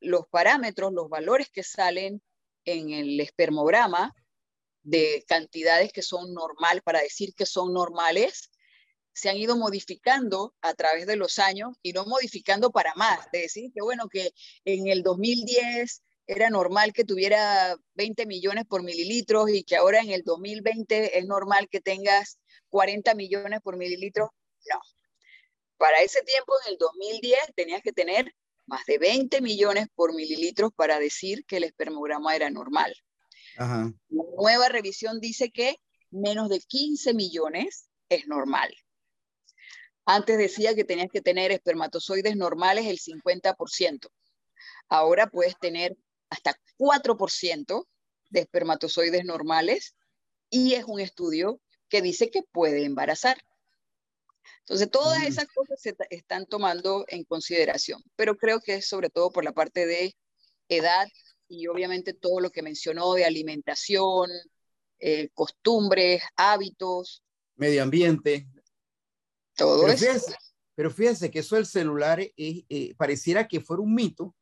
los 0.00 0.26
parámetros, 0.28 0.92
los 0.92 1.08
valores 1.08 1.50
que 1.50 1.62
salen 1.62 2.22
en 2.64 2.90
el 2.90 3.20
espermograma 3.20 4.14
de 4.82 5.24
cantidades 5.26 5.92
que 5.92 6.02
son 6.02 6.34
normal, 6.34 6.82
para 6.82 7.00
decir 7.00 7.34
que 7.34 7.46
son 7.46 7.72
normales, 7.72 8.50
se 9.14 9.30
han 9.30 9.36
ido 9.36 9.56
modificando 9.56 10.54
a 10.60 10.74
través 10.74 11.06
de 11.06 11.16
los 11.16 11.38
años 11.38 11.76
y 11.82 11.92
no 11.92 12.04
modificando 12.04 12.70
para 12.70 12.92
más. 12.96 13.30
De 13.32 13.40
decir 13.40 13.70
que, 13.72 13.80
bueno, 13.80 14.08
que 14.08 14.32
en 14.64 14.88
el 14.88 15.02
2010 15.02 16.02
era 16.26 16.50
normal 16.50 16.92
que 16.92 17.04
tuviera 17.04 17.76
20 17.94 18.26
millones 18.26 18.64
por 18.66 18.82
mililitros 18.82 19.50
y 19.50 19.64
que 19.64 19.76
ahora 19.76 20.00
en 20.00 20.10
el 20.10 20.22
2020 20.22 21.18
es 21.18 21.26
normal 21.26 21.68
que 21.70 21.80
tengas 21.80 22.38
40 22.70 23.14
millones 23.14 23.60
por 23.62 23.76
mililitros. 23.76 24.30
No. 24.70 24.80
Para 25.76 26.00
ese 26.02 26.22
tiempo, 26.22 26.52
en 26.64 26.72
el 26.72 26.78
2010, 26.78 27.38
tenías 27.54 27.82
que 27.82 27.92
tener 27.92 28.32
más 28.66 28.84
de 28.86 28.98
20 28.98 29.40
millones 29.42 29.86
por 29.94 30.14
mililitros 30.14 30.72
para 30.74 30.98
decir 30.98 31.44
que 31.46 31.58
el 31.58 31.64
espermograma 31.64 32.34
era 32.34 32.48
normal. 32.50 32.94
La 33.56 33.92
nueva 34.08 34.68
revisión 34.68 35.20
dice 35.20 35.50
que 35.50 35.76
menos 36.10 36.48
de 36.48 36.60
15 36.60 37.14
millones 37.14 37.88
es 38.08 38.26
normal. 38.26 38.74
Antes 40.06 40.38
decía 40.38 40.74
que 40.74 40.84
tenías 40.84 41.08
que 41.12 41.20
tener 41.20 41.50
espermatozoides 41.50 42.36
normales 42.36 42.86
el 42.86 42.98
50%. 42.98 44.08
Ahora 44.88 45.28
puedes 45.28 45.58
tener 45.58 45.96
hasta 46.30 46.58
4% 46.78 47.86
de 48.30 48.40
espermatozoides 48.40 49.24
normales 49.24 49.96
y 50.50 50.74
es 50.74 50.84
un 50.84 51.00
estudio 51.00 51.60
que 51.88 52.02
dice 52.02 52.30
que 52.30 52.42
puede 52.42 52.84
embarazar. 52.84 53.38
Entonces, 54.60 54.90
todas 54.90 55.20
mm. 55.20 55.26
esas 55.26 55.46
cosas 55.46 55.80
se 55.80 55.94
están 56.10 56.46
tomando 56.46 57.04
en 57.08 57.24
consideración, 57.24 58.02
pero 58.16 58.36
creo 58.36 58.60
que 58.60 58.74
es 58.74 58.88
sobre 58.88 59.10
todo 59.10 59.30
por 59.30 59.44
la 59.44 59.52
parte 59.52 59.86
de 59.86 60.14
edad 60.68 61.06
y 61.48 61.66
obviamente 61.66 62.14
todo 62.14 62.40
lo 62.40 62.50
que 62.50 62.62
mencionó 62.62 63.14
de 63.14 63.24
alimentación, 63.24 64.30
eh, 64.98 65.28
costumbres, 65.34 66.22
hábitos. 66.36 67.22
Medio 67.56 67.82
ambiente. 67.82 68.48
Todo 69.56 69.82
pero 69.82 69.92
eso. 69.92 70.06
Fíjese, 70.06 70.36
pero 70.74 70.90
fíjense 70.90 71.30
que 71.30 71.40
eso 71.40 71.56
del 71.56 71.66
celular 71.66 72.20
eh, 72.20 72.94
pareciera 72.96 73.46
que 73.46 73.60
fuera 73.60 73.82
un 73.82 73.94
mito, 73.94 74.34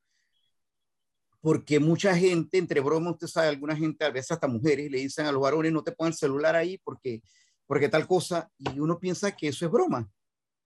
porque 1.43 1.81
mucha 1.81 2.17
gente, 2.17 2.57
entre 2.57 2.81
bromas, 2.81 3.15
usted 3.15 3.27
sabe, 3.27 3.49
alguna 3.49 3.77
gente, 3.77 4.05
a 4.05 4.11
veces 4.11 4.31
hasta 4.31 4.47
mujeres, 4.47 4.91
le 4.91 4.99
dicen 4.99 5.27
a 5.27 5.33
los 5.33 5.43
varones, 5.43 5.73
no 5.73 5.83
te 5.83 5.93
pongan 5.93 6.13
el 6.13 6.19
celular 6.19 6.55
ahí 6.55 6.79
porque, 6.79 7.21
porque 7.67 7.89
tal 7.89 8.07
cosa, 8.07 8.51
y 8.57 8.79
uno 8.79 8.99
piensa 8.99 9.33
que 9.33 9.49
eso 9.49 9.67
es 9.67 9.73
broma, 9.73 10.09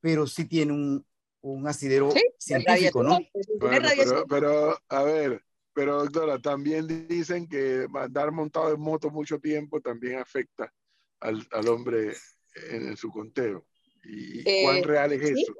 pero 0.00 0.26
sí 0.26 0.44
tiene 0.44 0.74
un, 0.74 1.04
un 1.40 1.66
asidero 1.66 2.12
científico, 2.38 3.02
¿no? 3.02 3.18
pero, 3.58 4.26
pero, 4.28 4.78
a 4.88 5.02
ver, 5.02 5.42
pero 5.72 6.04
doctora, 6.04 6.38
también 6.38 6.86
dicen 7.08 7.48
que 7.48 7.86
andar 7.94 8.30
montado 8.30 8.74
en 8.74 8.80
moto 8.80 9.10
mucho 9.10 9.38
tiempo 9.38 9.80
también 9.80 10.18
afecta 10.18 10.72
al, 11.20 11.46
al 11.52 11.68
hombre 11.68 12.14
en, 12.70 12.96
su 12.96 13.10
conteo. 13.10 13.66
¿Y 14.04 14.62
cuán 14.62 14.76
eh, 14.76 14.82
real 14.82 15.12
es 15.12 15.22
eso? 15.22 15.54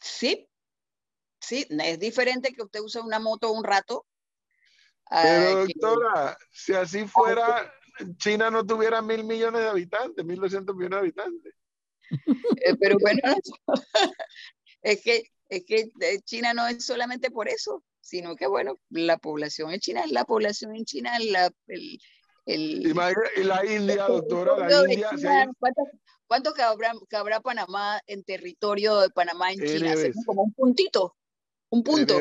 Sí, 0.00 0.48
sí, 1.40 1.66
es 1.70 1.98
diferente 1.98 2.52
que 2.52 2.62
usted 2.62 2.80
use 2.80 3.00
una 3.00 3.18
moto 3.18 3.52
un 3.52 3.64
rato. 3.64 4.04
Pero 5.10 5.66
doctora, 5.66 6.38
si 6.50 6.74
así 6.74 7.06
fuera, 7.06 7.72
China 8.16 8.50
no 8.50 8.64
tuviera 8.64 9.00
mil 9.02 9.24
millones 9.24 9.62
de 9.62 9.68
habitantes, 9.68 10.24
mil 10.24 10.40
doscientos 10.40 10.76
millones 10.76 10.96
de 10.96 11.00
habitantes. 11.00 11.54
Eh, 12.64 12.74
pero 12.80 12.96
bueno, 13.00 13.20
es 14.82 15.02
que, 15.02 15.24
es 15.48 15.64
que 15.64 15.90
eh, 16.00 16.20
China 16.24 16.54
no 16.54 16.66
es 16.66 16.84
solamente 16.84 17.30
por 17.30 17.48
eso, 17.48 17.84
sino 18.00 18.36
que 18.36 18.46
bueno, 18.46 18.78
la 18.90 19.18
población 19.18 19.72
en 19.72 19.80
China 19.80 20.02
es 20.04 20.12
la 20.12 20.24
población 20.24 20.74
en 20.74 20.84
China, 20.84 21.18
la, 21.18 21.50
el, 21.66 21.98
el, 22.46 22.86
y 23.36 23.44
la 23.44 23.64
India, 23.66 24.06
doctora, 24.06 24.68
la 24.68 24.92
India. 24.92 25.50
¿Cuánto, 26.26 26.52
cabrá, 26.52 27.40
Panamá 27.40 28.00
en 28.06 28.22
territorio 28.22 29.00
de 29.00 29.08
Panamá 29.10 29.52
en 29.52 29.60
China? 29.64 29.94
Como 30.26 30.42
un 30.42 30.52
puntito, 30.52 31.16
un 31.70 31.82
punto. 31.82 32.18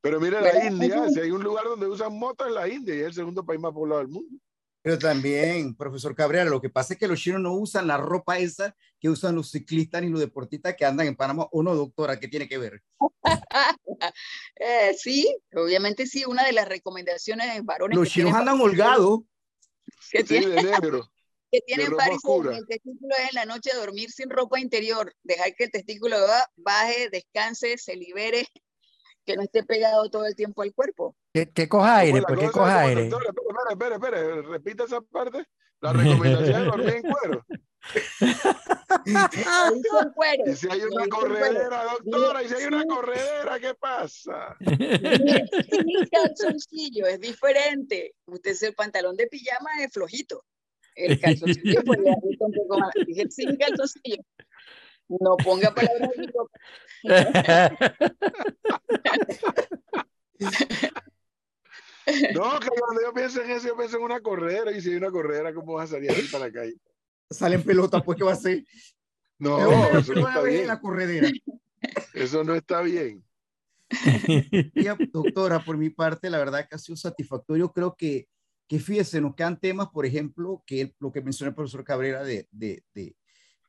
Pero 0.00 0.20
mira 0.20 0.40
la 0.40 0.64
India, 0.64 1.08
si 1.08 1.20
hay 1.20 1.30
un 1.30 1.42
lugar 1.42 1.64
donde 1.64 1.86
usan 1.86 2.16
motos 2.16 2.46
es 2.46 2.54
la 2.54 2.68
India 2.68 2.94
y 2.94 3.00
es 3.00 3.06
el 3.06 3.14
segundo 3.14 3.44
país 3.44 3.60
más 3.60 3.72
poblado 3.72 4.00
del 4.00 4.08
mundo. 4.08 4.38
Pero 4.80 4.98
también, 4.98 5.74
profesor 5.74 6.14
Cabrera, 6.14 6.44
lo 6.44 6.60
que 6.60 6.70
pasa 6.70 6.94
es 6.94 6.98
que 6.98 7.08
los 7.08 7.18
chinos 7.18 7.40
no 7.40 7.52
usan 7.54 7.86
la 7.86 7.96
ropa 7.96 8.38
esa 8.38 8.76
que 9.00 9.08
usan 9.08 9.34
los 9.34 9.50
ciclistas 9.50 10.02
ni 10.02 10.08
los 10.08 10.20
deportistas 10.20 10.76
que 10.76 10.84
andan 10.84 11.08
en 11.08 11.16
Panamá. 11.16 11.48
¿O 11.50 11.62
no, 11.62 11.74
doctora? 11.74 12.18
¿Qué 12.18 12.28
tiene 12.28 12.48
que 12.48 12.58
ver? 12.58 12.82
Eh, 14.60 14.94
sí, 14.96 15.36
obviamente 15.52 16.06
sí. 16.06 16.24
Una 16.24 16.44
de 16.44 16.52
las 16.52 16.68
recomendaciones 16.68 17.52
de 17.52 17.60
varones. 17.62 17.98
Los 17.98 18.08
chinos 18.08 18.32
andan 18.32 18.60
holgados. 18.60 19.20
Que 20.12 20.22
tienen, 20.22 20.54
que 21.50 21.60
tienen 21.62 21.86
el 21.86 22.66
testículo 22.66 23.14
es 23.18 23.28
en 23.30 23.34
la 23.34 23.46
noche 23.46 23.70
dormir 23.74 24.10
sin 24.10 24.30
ropa 24.30 24.60
interior, 24.60 25.14
dejar 25.22 25.54
que 25.54 25.64
el 25.64 25.70
testículo 25.70 26.16
baje, 26.56 27.08
descanse, 27.10 27.78
se 27.78 27.96
libere 27.96 28.46
que 29.28 29.36
no 29.36 29.42
esté 29.42 29.62
pegado 29.62 30.08
todo 30.08 30.24
el 30.24 30.34
tiempo 30.34 30.62
al 30.62 30.72
cuerpo. 30.72 31.14
Que, 31.34 31.50
que 31.50 31.68
coja 31.68 31.98
aire, 31.98 32.22
porque 32.22 32.44
pues, 32.44 32.52
coja 32.52 32.80
aire. 32.80 33.08
Espera, 33.08 33.96
espera, 33.96 33.96
espera, 33.96 34.42
repita 34.42 34.84
esa 34.84 35.02
parte. 35.02 35.44
La 35.82 35.92
recomendación 35.92 36.62
es 36.62 36.64
dormir 36.64 36.94
en 36.94 37.02
cuero. 37.02 37.44
y 39.06 40.56
si 40.56 40.68
hay 40.68 40.80
una 40.80 41.06
corredera, 41.08 41.84
doctora, 41.84 42.42
y 42.42 42.48
si 42.48 42.54
hay 42.54 42.64
una 42.64 42.86
corredera, 42.86 43.60
¿qué 43.60 43.74
pasa? 43.74 44.56
Sin 44.60 46.08
calzoncillo, 46.10 47.06
es 47.06 47.20
diferente. 47.20 48.14
Usted 48.26 48.52
es 48.52 48.62
el 48.62 48.74
pantalón 48.74 49.14
de 49.14 49.26
pijama 49.26 49.68
es 49.82 49.92
flojito. 49.92 50.42
El 50.94 51.20
calzoncillo, 51.20 51.82
pues 51.84 51.98
le 51.98 52.10
un 52.40 52.52
poco 52.52 52.78
más. 52.78 52.92
Dije 53.06 53.30
sin 53.30 53.56
calzoncillo. 53.56 54.22
No 55.08 55.36
ponga 55.36 55.74
palabras 55.74 56.10
No, 62.34 62.58
que 62.58 62.68
cuando 62.68 63.02
yo 63.02 63.12
pienso 63.12 63.42
en 63.42 63.50
eso, 63.50 63.68
yo 63.68 63.76
pienso 63.76 63.98
en 63.98 64.02
una 64.02 64.20
corredera. 64.20 64.72
Y 64.72 64.80
si 64.80 64.90
hay 64.90 64.96
una 64.96 65.10
corredera, 65.10 65.52
¿cómo 65.52 65.74
vas 65.74 65.90
a 65.90 65.94
salir 65.94 66.10
ahí 66.10 66.26
para 66.32 66.46
la 66.46 66.52
calle? 66.52 66.76
Salen 67.30 67.62
pelotas, 67.62 68.02
pues, 68.02 68.16
¿qué 68.16 68.24
va 68.24 68.30
a 68.30 68.34
hacer? 68.34 68.64
No, 69.38 69.98
eso 69.98 70.14
no 70.14 70.28
está 70.28 70.42
bien. 70.42 70.66
La 70.66 70.80
corredera. 70.80 71.28
Eso 72.14 72.44
no 72.44 72.54
está 72.54 72.80
bien. 72.80 73.22
doctora, 75.12 75.62
por 75.64 75.76
mi 75.76 75.90
parte, 75.90 76.30
la 76.30 76.38
verdad 76.38 76.66
que 76.66 76.74
ha 76.74 76.78
sido 76.78 76.96
satisfactorio. 76.96 77.72
Creo 77.72 77.94
que, 77.94 78.26
que 78.66 78.78
fíjese, 78.78 79.20
nos 79.20 79.34
quedan 79.34 79.60
temas, 79.60 79.88
por 79.88 80.06
ejemplo, 80.06 80.62
que 80.66 80.94
lo 80.98 81.12
que 81.12 81.20
mencionó 81.20 81.50
el 81.50 81.54
profesor 81.54 81.84
Cabrera 81.84 82.24
de, 82.24 82.48
de, 82.50 82.82
de 82.94 83.14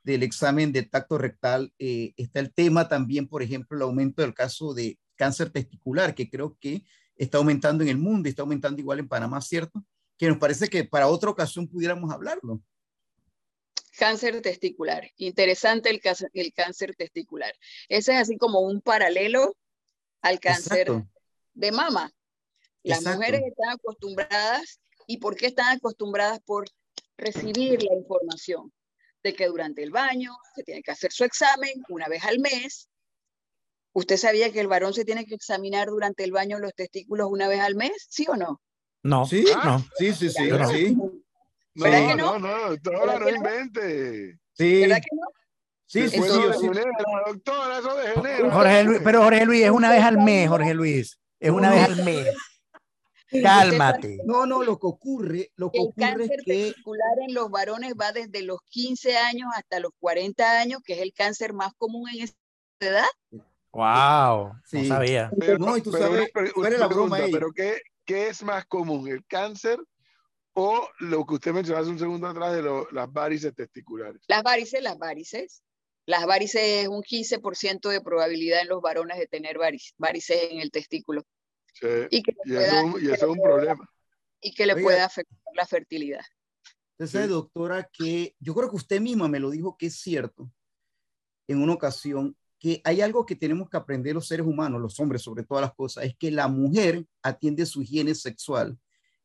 del 0.04 0.24
examen 0.24 0.72
de 0.72 0.84
tacto 0.84 1.18
rectal, 1.18 1.74
eh, 1.80 2.14
está 2.18 2.40
el 2.40 2.54
tema 2.54 2.88
también, 2.88 3.28
por 3.28 3.44
ejemplo, 3.44 3.78
el 3.78 3.84
aumento 3.84 4.22
del 4.22 4.34
caso 4.34 4.74
de 4.74 4.98
cáncer 5.16 5.50
testicular, 5.50 6.16
que 6.16 6.30
creo 6.30 6.58
que 6.60 6.84
está 7.16 7.38
aumentando 7.38 7.84
en 7.84 7.90
el 7.90 7.98
mundo 7.98 8.30
está 8.30 8.42
aumentando 8.42 8.80
igual 8.80 9.00
en 9.00 9.08
Panamá, 9.08 9.42
¿cierto? 9.42 9.84
Que 10.18 10.28
nos 10.28 10.38
parece 10.38 10.70
que 10.70 10.86
para 10.86 11.08
otra 11.08 11.30
ocasión 11.30 11.68
pudiéramos 11.68 12.12
hablarlo. 12.12 12.62
Cáncer 13.98 14.42
testicular. 14.42 15.12
Interesante 15.18 15.90
el, 15.90 16.02
el 16.34 16.54
cáncer 16.54 16.96
testicular. 16.96 17.54
Ese 17.90 18.14
es 18.14 18.22
así 18.22 18.38
como 18.38 18.62
un 18.62 18.82
paralelo 18.82 19.58
al 20.22 20.40
cáncer 20.40 20.90
de 21.54 21.72
mama. 21.72 22.12
Las 22.84 23.04
mujeres 23.04 23.42
están 23.46 23.72
acostumbradas, 23.72 24.80
¿y 25.06 25.18
por 25.18 25.36
qué 25.36 25.48
están 25.48 25.76
acostumbradas? 25.76 26.40
Por 26.46 26.66
recibir 27.18 27.84
la 27.84 27.94
información 27.94 28.72
de 29.24 29.34
que 29.34 29.48
durante 29.48 29.84
el 29.84 29.92
baño 29.92 30.32
se 30.56 30.64
tiene 30.64 30.82
que 30.82 30.92
hacer 30.92 31.12
su 31.12 31.24
examen 31.24 31.84
una 31.90 32.08
vez 32.08 32.24
al 32.24 32.40
mes. 32.40 32.90
¿Usted 33.94 34.18
sabía 34.18 34.52
que 34.52 34.60
el 34.60 34.68
varón 34.68 34.94
se 34.94 35.06
tiene 35.06 35.26
que 35.26 35.36
examinar 35.36 35.88
durante 35.88 36.24
el 36.24 36.32
baño 36.32 36.60
los 36.60 36.74
testículos 36.74 37.28
una 37.30 37.48
vez 37.48 37.60
al 37.60 37.76
mes? 37.76 38.08
¿Sí 38.10 38.26
o 38.30 38.36
no? 38.36 38.62
No. 39.04 39.26
Sí, 39.26 39.46
no. 39.64 39.80
sí, 39.98 40.14
sí, 40.14 40.30
sí. 40.30 40.48
No. 40.48 40.70
sí. 40.70 40.96
¿Verdad 41.76 42.10
que 42.10 42.16
no? 42.16 42.40
No, 42.40 42.70
no, 42.76 43.20
no 43.20 43.30
invente. 43.30 44.38
Sí. 44.54 44.82
¿Verdad 44.82 44.98
que 44.98 45.16
no? 45.16 45.28
Sí, 45.86 46.08
sí, 46.08 46.22
sí, 46.22 46.30
sí. 46.60 46.68
doctora, 47.26 47.80
eso 47.80 47.96
degenera. 47.96 48.52
Jorge 48.52 48.84
Luis, 48.84 49.02
pero 49.04 49.24
Jorge 49.24 49.46
Luis, 49.46 49.64
es 49.64 49.72
una 49.72 49.90
vez 49.90 50.04
al 50.04 50.20
mes, 50.20 50.48
Jorge 50.48 50.74
Luis. 50.76 51.20
Es 51.40 51.50
una 51.50 51.72
vez 51.72 51.84
al 51.84 52.04
mes. 52.04 52.28
Cálmate. 53.30 54.20
No, 54.26 54.46
no, 54.46 54.64
lo 54.64 54.80
que 54.80 54.88
ocurre, 54.88 55.52
lo 55.56 55.72
que 55.72 55.80
el 55.80 55.86
ocurre 55.86 56.06
cáncer 56.06 56.32
es 56.40 56.46
que 56.46 56.66
testicular 56.66 57.20
en 57.28 57.34
los 57.34 57.50
varones 57.50 57.94
va 58.00 58.12
desde 58.12 58.42
los 58.42 58.60
15 58.70 59.18
años 59.18 59.50
hasta 59.56 59.80
los 59.80 59.92
40 60.00 60.60
años, 60.60 60.82
que 60.84 60.94
es 60.94 61.00
el 61.00 61.14
cáncer 61.14 61.54
más 61.54 61.74
común 61.78 62.10
en 62.10 62.24
esa 62.24 62.34
edad. 62.80 63.06
Wow, 63.72 64.54
no 64.72 64.84
sabía. 64.86 65.32
Pero, 65.40 65.60
no, 65.60 65.78
y 65.78 65.82
tú 65.82 65.92
sabes, 65.92 66.32
¿cuál 66.56 66.74
es 66.74 66.80
la 66.80 66.88
broma 66.88 67.18
ahí? 67.18 67.32
Pero 67.32 67.52
¿qué, 67.52 67.80
¿qué 68.04 68.30
es 68.30 68.42
más 68.42 68.66
común, 68.66 69.08
el 69.08 69.24
cáncer 69.26 69.80
o 70.54 70.90
lo 71.00 71.26
que 71.26 71.36
usted 71.36 71.54
mencionó 71.54 71.80
hace 71.80 71.92
un 71.92 72.00
segundo 72.00 72.28
atrás 72.28 72.54
de 72.54 72.64
lo, 72.64 72.90
las 72.92 73.12
varices 73.12 73.54
testiculares? 73.54 74.22
Las 74.28 74.44
varices, 74.44 74.82
las 74.82 74.98
varices. 74.98 75.62
Las 76.06 76.26
varices 76.26 76.62
es 76.62 76.88
un 76.88 77.04
15% 77.04 77.90
de 77.90 78.02
probabilidad 78.02 78.62
en 78.62 78.70
los 78.70 78.82
varones 78.82 79.20
de 79.20 79.28
tener 79.28 79.60
varices, 79.60 79.94
varices 79.98 80.52
en 80.52 80.60
el 80.60 80.72
testículo. 80.72 81.24
Y, 82.10 82.24
que 82.24 82.36
eso, 82.46 83.14
es 83.14 83.24
un 83.24 83.42
problema. 83.42 83.90
Y 84.42 84.54
que 84.54 84.66
le 84.66 84.76
pueda 84.76 85.06
afectar 85.06 85.38
la 85.56 85.66
fertilidad. 85.66 86.22
Entonces, 86.98 87.30
doctora, 87.30 87.90
que 87.92 88.36
yo 88.40 88.54
creo 88.54 88.70
que 88.70 88.76
usted 88.76 89.00
misma 89.00 89.28
me 89.28 89.40
lo 89.40 89.50
dijo 89.50 89.78
que 89.78 89.88
es 89.88 89.96
cierto 89.96 90.52
en 91.48 91.64
una 91.64 91.74
ocasión, 91.74 92.36
que 92.60 92.82
hay 92.84 93.02
algo 93.02 93.26
que 93.26 93.36
tenemos 93.36 93.70
que 93.70 93.78
aprender 93.78 94.14
los 94.14 94.28
seres 94.28 94.46
humanos, 94.46 94.82
los 94.82 95.00
hombres 95.00 95.22
sobre 95.22 95.44
todas 95.44 95.62
las 95.62 95.74
cosas, 95.74 96.04
es 96.04 96.16
que 96.18 96.30
la 96.30 96.48
mujer 96.48 97.06
atiende 97.24 97.66
su 97.66 97.82
higiene 97.82 98.14
sexual 98.14 98.78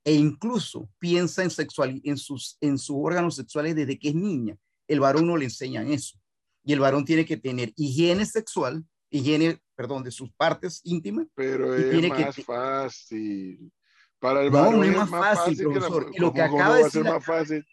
e 0.05 0.12
incluso 0.12 0.88
piensa 0.98 1.42
en, 1.42 1.50
sexual, 1.50 2.00
en, 2.05 2.16
sus, 2.16 2.57
en 2.61 2.78
sus 2.78 2.96
órganos 2.98 3.34
sexuales 3.34 3.74
desde 3.74 3.98
que 3.98 4.11
es 4.11 4.14
niña. 4.14 4.57
El 4.86 5.00
varón 5.00 5.26
no 5.26 5.36
le 5.36 5.46
enseñan 5.46 5.90
eso. 5.90 6.18
Y 6.62 6.72
el 6.72 6.80
varón 6.80 7.05
tiene 7.05 7.24
que 7.24 7.36
tener 7.36 7.72
higiene 7.76 8.24
sexual 8.24 8.84
higiene, 9.11 9.61
perdón, 9.74 10.02
de 10.05 10.11
sus 10.11 10.30
partes 10.32 10.80
íntimas. 10.84 11.26
Pero 11.34 11.74
es 11.74 12.09
más 12.09 12.44
fácil. 12.44 13.72
Para 14.18 14.42
el 14.42 14.50
varón 14.50 14.76
no, 14.76 14.84
es 14.84 14.96
más, 14.96 15.11
fácil, 15.11 15.59
profesor. 15.59 16.11
y 16.12 16.18
lo 16.18 16.32
que 16.32 16.40
acaba 16.40 16.78
de 16.78 16.84
decir... 16.84 17.05
Más 17.05 17.24
fácil? 17.24 17.66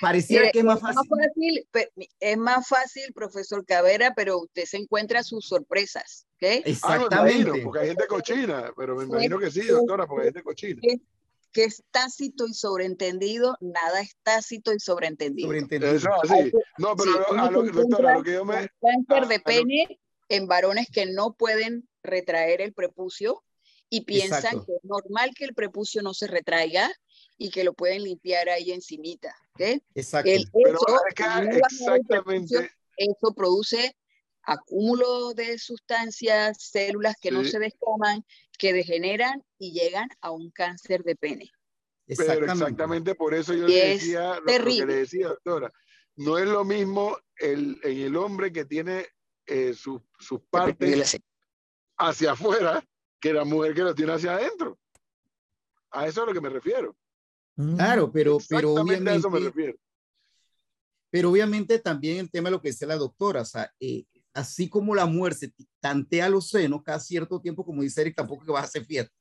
Pareciera 0.00 0.50
que 0.50 0.58
es 0.58 0.64
más 0.64 0.80
fácil. 0.80 1.66
Es 2.20 2.36
más 2.36 2.68
fácil, 2.68 3.12
profesor 3.14 3.64
Cavera, 3.64 4.12
pero 4.14 4.40
usted 4.40 4.64
se 4.64 4.76
encuentra 4.76 5.22
sus 5.22 5.46
sorpresas. 5.46 6.26
¿okay? 6.36 6.62
Exactamente. 6.64 7.50
Ah, 7.50 7.60
porque 7.64 7.80
hay 7.80 7.88
gente 7.88 8.06
cochina, 8.06 8.72
pero 8.76 8.96
me 8.96 9.04
imagino 9.04 9.38
que 9.38 9.50
sí, 9.50 9.62
doctora, 9.62 10.06
porque 10.06 10.22
hay 10.22 10.26
gente 10.28 10.42
cochina. 10.42 10.80
Que 11.52 11.64
es 11.64 11.84
tácito 11.92 12.46
y 12.48 12.52
sobreentendido, 12.52 13.56
nada 13.60 14.00
es 14.00 14.16
tácito 14.24 14.72
y 14.74 14.80
sobreentendido. 14.80 15.46
sobreentendido. 15.46 15.94
Eso, 15.94 16.10
así. 16.22 16.52
No, 16.78 16.96
pero 16.96 17.38
a 17.38 17.50
lo, 17.50 17.62
doctora, 17.62 18.18
lo 18.18 18.24
que 18.24 18.32
yo 18.32 18.44
me... 18.44 18.68
Cáncer 18.80 19.28
de 19.28 19.40
pene 19.40 20.00
en 20.28 20.46
varones 20.46 20.88
que 20.90 21.06
no 21.06 21.34
pueden 21.34 21.88
retraer 22.02 22.60
el 22.60 22.72
prepucio 22.72 23.42
y 23.90 24.02
piensan 24.02 24.64
que 24.64 24.72
es 24.72 24.84
normal 24.84 25.32
que 25.36 25.44
el 25.44 25.54
prepucio 25.54 26.02
no 26.02 26.14
se 26.14 26.26
retraiga 26.26 26.90
y 27.38 27.50
que 27.50 27.64
lo 27.64 27.74
pueden 27.74 28.02
limpiar 28.04 28.48
ahí 28.48 28.72
encimita. 28.72 29.34
¿okay? 29.54 29.82
Exacto. 29.94 30.30
El, 30.30 30.50
exactamente. 31.56 32.70
Eso 32.96 33.34
produce 33.34 33.96
acúmulo 34.42 35.32
de 35.34 35.58
sustancias, 35.58 36.58
células 36.60 37.14
que 37.20 37.30
no 37.30 37.44
se 37.44 37.58
descoman, 37.58 38.24
que 38.58 38.72
degeneran 38.72 39.42
y 39.58 39.72
llegan 39.72 40.08
a 40.20 40.30
un 40.30 40.50
cáncer 40.50 41.02
de 41.02 41.16
pene. 41.16 41.50
Pero 42.06 42.44
exactamente 42.44 43.14
por 43.14 43.34
eso 43.34 43.54
yo 43.54 43.66
le 43.66 43.88
decía 43.88 44.38
lo, 44.38 44.44
que 44.44 44.86
le 44.86 44.94
decía, 44.96 45.28
doctora. 45.28 45.70
No 46.16 46.38
es 46.38 46.46
lo 46.46 46.64
mismo 46.64 47.16
el, 47.36 47.80
en 47.82 47.98
el 47.98 48.16
hombre 48.16 48.52
que 48.52 48.64
tiene 48.64 49.06
eh, 49.46 49.74
sus 49.74 50.00
partes 50.50 51.18
hacia 51.96 52.32
afuera 52.32 52.84
que 53.20 53.32
la 53.32 53.44
mujer 53.44 53.74
que 53.74 53.82
lo 53.82 53.94
tiene 53.94 54.12
hacia 54.12 54.34
adentro. 54.34 54.78
A 55.90 56.06
eso 56.06 56.20
es 56.20 56.24
a 56.24 56.26
lo 56.26 56.34
que 56.34 56.40
me 56.40 56.48
refiero. 56.48 56.96
Mm. 57.56 57.76
Claro, 57.76 58.12
pero, 58.12 58.38
pero 58.48 58.72
obviamente. 58.72 59.10
A 59.10 59.14
eso 59.14 59.30
me 59.30 59.40
refiero. 59.40 59.74
Pero 61.10 61.30
obviamente 61.30 61.78
también 61.78 62.18
el 62.18 62.30
tema 62.30 62.48
de 62.48 62.52
lo 62.56 62.60
que 62.60 62.68
decía 62.68 62.88
la 62.88 62.96
doctora, 62.96 63.42
o 63.42 63.44
sea, 63.44 63.72
eh, 63.78 64.04
así 64.32 64.68
como 64.68 64.94
la 64.94 65.06
mujer 65.06 65.34
se 65.34 65.54
tantea 65.80 66.28
los 66.28 66.48
senos 66.48 66.82
cada 66.82 66.98
cierto 66.98 67.40
tiempo, 67.40 67.64
como 67.64 67.82
dice 67.82 68.00
Eric, 68.00 68.16
tampoco 68.16 68.44
que 68.44 68.50
vas 68.50 68.64
a 68.64 68.66
hacer 68.66 68.84
fiesta. 68.84 69.14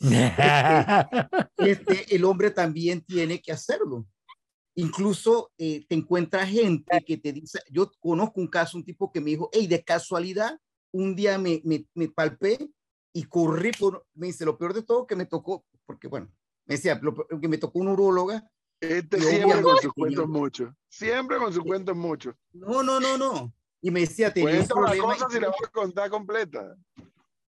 Este, 1.56 1.92
este, 1.92 2.16
el 2.16 2.24
hombre 2.24 2.50
también 2.50 3.00
tiene 3.02 3.40
que 3.40 3.52
hacerlo. 3.52 4.06
Incluso 4.76 5.52
eh, 5.56 5.84
te 5.88 5.94
encuentras 5.94 6.48
gente 6.48 7.04
que 7.06 7.16
te 7.16 7.32
dice, 7.32 7.60
yo 7.70 7.90
conozco 8.00 8.40
un 8.40 8.48
caso, 8.48 8.76
un 8.76 8.84
tipo 8.84 9.12
que 9.12 9.20
me 9.20 9.30
dijo, 9.30 9.48
hey, 9.52 9.66
de 9.66 9.84
casualidad, 9.84 10.58
un 10.92 11.14
día 11.14 11.38
me, 11.38 11.60
me, 11.64 11.86
me 11.94 12.08
palpé 12.08 12.70
y 13.12 13.24
corrí 13.24 13.70
por, 13.72 14.04
me 14.14 14.28
dice, 14.28 14.44
lo 14.44 14.58
peor 14.58 14.74
de 14.74 14.82
todo 14.82 15.06
que 15.06 15.14
me 15.16 15.26
tocó, 15.26 15.64
porque 15.86 16.08
bueno, 16.08 16.28
me 16.66 16.74
decía, 16.74 16.98
lo, 17.00 17.14
que 17.14 17.48
me 17.48 17.58
tocó 17.58 17.78
una 17.78 17.92
uróloga. 17.92 18.48
Este 18.80 19.20
siempre 19.20 19.62
con 19.62 19.78
sus 19.78 19.92
cuentos 19.92 20.28
mucho, 20.28 20.74
siempre 20.88 21.38
con 21.38 21.52
sus 21.52 21.62
cuentos 21.62 21.96
mucho. 21.96 22.36
No, 22.52 22.82
no, 22.82 23.00
no, 23.00 23.16
no. 23.16 23.54
Y 23.80 23.90
me 23.90 24.00
decía, 24.00 24.32
tenía 24.32 24.60
un 24.60 24.66
problema. 24.66 25.16
si 25.30 25.40
la 25.40 25.48
voy 25.48 25.56
a 25.64 25.70
contar 25.70 26.10
completa. 26.10 26.76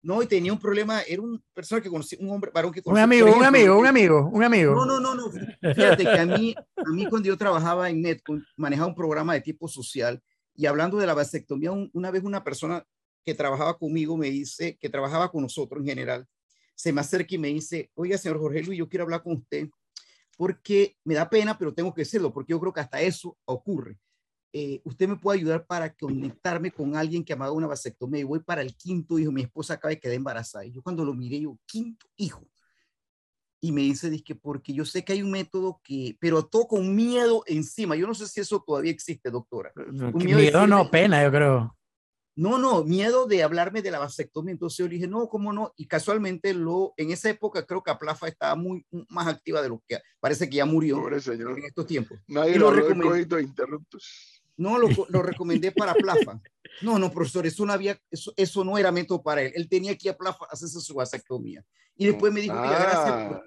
No, 0.03 0.23
y 0.23 0.27
tenía 0.27 0.53
un 0.53 0.59
problema, 0.59 1.03
era 1.03 1.21
un 1.21 1.43
persona 1.53 1.83
que 1.83 1.91
conocía, 1.91 2.19
un 2.21 2.31
hombre, 2.31 2.51
varón 2.55 2.73
que 2.73 2.83
conocía. 2.83 3.05
Un 3.05 3.13
amigo, 3.13 3.37
un 3.37 3.45
amigo, 3.45 3.79
un 3.79 3.87
amigo, 3.87 4.31
un 4.33 4.45
amigo. 4.45 4.75
No, 4.75 4.87
no, 4.87 4.99
no, 5.01 5.15
no. 5.15 5.31
Fíjate 5.31 6.05
que 6.05 6.19
a 6.19 6.25
mí, 6.25 6.55
a 6.77 6.91
mí 6.91 7.07
cuando 7.07 7.29
yo 7.29 7.37
trabajaba 7.37 7.91
en 7.91 8.01
Netcom, 8.01 8.43
manejaba 8.57 8.89
un 8.89 8.95
programa 8.95 9.35
de 9.35 9.43
tipo 9.43 9.69
social 9.69 10.23
y 10.55 10.67
hablando 10.67 10.97
de 10.97 11.07
la 11.07 11.15
vasectomía, 11.15 11.71
una 11.93 12.11
vez 12.11 12.25
una 12.25 12.43
persona 12.43 12.85
que 13.25 13.35
trabajaba 13.35 13.77
conmigo 13.77 14.17
me 14.17 14.31
dice, 14.31 14.79
que 14.81 14.89
trabajaba 14.89 15.31
con 15.31 15.43
nosotros 15.43 15.81
en 15.81 15.89
general, 15.89 16.27
se 16.75 16.93
me 16.93 17.03
acerca 17.03 17.35
y 17.35 17.39
me 17.39 17.49
dice, 17.49 17.91
oiga, 17.95 18.17
señor 18.17 18.39
Jorge 18.39 18.63
Luis, 18.63 18.79
yo 18.79 18.89
quiero 18.89 19.05
hablar 19.05 19.23
con 19.23 19.35
usted 19.35 19.69
porque 20.41 20.97
me 21.05 21.13
da 21.13 21.29
pena, 21.29 21.59
pero 21.59 21.75
tengo 21.75 21.93
que 21.93 22.01
decirlo, 22.01 22.33
porque 22.33 22.53
yo 22.53 22.61
creo 22.61 22.73
que 22.73 22.81
hasta 22.81 23.03
eso 23.03 23.37
ocurre. 23.45 23.99
Eh, 24.53 24.81
usted 24.85 25.09
me 25.09 25.17
puede 25.17 25.39
ayudar 25.39 25.65
para 25.65 25.95
conectarme 25.95 26.73
con 26.73 26.97
alguien 26.97 27.25
que 27.25 27.33
ha 27.33 27.37
amado 27.37 27.55
una 27.55 27.69
vasectomía 27.69 28.21
y 28.21 28.25
voy 28.25 28.41
para 28.41 28.63
el 28.63 28.75
quinto 28.75 29.19
hijo, 29.19 29.31
mi 29.31 29.43
esposa 29.43 29.75
acaba 29.75 29.91
de 29.91 30.01
quedar 30.01 30.17
embarazada. 30.17 30.65
Y 30.65 30.73
yo 30.73 30.83
cuando 30.83 31.05
lo 31.05 31.15
miré, 31.15 31.41
yo, 31.41 31.57
quinto 31.67 32.07
hijo. 32.17 32.45
Y 33.63 33.73
me 33.73 33.83
dice, 33.83 34.11
que 34.25 34.35
porque 34.35 34.73
yo 34.73 34.85
sé 34.85 35.05
que 35.05 35.13
hay 35.13 35.23
un 35.23 35.31
método 35.31 35.81
que, 35.85 36.17
pero 36.19 36.47
todo 36.47 36.67
con 36.67 36.97
miedo 36.97 37.45
encima. 37.47 37.95
Yo 37.95 38.07
no 38.07 38.15
sé 38.15 38.27
si 38.27 38.41
eso 38.41 38.65
todavía 38.67 38.91
existe, 38.91 39.31
doctora. 39.31 39.71
miedo, 40.15 40.67
no, 40.67 40.91
pena, 40.91 41.23
yo 41.23 41.31
creo. 41.31 41.77
No, 42.37 42.57
no, 42.57 42.85
miedo 42.85 43.27
de 43.27 43.43
hablarme 43.43 43.83
de 43.83 43.91
la 43.91 43.99
vasectomía. 43.99 44.53
Entonces 44.53 44.79
yo 44.79 44.89
dije, 44.89 45.07
no, 45.07 45.29
¿cómo 45.29 45.53
no? 45.53 45.75
Y 45.77 45.87
casualmente 45.87 46.55
lo, 46.55 46.95
en 46.97 47.11
esa 47.11 47.29
época 47.29 47.67
creo 47.67 47.83
que 47.83 47.91
Aplafa 47.91 48.29
estaba 48.29 48.55
muy 48.55 48.87
más 49.11 49.27
activa 49.27 49.61
de 49.61 49.69
lo 49.69 49.83
que 49.87 49.99
parece 50.21 50.49
que 50.49 50.57
ya 50.57 50.65
murió 50.65 51.07
en 51.09 51.65
estos 51.65 51.87
tiempos. 51.87 52.19
Nadie 52.29 52.59
lo, 52.59 52.71
lo 52.73 53.41
interruptos. 53.41 54.40
No, 54.61 54.79
lo, 54.79 54.89
lo 55.09 55.23
recomendé 55.23 55.73
para 55.73 55.95
Plafa. 55.95 56.39
No, 56.83 56.99
no, 56.99 57.11
profesor, 57.11 57.47
eso 57.47 57.65
no, 57.65 57.73
había, 57.73 57.99
eso, 58.11 58.31
eso 58.37 58.63
no 58.63 58.77
era 58.77 58.93
método 58.93 59.23
para 59.23 59.41
él. 59.41 59.53
Él 59.55 59.69
tenía 59.71 59.97
que 59.97 60.09
ir 60.09 60.13
a 60.13 60.19
Plafa 60.19 60.45
a 60.45 60.53
hacerse 60.53 60.81
su 60.81 60.95
vasectomía. 60.95 61.65
Y 61.97 62.07
después 62.07 62.31
me 62.31 62.43
dijo 62.43 62.55
que 62.55 62.69
gracias 62.69 62.95
ah. 62.95 63.43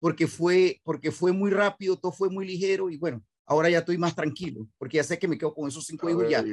porque, 0.00 0.26
fue, 0.26 0.80
porque 0.82 1.12
fue 1.12 1.30
muy 1.30 1.52
rápido, 1.52 1.96
todo 1.96 2.10
fue 2.10 2.30
muy 2.30 2.44
ligero 2.44 2.90
y 2.90 2.96
bueno, 2.96 3.24
ahora 3.46 3.70
ya 3.70 3.78
estoy 3.78 3.96
más 3.96 4.16
tranquilo 4.16 4.66
porque 4.76 4.96
ya 4.96 5.04
sé 5.04 5.20
que 5.20 5.28
me 5.28 5.38
quedo 5.38 5.54
con 5.54 5.68
esos 5.68 5.86
cinco 5.86 6.10
hijos 6.10 6.28
ya. 6.28 6.44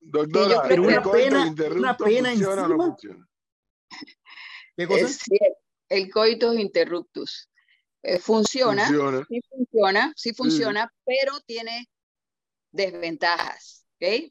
Doctora, 0.00 0.64
pero 0.68 0.82
una 0.82 1.02
pena, 1.02 1.54
una 1.74 1.96
pena 1.96 2.32
encima. 2.32 2.96
¿Qué 4.76 4.86
cosa? 4.86 5.08
el 5.88 6.10
coitus 6.10 6.58
interruptus. 6.58 7.48
Eh, 8.02 8.18
funciona, 8.18 8.86
funciona, 8.86 9.26
sí 9.26 9.40
funciona, 9.48 10.12
sí 10.14 10.34
funciona, 10.34 10.92
pero 11.04 11.40
tiene 11.46 11.88
desventajas. 12.76 13.86
¿ok? 13.96 14.30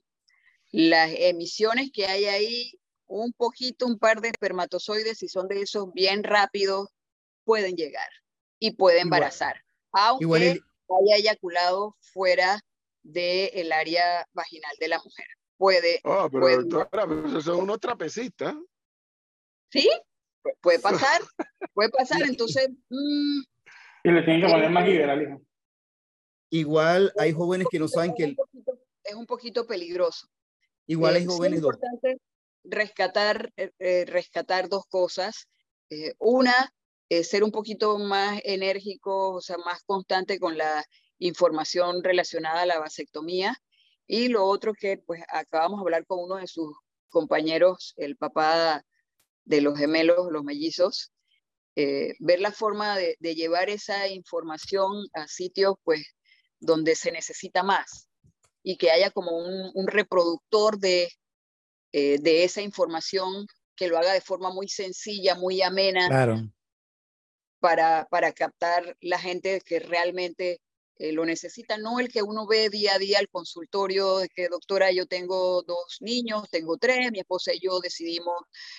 Las 0.72 1.12
emisiones 1.18 1.92
que 1.92 2.06
hay 2.06 2.26
ahí, 2.26 2.80
un 3.08 3.34
poquito, 3.34 3.86
un 3.86 3.98
par 3.98 4.22
de 4.22 4.30
espermatozoides, 4.30 5.18
si 5.18 5.28
son 5.28 5.48
de 5.48 5.62
esos 5.62 5.92
bien 5.94 6.24
rápidos, 6.24 6.90
pueden 7.44 7.76
llegar 7.76 8.10
y 8.60 8.72
pueden 8.72 9.04
embarazar, 9.04 9.62
aunque 9.92 10.36
haya 10.90 11.16
eyaculado 11.18 11.96
fuera 12.00 12.60
del 13.04 13.72
área 13.72 14.28
vaginal 14.34 14.76
de 14.80 14.88
la 14.88 14.98
mujer. 14.98 15.26
Puede. 15.58 16.02
Oh, 16.04 16.28
pero 16.30 16.64
doctora, 16.64 17.08
pero 17.08 17.42
son 17.42 17.62
unos 17.62 17.80
trapecistas. 17.80 18.56
Sí, 19.70 19.90
puede 20.62 20.80
pasar, 20.82 21.22
puede 21.74 21.90
pasar, 21.90 22.22
entonces. 22.24 22.70
Mm, 22.90 23.42
y 24.04 24.12
le 24.12 24.22
tienen 24.24 24.42
que 24.46 24.52
poner 24.52 24.70
más 24.70 24.88
liberalismo. 24.88 25.45
Igual 26.50 27.12
hay 27.18 27.32
jóvenes 27.32 27.68
que 27.70 27.80
no 27.80 27.88
saben 27.88 28.14
que... 28.16 28.36
es 29.04 29.16
un 29.16 29.26
poquito 29.26 29.66
peligroso. 29.66 30.28
Igual 30.88 31.16
hay 31.16 31.24
eh, 31.24 31.28
jóvenes... 31.28 31.60
Es 31.60 31.64
importante 31.64 32.18
rescatar, 32.64 33.52
eh, 33.58 33.72
eh, 33.80 34.06
rescatar 34.06 34.70
dos 34.70 34.86
cosas. 34.88 35.48
una, 36.20 36.72
ser 37.24 37.44
un 37.44 37.52
poquito 37.52 37.98
más 38.00 38.42
enérgico, 38.44 39.34
o 39.36 39.42
sea, 39.42 39.58
más 39.58 39.84
constante 39.86 40.40
con 40.40 40.58
la 40.58 40.84
información 41.20 42.04
relacionada 42.04 42.62
a 42.62 42.66
la 42.66 42.80
vasectomía. 42.80 43.56
Y 44.08 44.28
lo 44.28 44.46
otro 44.46 44.74
que, 44.74 44.98
pues, 44.98 45.22
acabamos 45.30 45.80
de 45.80 45.84
hablar 45.84 46.06
con 46.06 46.24
uno 46.24 46.36
de 46.36 46.48
sus 46.48 46.76
compañeros, 47.10 47.94
el 47.98 48.18
papá 48.18 48.84
de 49.46 49.62
los 49.62 49.78
gemelos, 49.78 50.32
los 50.32 50.44
mellizos, 50.44 51.12
ver 51.76 52.40
la 52.40 52.52
forma 52.52 52.98
de, 52.98 53.16
de, 53.20 53.36
llevar 53.36 53.70
esa 53.70 54.08
información 54.08 54.92
a 55.14 55.28
sitios, 55.28 55.76
pues, 55.84 56.04
donde 56.66 56.96
se 56.96 57.12
necesita 57.12 57.64
más 57.64 58.10
y 58.64 58.78
que 58.78 58.92
haya 58.92 59.12
como 59.12 59.38
un, 59.38 59.88
reproductor 59.88 60.80
de, 60.80 61.10
eh, 61.92 62.18
de 62.20 62.44
esa 62.44 62.62
información 62.62 63.46
que 63.76 63.88
lo 63.88 63.98
haga 63.98 64.14
de 64.14 64.22
forma 64.22 64.50
muy 64.52 64.68
sencilla, 64.68 65.36
muy 65.36 65.62
amena, 65.62 66.50
para, 67.60 68.08
para 68.10 68.32
captar 68.32 68.98
la 69.02 69.20
gente 69.20 69.62
que 69.62 69.80
realmente 69.80 70.62
eh, 70.98 71.12
lo 71.12 71.26
necesita, 71.26 71.78
no 71.78 72.00
el 72.00 72.08
que 72.08 72.24
uno 72.24 72.48
ve 72.48 72.70
día 72.70 72.96
a 72.96 73.00
día 73.00 73.20
al 73.20 73.28
consultorio, 73.28 74.20
de 74.20 74.30
que 74.30 74.48
doctora, 74.48 74.92
yo 74.92 75.06
tengo 75.06 75.62
dos 75.64 75.98
niños, 76.00 76.50
tengo 76.50 76.78
tres, 76.78 77.12
mi 77.12 77.20
esposa 77.20 77.54
y 77.54 77.60
yo 77.60 77.80
decidimos 77.82 78.36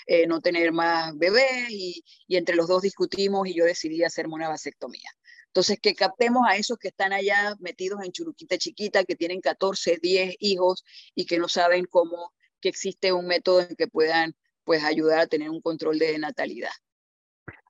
eh, 0.06 0.26
no 0.26 0.40
tener 0.40 0.72
más 0.72 1.16
bebés 1.16 1.68
y, 1.68 2.02
y, 2.26 2.36
entre 2.36 2.56
los 2.56 2.68
dos 2.68 2.82
discutimos 2.82 3.46
y 3.46 3.54
yo 3.54 3.64
decidí 3.66 4.02
hacerme 4.02 4.34
una 4.34 4.48
vasectomía. 4.48 5.10
Entonces, 5.56 5.78
que 5.80 5.94
captemos 5.94 6.46
a 6.46 6.56
esos 6.56 6.76
que 6.76 6.88
están 6.88 7.14
allá 7.14 7.56
metidos 7.60 8.04
en 8.04 8.12
churuquita 8.12 8.58
chiquita, 8.58 9.04
que 9.04 9.16
tienen 9.16 9.40
14, 9.40 9.98
10 10.02 10.36
hijos 10.40 10.84
y 11.14 11.24
que 11.24 11.38
no 11.38 11.48
saben 11.48 11.86
cómo, 11.86 12.34
que 12.60 12.68
existe 12.68 13.10
un 13.14 13.26
método 13.26 13.62
en 13.62 13.74
que 13.74 13.88
puedan 13.88 14.36
pues 14.64 14.84
ayudar 14.84 15.20
a 15.20 15.26
tener 15.26 15.48
un 15.48 15.62
control 15.62 15.98
de 15.98 16.18
natalidad. 16.18 16.72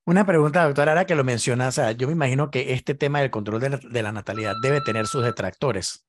Una 0.04 0.26
pregunta, 0.26 0.64
doctora, 0.64 0.90
ahora 0.90 1.06
que 1.06 1.14
lo 1.14 1.22
mencionas, 1.22 1.80
yo 1.96 2.08
me 2.08 2.14
imagino 2.14 2.50
que 2.50 2.72
este 2.72 2.96
tema 2.96 3.20
del 3.20 3.30
control 3.30 3.60
de 3.60 4.02
la, 4.02 4.10
natalidad 4.10 4.54
debe 4.64 4.80
tener 4.80 5.06
sus 5.06 5.22
detractores. 5.22 6.04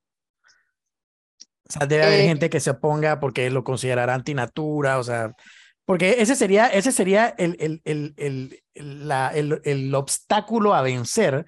O 1.68 1.72
sea, 1.72 1.86
debe 1.86 2.06
haber 2.06 2.20
eh, 2.22 2.26
gente 2.26 2.50
que 2.50 2.58
se 2.58 2.70
oponga 2.70 3.20
porque 3.20 3.50
lo 3.50 3.62
considerará 3.62 4.14
antinatura, 4.14 4.98
o 4.98 5.04
sea, 5.04 5.32
porque 5.84 6.16
ese 6.18 6.34
sería, 6.34 6.66
ese 6.66 6.90
sería 6.90 7.28
el, 7.38 7.56
el, 7.60 7.82
el, 7.84 8.14
el, 8.16 9.06
la, 9.06 9.28
el, 9.28 9.60
el 9.62 9.94
obstáculo 9.94 10.74
a 10.74 10.82
vencer 10.82 11.46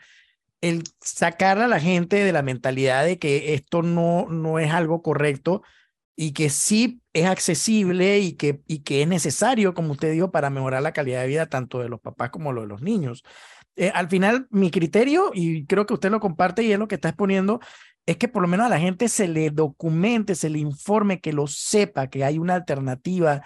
el 0.61 0.85
sacar 1.01 1.59
a 1.59 1.69
la 1.69 1.81
gente 1.81 2.17
de 2.23 2.33
la 2.33 2.43
mentalidad 2.43 3.05
de 3.05 3.19
que 3.19 3.55
esto 3.55 3.83
no, 3.83 4.27
no 4.29 4.59
es 4.59 4.73
algo 4.73 5.03
correcto 5.03 5.63
y 6.17 6.33
que 6.33 6.51
sí 6.51 7.01
es 7.15 7.27
accesible 7.27 8.19
y 8.19 8.35
que, 8.35 8.61
y 8.67 8.81
que 8.81 9.03
es 9.03 9.09
necesario, 9.09 9.73
como 9.73 9.93
usted 9.93 10.13
dijo, 10.13 10.31
para 10.31 10.51
mejorar 10.51 10.83
la 10.83 10.93
calidad 10.93 11.23
de 11.23 11.29
vida 11.29 11.47
tanto 11.47 11.81
de 11.81 11.89
los 11.89 12.01
papás 12.01 12.31
como 12.31 12.53
de 12.53 12.67
los 12.67 12.83
niños. 12.83 13.25
Eh, 13.77 13.91
al 13.95 14.09
final, 14.09 14.47
mi 14.51 14.71
criterio, 14.71 15.31
y 15.33 15.65
creo 15.65 15.87
que 15.87 15.95
usted 15.95 16.11
lo 16.11 16.21
comparte 16.21 16.63
y 16.63 16.73
es 16.73 16.79
lo 16.79 16.89
que 16.89 16.97
está 16.97 17.09
exponiendo, 17.09 17.61
es 18.05 18.19
que 18.19 18.29
por 18.29 18.43
lo 18.43 18.49
menos 18.49 18.67
a 18.67 18.71
la 18.71 18.79
gente 18.79 19.09
se 19.09 19.29
le 19.29 19.51
documente, 19.51 20.35
se 20.35 20.51
le 20.51 20.59
informe, 20.59 21.21
que 21.21 21.33
lo 21.33 21.47
sepa, 21.47 22.09
que 22.09 22.25
hay 22.25 22.39
una 22.39 22.57
alternativa 22.57 23.43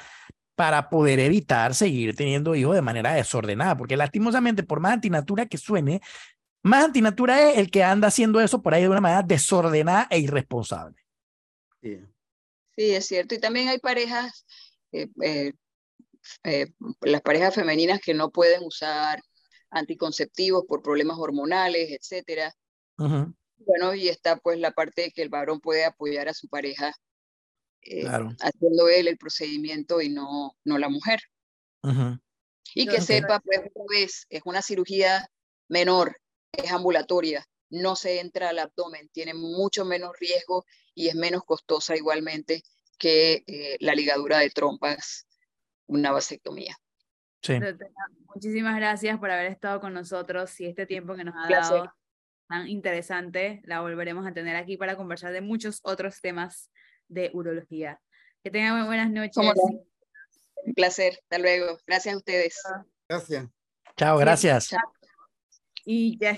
para 0.56 0.88
poder 0.88 1.20
evitar 1.20 1.74
seguir 1.74 2.14
teniendo 2.14 2.54
hijos 2.54 2.74
de 2.74 2.82
manera 2.82 3.14
desordenada, 3.14 3.76
porque 3.76 3.96
lastimosamente, 3.96 4.62
por 4.62 4.80
más 4.80 4.94
antinatura 4.94 5.46
que 5.46 5.58
suene, 5.58 6.00
más 6.64 6.86
antinatura 6.86 7.50
es 7.50 7.58
el 7.58 7.70
que 7.70 7.84
anda 7.84 8.08
haciendo 8.08 8.40
eso 8.40 8.62
por 8.62 8.72
ahí 8.72 8.82
de 8.82 8.88
una 8.88 9.00
manera 9.00 9.22
desordenada 9.22 10.08
e 10.10 10.18
irresponsable. 10.18 10.96
Sí, 11.82 12.00
es 12.76 13.06
cierto. 13.06 13.34
Y 13.34 13.38
también 13.38 13.68
hay 13.68 13.78
parejas, 13.78 14.46
eh, 14.90 15.08
eh, 15.22 15.52
eh, 16.42 16.72
las 17.02 17.20
parejas 17.20 17.54
femeninas 17.54 18.00
que 18.00 18.14
no 18.14 18.30
pueden 18.30 18.64
usar 18.64 19.22
anticonceptivos 19.68 20.64
por 20.66 20.82
problemas 20.82 21.18
hormonales, 21.18 21.90
etcétera. 21.90 22.54
Bueno, 22.96 23.94
y 23.94 24.08
está 24.08 24.38
pues 24.38 24.58
la 24.58 24.70
parte 24.70 25.02
de 25.02 25.10
que 25.10 25.20
el 25.20 25.28
varón 25.28 25.60
puede 25.60 25.84
apoyar 25.84 26.30
a 26.30 26.34
su 26.34 26.48
pareja 26.48 26.94
haciendo 28.40 28.88
él 28.88 29.08
el 29.08 29.18
procedimiento 29.18 30.00
y 30.00 30.08
no, 30.08 30.56
no 30.64 30.78
la 30.78 30.88
mujer. 30.88 31.20
Y 32.74 32.86
que 32.86 33.02
sepa, 33.02 33.40
pues, 33.40 34.26
es 34.30 34.40
una 34.46 34.62
cirugía 34.62 35.28
menor, 35.68 36.16
es 36.62 36.72
ambulatoria. 36.72 37.46
no 37.70 37.96
se 37.96 38.20
entra 38.20 38.50
al 38.50 38.58
abdomen, 38.60 39.08
tiene 39.08 39.34
mucho 39.34 39.84
menos 39.84 40.12
riesgo 40.20 40.64
y 40.94 41.08
es 41.08 41.16
menos 41.16 41.42
costosa 41.44 41.96
igualmente 41.96 42.62
que 42.98 43.42
eh, 43.46 43.76
la 43.80 43.94
ligadura 43.94 44.38
de 44.38 44.50
trompas, 44.50 45.26
una 45.86 46.12
vasectomía. 46.12 46.76
Sí. 47.42 47.58
Muchísimas 48.34 48.76
gracias 48.76 49.18
por 49.18 49.30
haber 49.30 49.46
estado 49.46 49.80
con 49.80 49.92
nosotros 49.92 50.58
y 50.60 50.66
este 50.66 50.86
tiempo 50.86 51.14
que 51.14 51.24
nos 51.24 51.34
ha 51.36 51.48
dado 51.48 51.92
tan 52.48 52.68
interesante. 52.68 53.60
La 53.64 53.80
volveremos 53.80 54.26
a 54.26 54.32
tener 54.32 54.56
aquí 54.56 54.76
para 54.76 54.96
conversar 54.96 55.32
de 55.32 55.40
muchos 55.40 55.80
otros 55.82 56.20
temas 56.20 56.70
de 57.08 57.30
urología. 57.34 58.00
Que 58.42 58.50
tengan 58.50 58.78
muy 58.78 58.86
buenas 58.86 59.10
noches. 59.10 59.36
Un 60.64 60.74
placer. 60.74 61.18
Hasta 61.22 61.38
luego. 61.38 61.78
Gracias 61.86 62.14
a 62.14 62.18
ustedes. 62.18 62.62
Gracias. 63.08 63.46
Chao, 63.96 64.18
gracias. 64.18 64.70
Y 65.84 66.18
ya 66.18 66.30